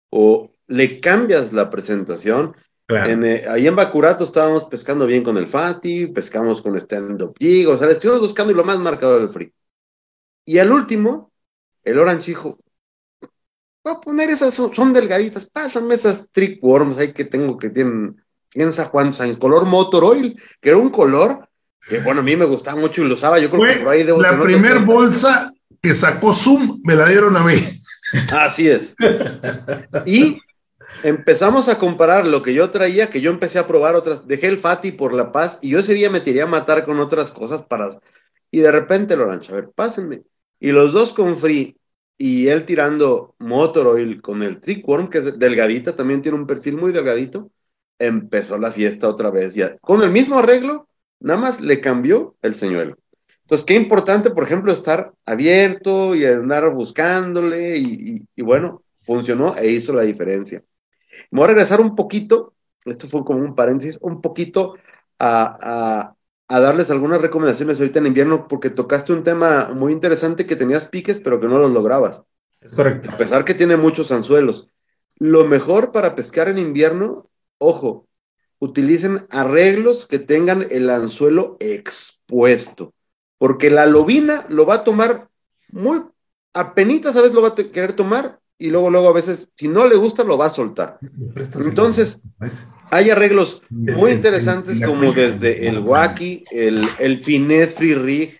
o 0.09 0.51
le 0.67 0.99
cambias 0.99 1.53
la 1.53 1.69
presentación. 1.69 2.55
Claro. 2.87 3.09
En, 3.09 3.23
eh, 3.23 3.45
ahí 3.47 3.65
en 3.65 3.75
Bacurato 3.75 4.23
estábamos 4.23 4.65
pescando 4.65 5.07
bien 5.07 5.23
con 5.23 5.37
el 5.37 5.47
Fati, 5.47 6.07
pescamos 6.07 6.61
con 6.61 6.77
stand-up 6.77 7.35
jig, 7.39 7.67
o 7.67 7.77
sea, 7.77 7.87
le 7.87 7.93
estuvimos 7.93 8.21
buscando 8.21 8.53
y 8.53 8.55
lo 8.55 8.63
más 8.63 8.77
marcado 8.77 9.15
era 9.15 9.23
el 9.23 9.31
free. 9.31 9.53
Y 10.43 10.59
al 10.59 10.71
último, 10.71 11.31
el 11.83 11.97
Orange 11.97 12.27
dijo, 12.27 12.59
voy 13.83 13.93
a 13.93 13.99
poner 13.99 14.29
esas, 14.29 14.53
son, 14.53 14.93
delgaditas, 14.93 15.47
pásame 15.47 15.95
esas 15.95 16.27
trick 16.31 16.63
worms 16.63 16.97
ahí 16.97 17.13
que 17.13 17.25
tengo 17.25 17.57
que 17.57 17.69
tienen, 17.69 18.23
piensa 18.49 18.89
cuántos 18.89 19.21
años, 19.21 19.37
color 19.37 19.65
motor 19.65 20.03
oil, 20.03 20.39
que 20.61 20.69
era 20.69 20.77
un 20.77 20.89
color 20.89 21.44
que 21.87 21.99
bueno, 21.99 22.21
a 22.21 22.23
mí 22.23 22.35
me 22.35 22.45
gustaba 22.45 22.79
mucho 22.79 23.01
y 23.01 23.07
lo 23.07 23.13
usaba, 23.13 23.39
yo 23.39 23.49
creo 23.49 23.63
que 23.63 23.83
por 23.83 23.93
ahí 23.93 24.03
debo 24.03 24.21
La 24.21 24.41
primer 24.41 24.79
bolsa 24.79 25.53
que 25.81 25.93
sacó 25.93 26.33
Zoom 26.33 26.81
me 26.83 26.95
la 26.95 27.07
dieron 27.07 27.37
a 27.37 27.43
mí. 27.43 27.55
Así 28.31 28.69
es. 28.69 28.95
Y 30.05 30.39
empezamos 31.03 31.69
a 31.69 31.77
comparar 31.77 32.25
lo 32.25 32.41
que 32.41 32.53
yo 32.53 32.69
traía, 32.71 33.09
que 33.09 33.21
yo 33.21 33.31
empecé 33.31 33.59
a 33.59 33.67
probar 33.67 33.95
otras, 33.95 34.27
dejé 34.27 34.47
el 34.47 34.57
Fati 34.57 34.91
por 34.91 35.13
La 35.13 35.31
Paz 35.31 35.59
y 35.61 35.69
yo 35.69 35.79
ese 35.79 35.93
día 35.93 36.09
me 36.09 36.21
tiré 36.21 36.41
a 36.41 36.47
matar 36.47 36.85
con 36.85 36.99
otras 36.99 37.31
cosas 37.31 37.63
para... 37.63 37.99
Y 38.51 38.59
de 38.61 38.71
repente, 38.71 39.15
Lorancho, 39.15 39.53
a 39.53 39.55
ver, 39.55 39.69
pásenme. 39.75 40.23
Y 40.59 40.71
los 40.71 40.93
dos 40.93 41.13
con 41.13 41.37
Free 41.37 41.77
y 42.17 42.47
él 42.47 42.65
tirando 42.65 43.35
Motor 43.39 43.87
Oil 43.87 44.21
con 44.21 44.41
el 44.41 44.61
Trickworm, 44.61 45.09
que 45.09 45.19
es 45.19 45.37
delgadita, 45.37 45.95
también 45.95 46.21
tiene 46.21 46.37
un 46.37 46.47
perfil 46.47 46.77
muy 46.77 46.91
delgadito, 46.91 47.51
empezó 47.99 48.57
la 48.57 48.71
fiesta 48.71 49.09
otra 49.09 49.29
vez. 49.29 49.53
Ya, 49.53 49.77
con 49.79 50.01
el 50.01 50.11
mismo 50.11 50.39
arreglo, 50.39 50.87
nada 51.19 51.39
más 51.39 51.61
le 51.61 51.79
cambió 51.79 52.35
el 52.41 52.55
señuelo. 52.55 52.97
Entonces, 53.45 53.65
qué 53.65 53.75
importante, 53.75 54.31
por 54.31 54.43
ejemplo, 54.43 54.71
estar 54.71 55.13
abierto 55.23 56.15
y 56.15 56.25
andar 56.25 56.67
buscándole 56.73 57.77
y, 57.77 58.41
bueno, 58.41 58.81
funcionó 59.03 59.55
e 59.55 59.69
hizo 59.69 59.93
la 59.93 60.01
diferencia. 60.01 60.63
Me 61.29 61.39
voy 61.39 61.45
a 61.45 61.47
regresar 61.49 61.79
un 61.79 61.95
poquito, 61.95 62.53
esto 62.85 63.07
fue 63.07 63.23
como 63.23 63.41
un 63.41 63.53
paréntesis, 63.53 63.99
un 64.01 64.19
poquito 64.19 64.75
a, 65.19 66.15
darles 66.49 66.89
algunas 66.89 67.21
recomendaciones 67.21 67.79
ahorita 67.79 67.99
en 67.99 68.07
invierno, 68.07 68.47
porque 68.47 68.71
tocaste 68.71 69.13
un 69.13 69.21
tema 69.21 69.69
muy 69.75 69.93
interesante 69.93 70.47
que 70.47 70.55
tenías 70.55 70.87
piques, 70.87 71.19
pero 71.19 71.39
que 71.39 71.47
no 71.47 71.59
los 71.59 71.71
lograbas. 71.71 72.23
Es 72.61 72.71
correcto. 72.71 73.11
A 73.11 73.17
pesar 73.17 73.45
que 73.45 73.53
tiene 73.53 73.77
muchos 73.77 74.11
anzuelos. 74.11 74.69
Lo 75.17 75.45
mejor 75.45 75.91
para 75.91 76.15
pescar 76.15 76.49
en 76.49 76.57
invierno, 76.57 77.29
ojo, 77.59 78.07
utilicen 78.59 79.25
arreglos 79.29 80.05
que 80.05 80.19
tengan 80.19 80.65
el 80.69 80.89
anzuelo 80.89 81.57
expuesto 81.59 82.93
porque 83.37 83.69
la 83.69 83.85
lobina 83.85 84.45
lo 84.49 84.65
va 84.65 84.75
a 84.75 84.83
tomar 84.83 85.29
muy 85.69 86.01
apenas 86.53 87.15
a 87.15 87.21
veces 87.21 87.33
lo 87.33 87.41
va 87.41 87.49
a 87.49 87.55
querer 87.55 87.93
tomar 87.93 88.39
y 88.57 88.69
luego 88.69 88.89
luego 88.89 89.09
a 89.09 89.13
veces 89.13 89.49
si 89.55 89.67
no 89.67 89.85
le 89.87 89.95
gusta 89.95 90.23
lo 90.23 90.37
va 90.37 90.45
a 90.45 90.49
soltar. 90.49 90.97
Entonces, 91.59 92.21
hay 92.89 93.09
arreglos 93.09 93.61
muy 93.69 94.11
interesantes 94.11 94.79
como 94.79 95.11
desde 95.11 95.67
el 95.67 95.79
wacky, 95.79 96.45
el, 96.51 96.87
el 96.99 97.19
finesse 97.19 97.75
free 97.75 97.95
rig, 97.95 98.39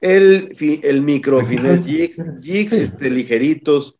el, 0.00 0.56
el 0.82 1.02
micro 1.02 1.44
finesse 1.44 1.84
jigs, 1.84 2.24
jigs 2.40 2.72
este, 2.72 3.10
ligeritos, 3.10 3.96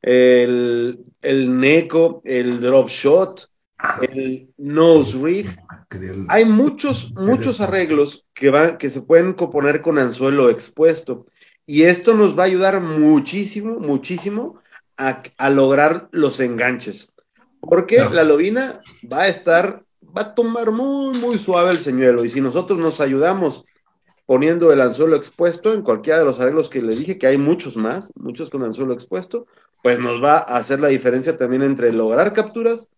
el, 0.00 1.00
el 1.20 1.60
neco, 1.60 2.22
el 2.24 2.60
drop 2.60 2.88
shot, 2.88 3.50
el 4.02 4.52
nose 4.56 5.18
rig. 5.18 5.58
Hay 6.28 6.44
muchos, 6.44 7.12
muchos 7.12 7.60
arreglos 7.60 8.26
que, 8.34 8.50
van, 8.50 8.78
que 8.78 8.90
se 8.90 9.02
pueden 9.02 9.32
componer 9.32 9.80
con 9.80 9.98
anzuelo 9.98 10.50
expuesto. 10.50 11.26
Y 11.66 11.82
esto 11.82 12.14
nos 12.14 12.38
va 12.38 12.44
a 12.44 12.46
ayudar 12.46 12.80
muchísimo, 12.80 13.78
muchísimo 13.78 14.60
a, 14.96 15.50
lograr 15.50 16.08
los 16.12 16.40
enganches. 16.40 17.12
Porque 17.60 17.98
la 17.98 18.24
lobina 18.24 18.80
va 19.10 19.22
a 19.22 19.28
estar, 19.28 19.84
va 20.16 20.22
a 20.22 20.34
tomar 20.34 20.70
muy, 20.70 21.18
muy 21.18 21.38
suave 21.38 21.70
el 21.70 21.78
señuelo. 21.78 22.24
Y 22.24 22.28
si 22.28 22.40
nosotros 22.40 22.78
nos 22.78 23.00
ayudamos 23.00 23.64
poniendo 24.26 24.72
el 24.72 24.80
anzuelo 24.80 25.16
expuesto 25.16 25.74
en 25.74 25.82
cualquiera 25.82 26.20
de 26.20 26.24
los 26.24 26.38
arreglos 26.38 26.68
que 26.68 26.80
le 26.80 26.94
dije, 26.94 27.18
que 27.18 27.26
hay 27.26 27.36
muchos 27.36 27.76
más, 27.76 28.12
muchos 28.14 28.48
con 28.48 28.62
anzuelo 28.62 28.94
expuesto, 28.94 29.46
pues 29.82 29.98
nos 29.98 30.22
va 30.22 30.38
a 30.38 30.56
hacer 30.56 30.80
la 30.80 30.88
diferencia 30.88 31.36
también 31.36 31.62
entre 31.62 31.92
lograr 31.92 32.32
capturas 32.32 32.88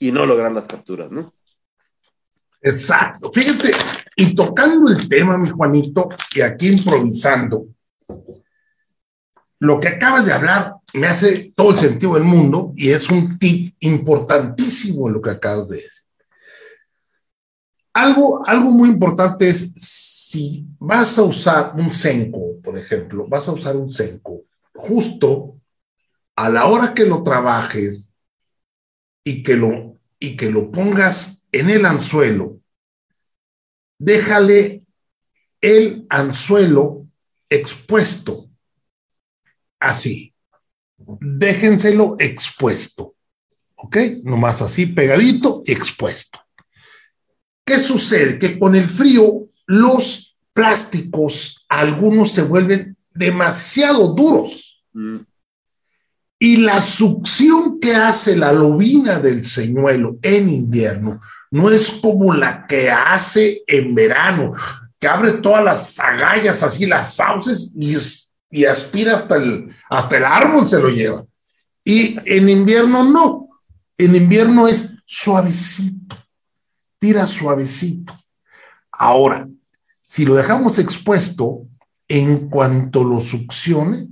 y 0.00 0.10
no 0.10 0.26
lograr 0.26 0.50
las 0.50 0.66
capturas, 0.66 1.12
¿no? 1.12 1.32
Exacto. 2.62 3.30
Fíjate, 3.32 3.70
y 4.16 4.34
tocando 4.34 4.90
el 4.90 5.08
tema, 5.08 5.38
mi 5.38 5.48
Juanito, 5.48 6.08
y 6.34 6.40
aquí 6.40 6.68
improvisando, 6.68 7.68
lo 9.60 9.78
que 9.78 9.88
acabas 9.88 10.26
de 10.26 10.32
hablar 10.32 10.74
me 10.94 11.06
hace 11.06 11.52
todo 11.54 11.72
el 11.72 11.76
sentido 11.76 12.14
del 12.14 12.24
mundo 12.24 12.72
y 12.76 12.90
es 12.90 13.10
un 13.10 13.38
tip 13.38 13.76
importantísimo 13.80 15.08
lo 15.08 15.20
que 15.20 15.30
acabas 15.30 15.68
de 15.68 15.76
decir. 15.76 15.90
Algo, 17.92 18.42
algo 18.46 18.70
muy 18.70 18.88
importante 18.88 19.48
es 19.48 19.70
si 19.74 20.66
vas 20.78 21.18
a 21.18 21.22
usar 21.24 21.74
un 21.76 21.92
senco, 21.92 22.58
por 22.62 22.78
ejemplo, 22.78 23.26
vas 23.28 23.48
a 23.48 23.52
usar 23.52 23.76
un 23.76 23.92
senco, 23.92 24.44
justo 24.74 25.56
a 26.36 26.48
la 26.48 26.66
hora 26.66 26.94
que 26.94 27.04
lo 27.04 27.22
trabajes, 27.22 28.10
y 29.24 29.42
que 29.42 29.56
lo, 29.56 29.89
y 30.20 30.36
que 30.36 30.50
lo 30.50 30.70
pongas 30.70 31.44
en 31.50 31.70
el 31.70 31.84
anzuelo, 31.84 32.60
déjale 33.98 34.86
el 35.60 36.06
anzuelo 36.08 37.08
expuesto. 37.48 38.48
Así. 39.80 40.34
Déjenselo 40.98 42.16
expuesto. 42.18 43.16
¿Ok? 43.74 43.96
Nomás 44.22 44.60
así, 44.62 44.86
pegadito, 44.86 45.62
expuesto. 45.66 46.38
¿Qué 47.64 47.78
sucede? 47.78 48.38
Que 48.38 48.58
con 48.58 48.76
el 48.76 48.88
frío 48.88 49.48
los 49.66 50.36
plásticos, 50.52 51.64
algunos 51.68 52.32
se 52.32 52.42
vuelven 52.42 52.96
demasiado 53.14 54.14
duros. 54.14 54.84
Mm. 54.92 55.20
Y 56.42 56.56
la 56.56 56.80
succión 56.80 57.78
que 57.78 57.94
hace 57.94 58.34
la 58.34 58.50
lobina 58.50 59.18
del 59.18 59.44
señuelo 59.44 60.16
en 60.22 60.48
invierno 60.48 61.20
no 61.50 61.70
es 61.70 61.90
como 61.90 62.32
la 62.32 62.66
que 62.66 62.90
hace 62.90 63.62
en 63.66 63.94
verano, 63.94 64.54
que 64.98 65.06
abre 65.06 65.32
todas 65.32 65.62
las 65.62 66.00
agallas, 66.00 66.62
así 66.62 66.86
las 66.86 67.14
fauces 67.14 67.72
y, 67.76 67.94
y 68.50 68.64
aspira 68.64 69.16
hasta 69.16 69.36
el, 69.36 69.68
hasta 69.90 70.16
el 70.16 70.24
árbol, 70.24 70.66
se 70.66 70.80
lo 70.80 70.88
lleva. 70.88 71.22
Y 71.84 72.16
en 72.24 72.48
invierno 72.48 73.04
no. 73.04 73.48
En 73.98 74.16
invierno 74.16 74.66
es 74.66 74.88
suavecito, 75.04 76.16
tira 76.98 77.26
suavecito. 77.26 78.14
Ahora, 78.90 79.46
si 79.78 80.24
lo 80.24 80.36
dejamos 80.36 80.78
expuesto, 80.78 81.66
en 82.08 82.48
cuanto 82.48 83.04
lo 83.04 83.20
succione, 83.20 84.08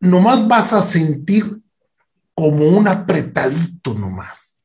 nomás 0.00 0.46
vas 0.48 0.72
a 0.72 0.82
sentir 0.82 1.60
como 2.34 2.66
un 2.68 2.88
apretadito 2.88 3.94
nomás. 3.94 4.60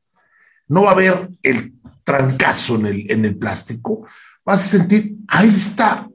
No 0.66 0.84
va 0.84 0.90
a 0.90 0.92
haber 0.94 1.28
el 1.42 1.74
trancazo 2.02 2.76
en 2.76 2.86
el, 2.86 3.10
en 3.10 3.24
el 3.24 3.36
plástico. 3.36 4.06
Vas 4.44 4.64
a 4.64 4.78
sentir, 4.78 5.16
ahí 5.28 5.48
está, 5.48 6.08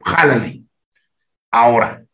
jálale. 0.00 0.62
Ahora, 1.50 2.04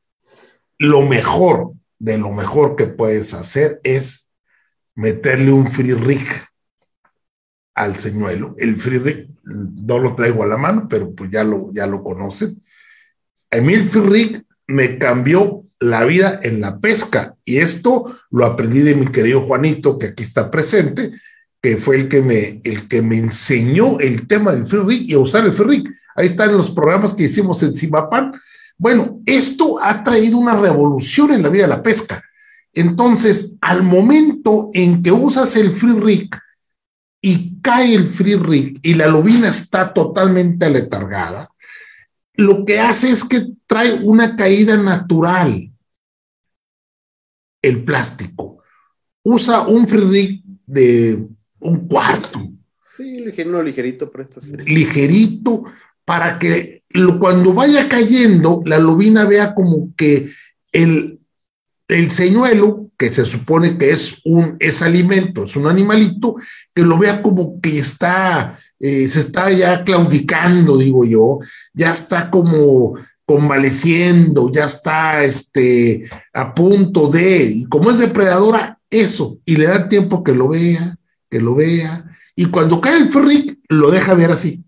lo 0.79 1.03
mejor 1.03 1.73
de 2.03 2.19
lo 2.19 2.33
mejor 2.33 2.75
que 2.75 2.89
puedes 2.89 3.33
hacer 3.33 3.81
es 3.85 4.29
meterle 4.97 5.53
un 5.53 5.71
free 5.71 5.95
rig 5.95 6.27
al 7.77 7.97
señuelo. 7.97 8.57
El 8.59 8.77
free 8.77 8.99
rig 8.99 9.31
no 9.45 10.01
lo 10.01 10.17
traigo 10.17 10.43
a 10.43 10.49
la 10.49 10.57
mano, 10.57 10.89
pero 10.89 11.15
pues 11.15 11.31
ya 11.31 11.45
lo, 11.45 11.71
ya 11.73 11.87
lo 11.87 12.03
conocen. 12.03 12.61
A 13.53 13.59
mí 13.59 13.75
el 13.75 13.89
free 13.89 14.03
rig 14.03 14.47
me 14.67 14.99
cambió 14.99 15.65
la 15.83 16.05
vida 16.05 16.39
en 16.43 16.61
la 16.61 16.79
pesca. 16.79 17.35
Y 17.45 17.59
esto 17.59 18.17
lo 18.31 18.47
aprendí 18.47 18.81
de 18.81 18.95
mi 18.95 19.07
querido 19.07 19.43
Juanito, 19.43 19.99
que 19.99 20.07
aquí 20.07 20.23
está 20.23 20.51
presente, 20.51 21.13
que 21.61 21.77
fue 21.77 21.97
el 21.97 22.09
que 22.09 22.23
me, 22.23 22.61
el 22.65 22.89
que 22.89 23.03
me 23.03 23.19
enseñó 23.19 23.99
el 24.01 24.27
tema 24.27 24.53
del 24.53 24.67
free 24.67 24.81
rig 24.81 25.11
y 25.11 25.15
a 25.15 25.19
usar 25.19 25.45
el 25.45 25.55
free 25.55 25.67
rig. 25.67 25.89
Ahí 26.15 26.27
están 26.27 26.57
los 26.57 26.71
programas 26.71 27.15
que 27.15 27.25
hicimos 27.25 27.63
en 27.63 27.73
Cimapan. 27.73 28.33
Bueno, 28.79 29.21
esto 29.27 29.79
ha 29.81 30.03
traído 30.03 30.39
una 30.39 30.59
revolución 30.59 31.33
en 31.33 31.43
la 31.43 31.49
vida 31.49 31.65
de 31.65 31.69
la 31.69 31.83
pesca. 31.83 32.23
Entonces, 32.75 33.55
al 33.61 33.83
momento 33.83 34.71
en 34.73 35.03
que 35.03 35.13
usas 35.13 35.57
el 35.57 35.73
free 35.73 35.99
rig 36.01 36.31
y 37.21 37.61
cae 37.61 37.95
el 37.95 38.09
free 38.09 38.37
rig 38.37 38.81
y 38.83 38.95
la 38.95 39.07
lobina 39.07 39.49
está 39.49 39.93
totalmente 39.93 40.65
aletargada, 40.65 41.51
lo 42.35 42.65
que 42.65 42.81
hace 42.81 43.11
es 43.11 43.25
que 43.25 43.47
trae 43.67 43.93
una 44.03 44.37
caída 44.37 44.77
natural 44.77 45.72
el 47.63 47.85
plástico. 47.85 48.59
Usa 49.23 49.63
un 49.63 49.87
free 49.87 50.43
de 50.67 51.25
un 51.61 51.87
cuarto. 51.89 52.41
Sí, 52.97 53.21
ligerito, 53.21 53.63
ligerito 53.63 54.11
para 54.11 54.25
estas 54.25 54.47
Ligerito 54.47 55.65
para 56.05 56.39
que 56.39 56.83
cuando 57.19 57.55
vaya 57.55 57.89
cayendo, 57.89 58.63
la 58.67 58.79
lobina 58.79 59.25
vea 59.25 59.55
como 59.55 59.95
que 59.97 60.31
el, 60.73 61.21
el 61.89 62.11
señuelo, 62.11 62.91
que 62.99 63.13
se 63.13 63.25
supone 63.25 63.79
que 63.79 63.93
es 63.93 64.21
un 64.25 64.57
es 64.61 64.83
alimento, 64.83 65.45
es 65.45 65.57
un 65.57 65.67
animalito, 65.67 66.37
que 66.75 66.83
lo 66.83 66.99
vea 66.99 67.23
como 67.23 67.61
que 67.61 67.79
está, 67.79 68.59
eh, 68.79 69.09
se 69.09 69.21
está 69.21 69.51
ya 69.51 69.85
claudicando, 69.85 70.77
digo 70.77 71.05
yo, 71.05 71.39
ya 71.73 71.93
está 71.93 72.31
como 72.31 72.95
convaleciendo, 73.25 74.51
ya 74.51 74.65
está 74.65 75.25
este, 75.25 76.09
a 76.33 76.55
punto 76.55 77.09
de, 77.09 77.45
y 77.45 77.65
como 77.67 77.91
es 77.91 77.99
depredadora, 77.99 78.79
eso, 78.91 79.39
y 79.45 79.57
le 79.57 79.67
da 79.67 79.89
tiempo 79.89 80.23
que 80.23 80.35
lo 80.35 80.49
vea, 80.49 80.97
que 81.31 81.41
lo 81.41 81.55
vea, 81.55 82.05
y 82.35 82.47
cuando 82.47 82.81
cae 82.81 82.99
el 82.99 83.13
frick, 83.13 83.59
lo 83.69 83.91
deja 83.91 84.15
ver 84.15 84.31
así. 84.31 84.65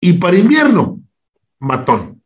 Y 0.00 0.14
para 0.14 0.38
invierno, 0.38 1.00
matón. 1.58 2.22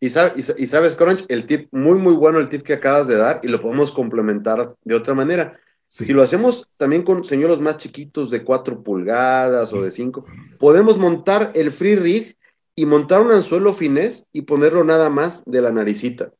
Y, 0.00 0.06
y, 0.06 0.10
sabes, 0.10 0.94
Crunch, 0.96 1.24
el 1.28 1.46
tip, 1.46 1.68
muy, 1.72 1.98
muy 1.98 2.14
bueno 2.14 2.38
el 2.38 2.48
tip 2.48 2.62
que 2.62 2.74
acabas 2.74 3.08
de 3.08 3.16
dar, 3.16 3.40
y 3.42 3.48
lo 3.48 3.60
podemos 3.60 3.90
complementar 3.90 4.76
de 4.84 4.94
otra 4.94 5.14
manera. 5.14 5.58
Si 5.86 6.12
lo 6.12 6.22
hacemos 6.22 6.68
también 6.76 7.02
con 7.02 7.24
señuelos 7.24 7.60
más 7.60 7.76
chiquitos 7.76 8.30
de 8.30 8.42
4 8.42 8.82
pulgadas 8.82 9.72
o 9.72 9.82
de 9.82 9.90
5, 9.90 10.24
podemos 10.58 10.98
montar 10.98 11.52
el 11.54 11.72
free 11.72 11.96
rig 11.96 12.36
y 12.74 12.86
montar 12.86 13.20
un 13.20 13.30
anzuelo 13.30 13.74
finés 13.74 14.28
y 14.32 14.42
ponerlo 14.42 14.84
nada 14.84 15.10
más 15.10 15.44
de 15.46 15.60
la 15.60 15.70
naricita. 15.70 16.32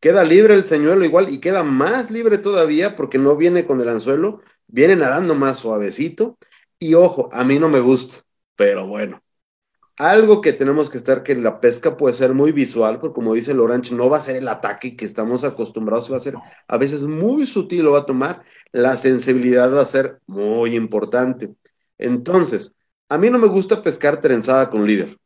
Queda 0.00 0.22
libre 0.24 0.54
el 0.54 0.64
señuelo 0.64 1.04
igual 1.04 1.28
y 1.28 1.40
queda 1.40 1.62
más 1.64 2.10
libre 2.10 2.38
todavía 2.38 2.94
porque 2.94 3.18
no 3.18 3.36
viene 3.36 3.66
con 3.66 3.80
el 3.80 3.88
anzuelo, 3.88 4.40
viene 4.68 4.96
nadando 4.96 5.34
más 5.34 5.58
suavecito. 5.58 6.38
Y 6.78 6.94
ojo, 6.94 7.28
a 7.32 7.42
mí 7.42 7.58
no 7.58 7.68
me 7.68 7.80
gusta, 7.80 8.22
pero 8.54 8.86
bueno. 8.86 9.20
Algo 9.96 10.40
que 10.40 10.52
tenemos 10.52 10.88
que 10.88 10.98
estar 10.98 11.24
que 11.24 11.34
la 11.34 11.60
pesca 11.60 11.96
puede 11.96 12.14
ser 12.14 12.32
muy 12.32 12.52
visual, 12.52 13.00
porque 13.00 13.14
como 13.14 13.34
dice 13.34 13.52
Lorange, 13.52 13.92
no 13.92 14.08
va 14.08 14.18
a 14.18 14.20
ser 14.20 14.36
el 14.36 14.46
ataque 14.46 14.96
que 14.96 15.04
estamos 15.04 15.42
acostumbrados, 15.42 16.12
va 16.12 16.18
a 16.18 16.20
ser 16.20 16.36
a 16.68 16.76
veces 16.76 17.02
muy 17.02 17.46
sutil, 17.46 17.82
lo 17.82 17.92
va 17.92 18.00
a 18.00 18.06
tomar, 18.06 18.44
la 18.70 18.96
sensibilidad 18.96 19.74
va 19.74 19.80
a 19.80 19.84
ser 19.84 20.20
muy 20.28 20.76
importante. 20.76 21.52
Entonces, 21.98 22.72
a 23.08 23.18
mí 23.18 23.28
no 23.28 23.40
me 23.40 23.48
gusta 23.48 23.82
pescar 23.82 24.20
trenzada 24.20 24.70
con 24.70 24.86
líder, 24.86 25.18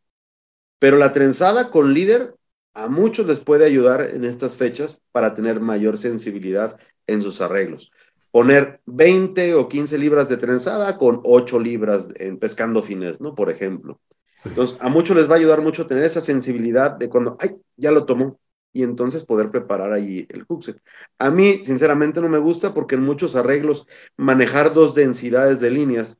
pero 0.83 0.97
la 0.97 1.12
trenzada 1.12 1.70
con 1.70 1.95
líder 1.95 2.35
a 2.74 2.89
muchos 2.89 3.24
les 3.24 3.39
puede 3.39 3.64
ayudar 3.64 4.01
en 4.01 4.24
estas 4.24 4.57
fechas 4.57 5.01
para 5.12 5.37
tener 5.37 5.61
mayor 5.61 5.97
sensibilidad 5.97 6.76
en 7.07 7.22
sus 7.22 7.41
arreglos. 7.41 7.93
Poner 8.33 8.80
20 8.87 9.55
o 9.55 9.68
15 9.68 9.97
libras 9.97 10.28
de 10.28 10.39
trenzada 10.39 10.99
con 10.99 11.20
8 11.22 11.61
libras 11.61 12.09
en 12.16 12.37
pescando 12.37 12.83
fines, 12.83 13.20
¿no? 13.20 13.33
Por 13.37 13.49
ejemplo. 13.49 14.01
Entonces, 14.45 14.76
a 14.80 14.89
muchos 14.89 15.14
les 15.14 15.30
va 15.30 15.35
a 15.35 15.39
ayudar 15.39 15.62
mucho 15.62 15.87
tener 15.87 16.03
esa 16.03 16.20
sensibilidad 16.20 16.91
de 16.97 17.09
cuando, 17.09 17.37
ay, 17.39 17.51
ya 17.76 17.93
lo 17.93 18.05
tomó, 18.05 18.41
y 18.72 18.83
entonces 18.83 19.24
poder 19.24 19.53
preparar 19.53 19.93
ahí 19.93 20.26
el 20.30 20.43
hookset. 20.49 20.83
A 21.16 21.30
mí, 21.30 21.64
sinceramente, 21.64 22.20
no 22.20 22.28
me 22.28 22.39
gusta 22.39 22.74
porque 22.74 22.97
en 22.97 23.03
muchos 23.03 23.37
arreglos 23.37 23.87
manejar 24.16 24.74
dos 24.74 24.97
densidades 24.97 25.61
de 25.61 25.70
líneas, 25.70 26.18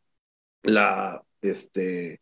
la, 0.63 1.25
este, 1.41 2.21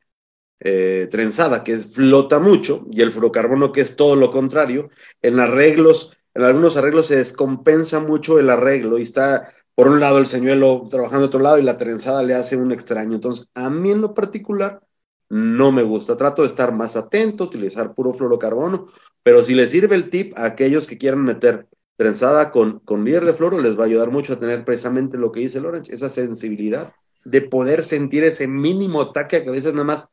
eh, 0.61 1.09
trenzada, 1.11 1.65
que 1.65 1.79
flota 1.79 2.39
mucho, 2.39 2.87
y 2.91 3.01
el 3.01 3.13
fluorocarbono, 3.13 3.73
que 3.73 3.81
es 3.81 3.97
todo 3.97 4.17
lo 4.17 4.31
contrario, 4.31 4.91
en 5.23 5.41
arreglos, 5.41 6.17
en 6.35 6.43
algunos 6.43 6.77
arreglos 6.77 7.07
se 7.07 7.17
descompensa 7.17 8.01
mucho 8.01 8.39
el 8.39 8.51
arreglo 8.51 8.99
y 8.99 9.03
está 9.03 9.53
por 9.75 9.89
un 9.89 10.01
lado 10.01 10.19
el 10.19 10.27
señuelo 10.27 10.83
trabajando 10.91 11.27
otro 11.27 11.41
lado 11.41 11.59
y 11.59 11.63
la 11.63 11.79
trenzada 11.79 12.23
le 12.23 12.35
hace 12.35 12.57
un 12.57 12.73
extraño. 12.73 13.15
Entonces, 13.15 13.49
a 13.55 13.71
mí 13.71 13.91
en 13.91 14.03
lo 14.03 14.13
particular 14.13 14.83
no 15.31 15.73
me 15.73 15.83
gusta. 15.83 16.17
Trato 16.17 16.43
de 16.43 16.49
estar 16.49 16.73
más 16.73 16.97
atento, 16.97 17.45
utilizar 17.45 17.95
puro 17.95 18.13
fluorocarbono, 18.13 18.89
pero 19.23 19.43
si 19.43 19.55
les 19.55 19.71
sirve 19.71 19.95
el 19.95 20.11
tip 20.11 20.37
a 20.37 20.45
aquellos 20.45 20.87
que 20.87 20.99
quieran 20.99 21.23
meter 21.23 21.67
trenzada 21.97 22.51
con, 22.51 22.81
con 22.81 23.05
de 23.05 23.33
fluoro, 23.33 23.61
les 23.61 23.79
va 23.79 23.85
a 23.85 23.87
ayudar 23.87 24.11
mucho 24.11 24.35
a 24.35 24.39
tener 24.39 24.65
precisamente 24.65 25.19
lo 25.19 25.33
que 25.33 25.41
dice 25.41 25.61
Lorenz, 25.61 25.89
esa 25.89 26.09
sensibilidad 26.09 26.93
de 27.25 27.43
poder 27.43 27.85
sentir 27.85 28.25
ese 28.25 28.47
mínimo 28.47 29.03
ataque 29.03 29.43
que 29.43 29.49
a 29.49 29.53
veces 29.53 29.73
nada 29.73 29.85
más 29.85 30.09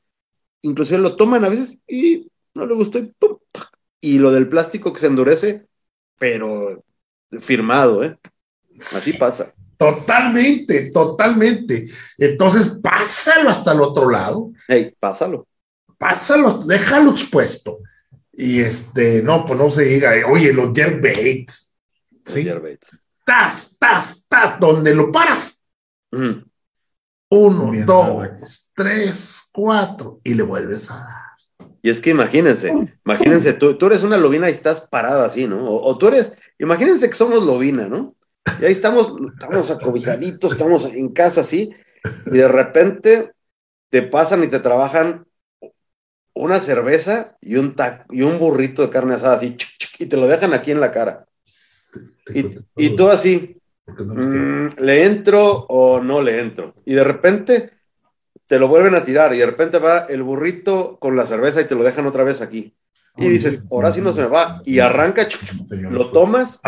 inclusive 0.61 0.99
lo 0.99 1.15
toman 1.15 1.43
a 1.43 1.49
veces 1.49 1.79
y 1.87 2.29
no 2.53 2.65
le 2.65 2.73
gustó 2.73 2.99
y, 2.99 3.13
y 4.01 4.17
lo 4.17 4.31
del 4.31 4.49
plástico 4.49 4.93
que 4.93 4.99
se 4.99 5.07
endurece, 5.07 5.67
pero 6.17 6.83
firmado, 7.39 8.03
¿eh? 8.03 8.17
Así 8.79 9.13
pasa. 9.13 9.53
Totalmente, 9.77 10.91
totalmente. 10.91 11.89
Entonces, 12.17 12.71
pásalo 12.81 13.49
hasta 13.49 13.73
el 13.73 13.81
otro 13.81 14.09
lado. 14.09 14.51
Hey, 14.67 14.95
pásalo. 14.99 15.47
Pásalo, 15.97 16.59
déjalo 16.59 17.11
expuesto. 17.11 17.79
Y 18.33 18.59
este, 18.59 19.21
no, 19.21 19.45
pues 19.45 19.59
no 19.59 19.69
se 19.69 19.83
diga, 19.83 20.13
oye, 20.29 20.53
los 20.53 20.71
jerkbaits. 20.73 21.73
¿sí? 22.25 22.43
Jerkbaits. 22.43 22.91
Tas, 23.25 23.77
tas, 23.79 24.25
tas, 24.27 24.59
donde 24.59 24.95
lo 24.95 25.11
paras. 25.11 25.63
Uno, 27.29 27.71
dos, 27.85 28.71
tres, 28.73 29.49
cuatro, 29.51 30.21
y 30.23 30.33
le 30.33 30.43
vuelves 30.43 30.89
a 30.89 30.95
dar. 30.95 31.27
Y 31.81 31.89
es 31.89 32.01
que 32.01 32.09
imagínense, 32.09 32.73
imagínense, 33.05 33.53
tú, 33.53 33.77
tú 33.77 33.87
eres 33.87 34.03
una 34.03 34.17
lobina 34.17 34.49
y 34.49 34.53
estás 34.53 34.81
parada 34.81 35.25
así, 35.25 35.47
¿no? 35.47 35.65
O, 35.65 35.97
tú 35.97 36.07
eres, 36.07 36.33
imagínense 36.57 37.09
que 37.09 37.15
somos 37.15 37.45
lobina, 37.45 37.87
¿no? 37.87 38.15
Y 38.61 38.65
ahí 38.65 38.71
estamos, 38.71 39.13
estamos 39.33 39.71
acobijaditos, 39.71 40.53
estamos 40.53 40.85
en 40.85 41.09
casa 41.13 41.41
así, 41.41 41.71
y 42.25 42.29
de 42.29 42.47
repente 42.47 43.33
te 43.89 44.01
pasan 44.01 44.43
y 44.43 44.47
te 44.47 44.59
trabajan 44.59 45.25
una 46.33 46.59
cerveza 46.59 47.37
y 47.41 47.55
un, 47.55 47.75
y 48.09 48.21
un 48.21 48.39
burrito 48.39 48.81
de 48.81 48.89
carne 48.89 49.15
asada 49.15 49.35
así, 49.35 49.57
y 49.99 50.05
te 50.05 50.17
lo 50.17 50.27
dejan 50.27 50.53
aquí 50.53 50.71
en 50.71 50.79
la 50.79 50.91
cara. 50.91 51.25
Y, 52.33 52.55
y 52.75 52.95
tú 52.95 53.09
así, 53.09 53.56
Mm, 53.87 54.79
¿Le 54.79 55.05
entro 55.05 55.65
o 55.69 56.01
no 56.01 56.21
le 56.21 56.39
entro? 56.39 56.75
Y 56.85 56.93
de 56.93 57.03
repente 57.03 57.71
te 58.45 58.59
lo 58.59 58.67
vuelven 58.67 58.95
a 58.95 59.03
tirar 59.03 59.33
y 59.33 59.37
de 59.37 59.45
repente 59.45 59.79
va 59.79 60.05
el 60.05 60.23
burrito 60.23 60.97
con 60.99 61.15
la 61.15 61.25
cerveza 61.25 61.61
y 61.61 61.65
te 61.65 61.75
lo 61.75 61.83
dejan 61.83 62.05
otra 62.05 62.23
vez 62.23 62.41
aquí. 62.41 62.75
Y 63.17 63.29
dices, 63.29 63.63
ahora 63.71 63.91
sí 63.91 63.99
no 63.99 64.13
se 64.13 64.21
me 64.21 64.27
va. 64.27 64.61
Y 64.63 64.79
arranca, 64.79 65.27
lo 65.69 66.11
tomas 66.11 66.61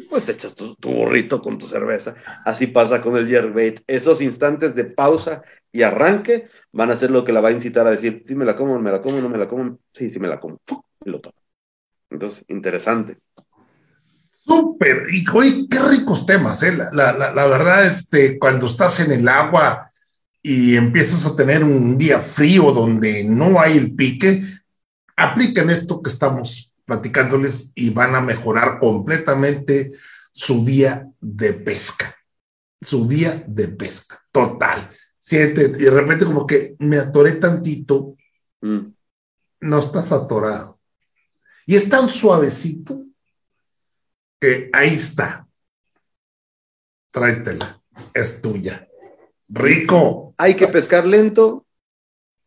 y 0.00 0.02
pues 0.02 0.24
te 0.24 0.32
echas 0.32 0.54
tu, 0.54 0.76
burrito 0.80 1.42
con 1.42 1.58
tu 1.58 1.68
cerveza. 1.68 2.14
Así 2.44 2.66
pasa 2.66 3.00
con 3.00 3.16
el 3.16 3.28
jerkbait. 3.28 3.82
Esos 3.86 4.20
instantes 4.20 4.74
de 4.74 4.84
pausa 4.84 5.42
y 5.72 5.82
arranque 5.82 6.48
van 6.72 6.90
a 6.90 6.96
ser 6.96 7.10
lo 7.10 7.24
que 7.24 7.32
la 7.32 7.40
va 7.40 7.50
a 7.50 7.52
incitar 7.52 7.86
a 7.86 7.90
decir, 7.90 8.22
si 8.24 8.34
me 8.34 8.44
la 8.44 8.56
como, 8.56 8.78
me 8.78 8.90
la 8.90 9.02
como, 9.02 9.20
no 9.20 9.28
me 9.28 9.38
la 9.38 9.46
como. 9.46 9.78
Sí, 9.92 10.08
sí 10.10 10.18
me 10.18 10.28
la 10.28 10.40
como. 10.40 10.60
Y 11.04 11.10
lo 11.10 11.20
tomo. 11.20 11.36
Entonces, 12.08 12.44
interesante. 12.48 13.18
Súper, 14.44 15.06
y 15.12 15.24
hoy 15.32 15.68
qué 15.68 15.78
ricos 15.78 16.26
temas, 16.26 16.62
¿eh? 16.62 16.76
La, 16.92 17.12
verdad, 17.46 17.86
este, 17.86 18.38
cuando 18.38 18.66
estás 18.66 19.00
en 19.00 19.12
el 19.12 19.28
agua 19.28 19.92
y 20.42 20.76
empiezas 20.76 21.26
a 21.26 21.36
tener 21.36 21.62
un 21.62 21.98
día 21.98 22.20
frío 22.20 22.72
donde 22.72 23.22
no 23.24 23.60
hay 23.60 23.76
el 23.76 23.94
pique, 23.94 24.42
apliquen 25.16 25.70
esto 25.70 26.02
que 26.02 26.10
estamos 26.10 26.72
platicándoles 26.86 27.72
y 27.74 27.90
van 27.90 28.14
a 28.14 28.20
mejorar 28.20 28.78
completamente 28.80 29.92
su 30.32 30.64
día 30.64 31.06
de 31.20 31.52
pesca. 31.52 32.16
Su 32.80 33.06
día 33.06 33.44
de 33.46 33.68
pesca, 33.68 34.24
total. 34.32 34.88
Siente, 35.18 35.66
y 35.66 35.84
de 35.84 35.90
repente 35.90 36.24
como 36.24 36.46
que 36.46 36.74
me 36.78 36.96
atoré 36.96 37.32
tantito, 37.32 38.16
mm. 38.62 38.78
no 39.60 39.78
estás 39.78 40.10
atorado. 40.12 40.80
Y 41.66 41.76
es 41.76 41.88
tan 41.88 42.08
suavecito 42.08 43.04
ahí 44.72 44.94
está. 44.94 45.46
Tráetela, 47.10 47.82
es 48.14 48.40
tuya. 48.40 48.88
Rico. 49.48 50.34
Hay 50.38 50.54
que 50.54 50.68
pescar 50.68 51.06
lento, 51.06 51.66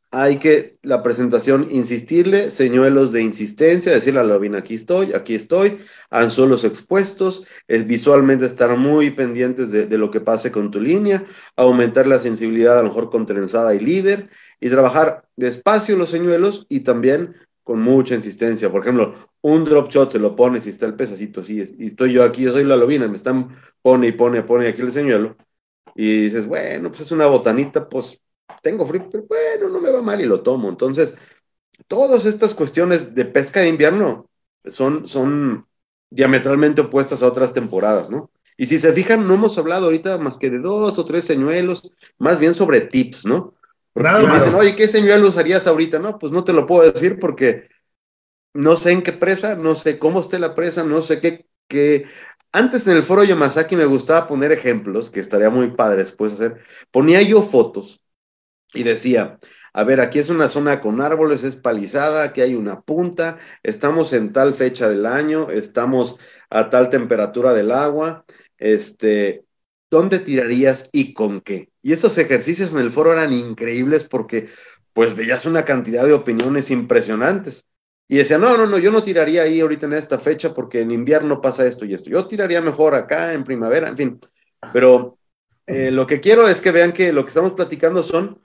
hay 0.09 0.37
que 0.37 0.77
la 0.83 1.03
presentación 1.03 1.67
insistirle, 1.69 2.49
señuelos 2.49 3.11
de 3.11 3.21
insistencia, 3.21 3.91
decirle 3.91 4.19
a 4.21 4.23
la 4.23 4.35
lobina, 4.35 4.59
aquí 4.59 4.75
estoy, 4.75 5.13
aquí 5.13 5.35
estoy, 5.35 5.79
anzuelos 6.09 6.63
expuestos, 6.63 7.43
es 7.67 7.85
visualmente 7.87 8.45
estar 8.45 8.77
muy 8.77 9.09
pendientes 9.09 9.71
de, 9.71 9.85
de, 9.85 9.97
lo 9.97 10.11
que 10.11 10.21
pase 10.21 10.51
con 10.51 10.71
tu 10.71 10.79
línea, 10.79 11.25
aumentar 11.55 12.07
la 12.07 12.19
sensibilidad 12.19 12.79
a 12.79 12.83
lo 12.83 12.89
mejor 12.89 13.09
con 13.09 13.25
trenzada 13.25 13.73
y 13.75 13.79
líder, 13.79 14.29
y 14.59 14.69
trabajar 14.69 15.25
despacio 15.35 15.97
los 15.97 16.11
señuelos 16.11 16.67
y 16.69 16.81
también 16.81 17.35
con 17.63 17.81
mucha 17.81 18.15
insistencia. 18.15 18.71
Por 18.71 18.81
ejemplo, 18.81 19.15
un 19.41 19.65
drop 19.65 19.89
shot 19.89 20.11
se 20.11 20.19
lo 20.19 20.35
pones 20.35 20.65
y 20.65 20.69
está 20.69 20.85
el 20.85 20.95
pececito 20.95 21.41
así, 21.41 21.63
y 21.77 21.87
estoy 21.87 22.13
yo 22.13 22.23
aquí, 22.23 22.43
yo 22.43 22.51
soy 22.51 22.63
la 22.63 22.77
lobina, 22.77 23.07
me 23.07 23.17
están 23.17 23.49
pone 23.81 24.07
y 24.07 24.11
pone, 24.13 24.43
pone 24.43 24.67
aquí 24.67 24.81
el 24.81 24.91
señuelo, 24.91 25.35
y 25.95 26.23
dices, 26.23 26.45
bueno, 26.45 26.89
pues 26.89 27.01
es 27.01 27.11
una 27.11 27.27
botanita, 27.27 27.87
pues 27.87 28.19
tengo 28.61 28.85
frío, 28.85 29.07
pero 29.11 29.25
bueno, 29.27 29.69
no 29.69 29.81
me 29.81 29.91
va 29.91 30.01
mal 30.01 30.21
y 30.21 30.25
lo 30.25 30.41
tomo. 30.41 30.69
Entonces, 30.69 31.15
todas 31.87 32.25
estas 32.25 32.53
cuestiones 32.53 33.13
de 33.13 33.25
pesca 33.25 33.59
de 33.61 33.69
invierno 33.69 34.29
son, 34.65 35.07
son 35.07 35.67
diametralmente 36.09 36.81
opuestas 36.81 37.21
a 37.21 37.27
otras 37.27 37.53
temporadas, 37.53 38.09
¿no? 38.09 38.31
Y 38.55 38.67
si 38.67 38.79
se 38.79 38.93
fijan, 38.93 39.27
no 39.27 39.33
hemos 39.33 39.57
hablado 39.57 39.85
ahorita 39.85 40.17
más 40.19 40.37
que 40.37 40.49
de 40.49 40.59
dos 40.59 40.97
o 40.99 41.05
tres 41.05 41.23
señuelos, 41.23 41.91
más 42.19 42.39
bien 42.39 42.53
sobre 42.53 42.81
tips, 42.81 43.25
¿no? 43.25 43.55
Nada 43.95 44.23
más. 44.23 44.45
Dicen, 44.45 44.59
Oye, 44.59 44.75
¿qué 44.75 44.87
señuelo 44.87 45.27
usarías 45.27 45.67
ahorita? 45.67 45.99
No, 45.99 46.17
pues 46.17 46.31
no 46.31 46.43
te 46.43 46.53
lo 46.53 46.65
puedo 46.65 46.91
decir 46.91 47.19
porque 47.19 47.69
no 48.53 48.77
sé 48.77 48.91
en 48.91 49.01
qué 49.01 49.13
presa, 49.13 49.55
no 49.55 49.75
sé 49.75 49.99
cómo 49.99 50.21
esté 50.21 50.39
la 50.39 50.55
presa, 50.55 50.83
no 50.83 51.01
sé 51.01 51.19
qué, 51.19 51.47
qué... 51.67 52.05
Antes 52.51 52.85
en 52.85 52.93
el 52.93 53.03
foro 53.03 53.23
Yamazaki 53.23 53.75
me 53.75 53.85
gustaba 53.85 54.27
poner 54.27 54.51
ejemplos, 54.51 55.09
que 55.09 55.19
estaría 55.19 55.49
muy 55.49 55.71
padre 55.71 56.03
después 56.03 56.33
hacer. 56.33 56.61
Ponía 56.91 57.21
yo 57.23 57.41
fotos 57.41 58.01
y 58.73 58.83
decía, 58.83 59.39
a 59.73 59.83
ver, 59.83 59.99
aquí 59.99 60.19
es 60.19 60.29
una 60.29 60.49
zona 60.49 60.79
con 60.79 61.01
árboles, 61.01 61.43
es 61.43 61.55
palizada, 61.55 62.23
aquí 62.23 62.41
hay 62.41 62.53
una 62.53 62.81
punta, 62.81 63.39
estamos 63.63 64.13
en 64.13 64.31
tal 64.31 64.53
fecha 64.53 64.87
del 64.87 65.07
año, 65.07 65.49
estamos 65.49 66.17
a 66.51 66.69
tal 66.69 66.91
temperatura 66.91 67.53
del 67.53 67.71
agua, 67.71 68.23
este, 68.59 69.45
¿dónde 69.93 70.17
tirarías 70.17 70.89
y 70.91 71.13
con 71.13 71.39
qué? 71.39 71.69
Y 71.83 71.93
esos 71.93 72.17
ejercicios 72.17 72.71
en 72.71 72.79
el 72.79 72.89
foro 72.89 73.13
eran 73.13 73.31
increíbles 73.31 74.03
porque 74.05 74.49
pues 74.91 75.15
veías 75.15 75.45
una 75.45 75.65
cantidad 75.65 76.03
de 76.03 76.13
opiniones 76.13 76.71
impresionantes. 76.71 77.67
Y 78.07 78.17
decía, 78.17 78.39
no, 78.39 78.57
no, 78.57 78.65
no, 78.65 78.79
yo 78.79 78.91
no 78.91 79.03
tiraría 79.03 79.43
ahí 79.43 79.59
ahorita 79.59 79.85
en 79.85 79.93
esta 79.93 80.17
fecha 80.17 80.51
porque 80.51 80.81
en 80.81 80.89
invierno 80.89 81.41
pasa 81.41 81.67
esto 81.67 81.85
y 81.85 81.93
esto. 81.93 82.09
Yo 82.09 82.27
tiraría 82.27 82.59
mejor 82.59 82.95
acá 82.95 83.33
en 83.33 83.43
primavera, 83.43 83.87
en 83.87 83.97
fin. 83.97 84.19
Pero 84.73 85.19
eh, 85.67 85.91
lo 85.91 86.07
que 86.07 86.19
quiero 86.19 86.47
es 86.47 86.59
que 86.59 86.71
vean 86.71 86.91
que 86.91 87.13
lo 87.13 87.23
que 87.23 87.29
estamos 87.29 87.53
platicando 87.53 88.01
son 88.01 88.41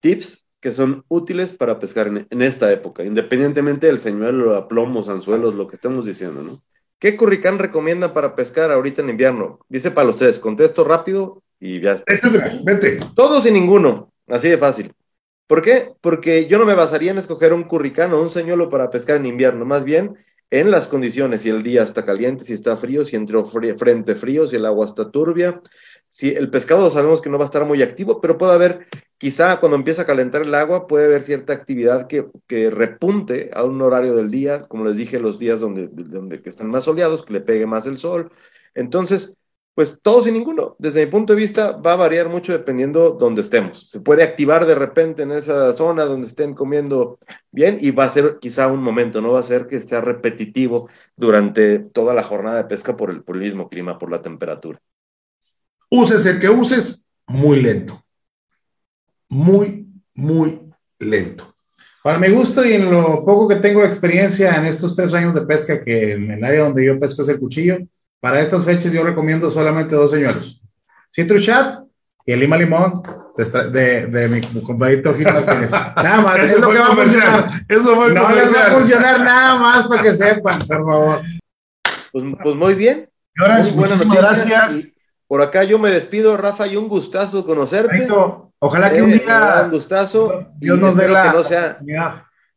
tips 0.00 0.46
que 0.58 0.72
son 0.72 1.04
útiles 1.08 1.52
para 1.52 1.78
pescar 1.78 2.08
en, 2.08 2.42
esta 2.42 2.72
época, 2.72 3.04
independientemente 3.04 3.86
del 3.86 3.98
señuelo, 3.98 4.56
aplomos, 4.56 5.08
anzuelos, 5.08 5.54
lo 5.54 5.68
que 5.68 5.76
estemos 5.76 6.06
diciendo, 6.06 6.42
¿no? 6.42 6.62
¿Qué 6.98 7.16
curricán 7.16 7.58
recomienda 7.58 8.12
para 8.12 8.34
pescar 8.34 8.72
ahorita 8.72 9.02
en 9.02 9.10
invierno? 9.10 9.60
Dice 9.68 9.90
para 9.90 10.06
los 10.06 10.16
tres, 10.16 10.38
contesto 10.40 10.84
rápido 10.84 11.42
y 11.60 11.80
ya. 11.80 12.02
Vete. 12.64 12.98
Todos 13.14 13.46
y 13.46 13.50
ninguno, 13.50 14.12
así 14.26 14.48
de 14.48 14.58
fácil. 14.58 14.92
¿Por 15.46 15.62
qué? 15.62 15.92
Porque 16.00 16.46
yo 16.46 16.58
no 16.58 16.66
me 16.66 16.74
basaría 16.74 17.10
en 17.10 17.18
escoger 17.18 17.52
un 17.52 17.64
curricán 17.64 18.12
o 18.12 18.20
un 18.20 18.30
señuelo 18.30 18.68
para 18.68 18.90
pescar 18.90 19.16
en 19.16 19.26
invierno, 19.26 19.64
más 19.64 19.84
bien 19.84 20.18
en 20.50 20.70
las 20.70 20.88
condiciones, 20.88 21.42
si 21.42 21.50
el 21.50 21.62
día 21.62 21.82
está 21.82 22.04
caliente, 22.04 22.44
si 22.44 22.54
está 22.54 22.76
frío, 22.76 23.04
si 23.04 23.16
entró 23.16 23.44
frente 23.44 24.14
frío, 24.14 24.46
si 24.46 24.56
el 24.56 24.64
agua 24.64 24.86
está 24.86 25.10
turbia, 25.10 25.60
si 26.18 26.30
el 26.30 26.50
pescado 26.50 26.90
sabemos 26.90 27.20
que 27.20 27.30
no 27.30 27.38
va 27.38 27.44
a 27.44 27.46
estar 27.46 27.64
muy 27.64 27.80
activo, 27.80 28.20
pero 28.20 28.36
puede 28.36 28.52
haber, 28.52 28.88
quizá 29.18 29.60
cuando 29.60 29.76
empieza 29.76 30.02
a 30.02 30.06
calentar 30.06 30.42
el 30.42 30.52
agua, 30.52 30.88
puede 30.88 31.06
haber 31.06 31.22
cierta 31.22 31.52
actividad 31.52 32.08
que, 32.08 32.26
que 32.48 32.70
repunte 32.70 33.52
a 33.54 33.62
un 33.62 33.80
horario 33.80 34.16
del 34.16 34.28
día, 34.28 34.66
como 34.66 34.84
les 34.84 34.96
dije, 34.96 35.20
los 35.20 35.38
días 35.38 35.60
donde, 35.60 35.86
donde 35.86 36.42
que 36.42 36.48
están 36.48 36.70
más 36.70 36.82
soleados, 36.82 37.24
que 37.24 37.34
le 37.34 37.40
pegue 37.40 37.66
más 37.66 37.86
el 37.86 37.98
sol. 37.98 38.32
Entonces, 38.74 39.36
pues 39.74 40.02
todos 40.02 40.26
y 40.26 40.32
ninguno. 40.32 40.74
Desde 40.80 41.04
mi 41.04 41.10
punto 41.12 41.34
de 41.34 41.40
vista, 41.40 41.76
va 41.76 41.92
a 41.92 41.96
variar 41.96 42.28
mucho 42.28 42.50
dependiendo 42.50 43.10
donde 43.10 43.42
estemos. 43.42 43.88
Se 43.88 44.00
puede 44.00 44.24
activar 44.24 44.66
de 44.66 44.74
repente 44.74 45.22
en 45.22 45.30
esa 45.30 45.72
zona 45.74 46.04
donde 46.04 46.26
estén 46.26 46.52
comiendo 46.54 47.20
bien 47.52 47.76
y 47.80 47.92
va 47.92 48.06
a 48.06 48.08
ser 48.08 48.38
quizá 48.40 48.66
un 48.66 48.82
momento, 48.82 49.20
no 49.20 49.30
va 49.30 49.38
a 49.38 49.44
ser 49.44 49.68
que 49.68 49.76
esté 49.76 50.00
repetitivo 50.00 50.88
durante 51.14 51.78
toda 51.78 52.12
la 52.12 52.24
jornada 52.24 52.56
de 52.56 52.68
pesca 52.68 52.96
por 52.96 53.10
el 53.10 53.22
mismo 53.40 53.68
clima, 53.68 53.98
por 53.98 54.10
la 54.10 54.20
temperatura. 54.20 54.82
Uses 55.90 56.24
el 56.26 56.38
que 56.38 56.48
uses, 56.48 57.04
muy 57.26 57.62
lento. 57.62 58.02
Muy, 59.28 59.86
muy 60.14 60.60
lento. 60.98 61.54
Para 62.02 62.18
mi 62.18 62.28
gusto 62.28 62.64
y 62.64 62.72
en 62.72 62.90
lo 62.90 63.24
poco 63.24 63.48
que 63.48 63.56
tengo 63.56 63.80
de 63.80 63.86
experiencia 63.86 64.54
en 64.56 64.66
estos 64.66 64.94
tres 64.96 65.12
años 65.14 65.34
de 65.34 65.42
pesca, 65.42 65.82
que 65.82 66.12
en 66.12 66.30
el 66.30 66.44
área 66.44 66.64
donde 66.64 66.84
yo 66.84 66.98
pesco 66.98 67.22
es 67.22 67.28
el 67.28 67.38
cuchillo, 67.38 67.78
para 68.20 68.40
estas 68.40 68.64
fechas 68.64 68.92
yo 68.92 69.02
recomiendo 69.02 69.50
solamente 69.50 69.94
dos 69.94 70.10
señores. 70.10 70.60
Chat 71.12 71.80
y 72.24 72.32
el 72.32 72.40
lima 72.40 72.56
limón 72.56 73.02
de, 73.72 74.06
de, 74.06 74.28
mi 74.28 74.40
compadrito 74.62 75.12
Nada 75.96 76.20
más, 76.20 76.40
eso 76.40 76.54
es 76.56 76.60
lo 76.60 76.68
que 76.68 76.78
va 76.78 76.88
a 76.88 76.96
funcionar. 76.96 77.48
Eso 77.68 77.96
no 77.96 78.28
les 78.30 78.54
va 78.54 78.66
a 78.66 78.70
funcionar 78.72 79.20
nada 79.20 79.56
más 79.56 79.86
para 79.86 80.02
que 80.02 80.14
sepan, 80.14 80.58
por 80.58 80.84
favor. 80.84 81.20
Pues, 82.12 82.24
pues 82.42 82.54
muy 82.54 82.74
bien. 82.74 83.08
Muy 83.36 83.70
buenas 83.72 84.08
gracias. 84.08 84.97
Por 85.28 85.42
acá 85.42 85.62
yo 85.62 85.78
me 85.78 85.90
despido, 85.90 86.36
Rafa, 86.36 86.66
y 86.66 86.76
un 86.76 86.88
gustazo 86.88 87.44
conocerte. 87.44 88.08
ojalá 88.58 88.90
que 88.90 89.02
un 89.02 89.10
eh, 89.10 89.18
día. 89.18 89.60
Un 89.64 89.70
gustazo. 89.70 90.48
Dios 90.56 90.78
nos 90.78 90.96
dé 90.96 91.06
la 91.06 91.24
que 91.24 91.36
no 91.36 91.44
sea 91.44 91.78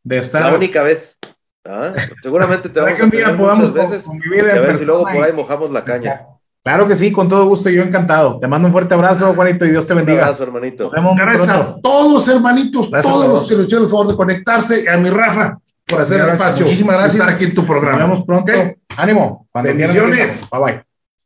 de 0.04 0.18
estar. 0.18 0.42
La 0.42 0.56
única 0.56 0.82
vez. 0.82 1.18
¿Ah? 1.66 1.94
Seguramente 2.24 2.70
te 2.70 2.80
vamos 2.80 2.98
que 2.98 3.04
un 3.04 3.12
día 3.12 3.38
podamos 3.38 3.72
veces 3.72 4.04
convivir 4.04 4.50
a 4.50 4.60
ver 4.60 4.78
si 4.78 4.86
luego 4.86 5.04
por 5.04 5.24
ahí 5.24 5.34
mojamos 5.34 5.70
la 5.70 5.84
caña. 5.84 6.26
Claro 6.64 6.88
que 6.88 6.96
sí, 6.96 7.12
con 7.12 7.28
todo 7.28 7.46
gusto, 7.48 7.70
yo 7.70 7.82
encantado. 7.82 8.40
Te 8.40 8.48
mando 8.48 8.68
un 8.68 8.72
fuerte 8.72 8.94
abrazo, 8.94 9.34
Juanito, 9.34 9.66
y 9.66 9.72
Dios 9.72 9.86
te 9.86 9.96
bendiga. 9.96 10.20
Un 10.20 10.24
abrazo, 10.26 10.44
hermanito. 10.44 10.90
Gracias 10.90 11.50
a 11.50 11.76
todos, 11.82 12.28
hermanitos, 12.28 12.90
todos 12.90 13.28
los 13.28 13.48
que 13.48 13.56
nos 13.56 13.66
hicieron 13.66 13.86
el 13.86 13.92
favor 13.92 14.08
de 14.08 14.16
conectarse, 14.16 14.90
a 14.90 14.98
mi 14.98 15.10
Rafa, 15.10 15.60
por 15.88 16.02
hacer 16.02 16.22
espacio. 16.22 16.66
Muchísimas 16.66 16.96
gracias. 16.96 17.16
Estar 17.16 17.30
aquí 17.30 17.46
en 17.46 17.56
tu 17.56 17.66
programa. 17.66 17.98
Nos 17.98 18.10
vemos 18.10 18.26
pronto. 18.26 18.54
Ánimo. 18.96 19.48
Bendiciones. 19.54 20.48
Bye 20.52 20.62
bye. 20.62 20.84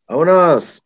Vámonos. 0.07 0.84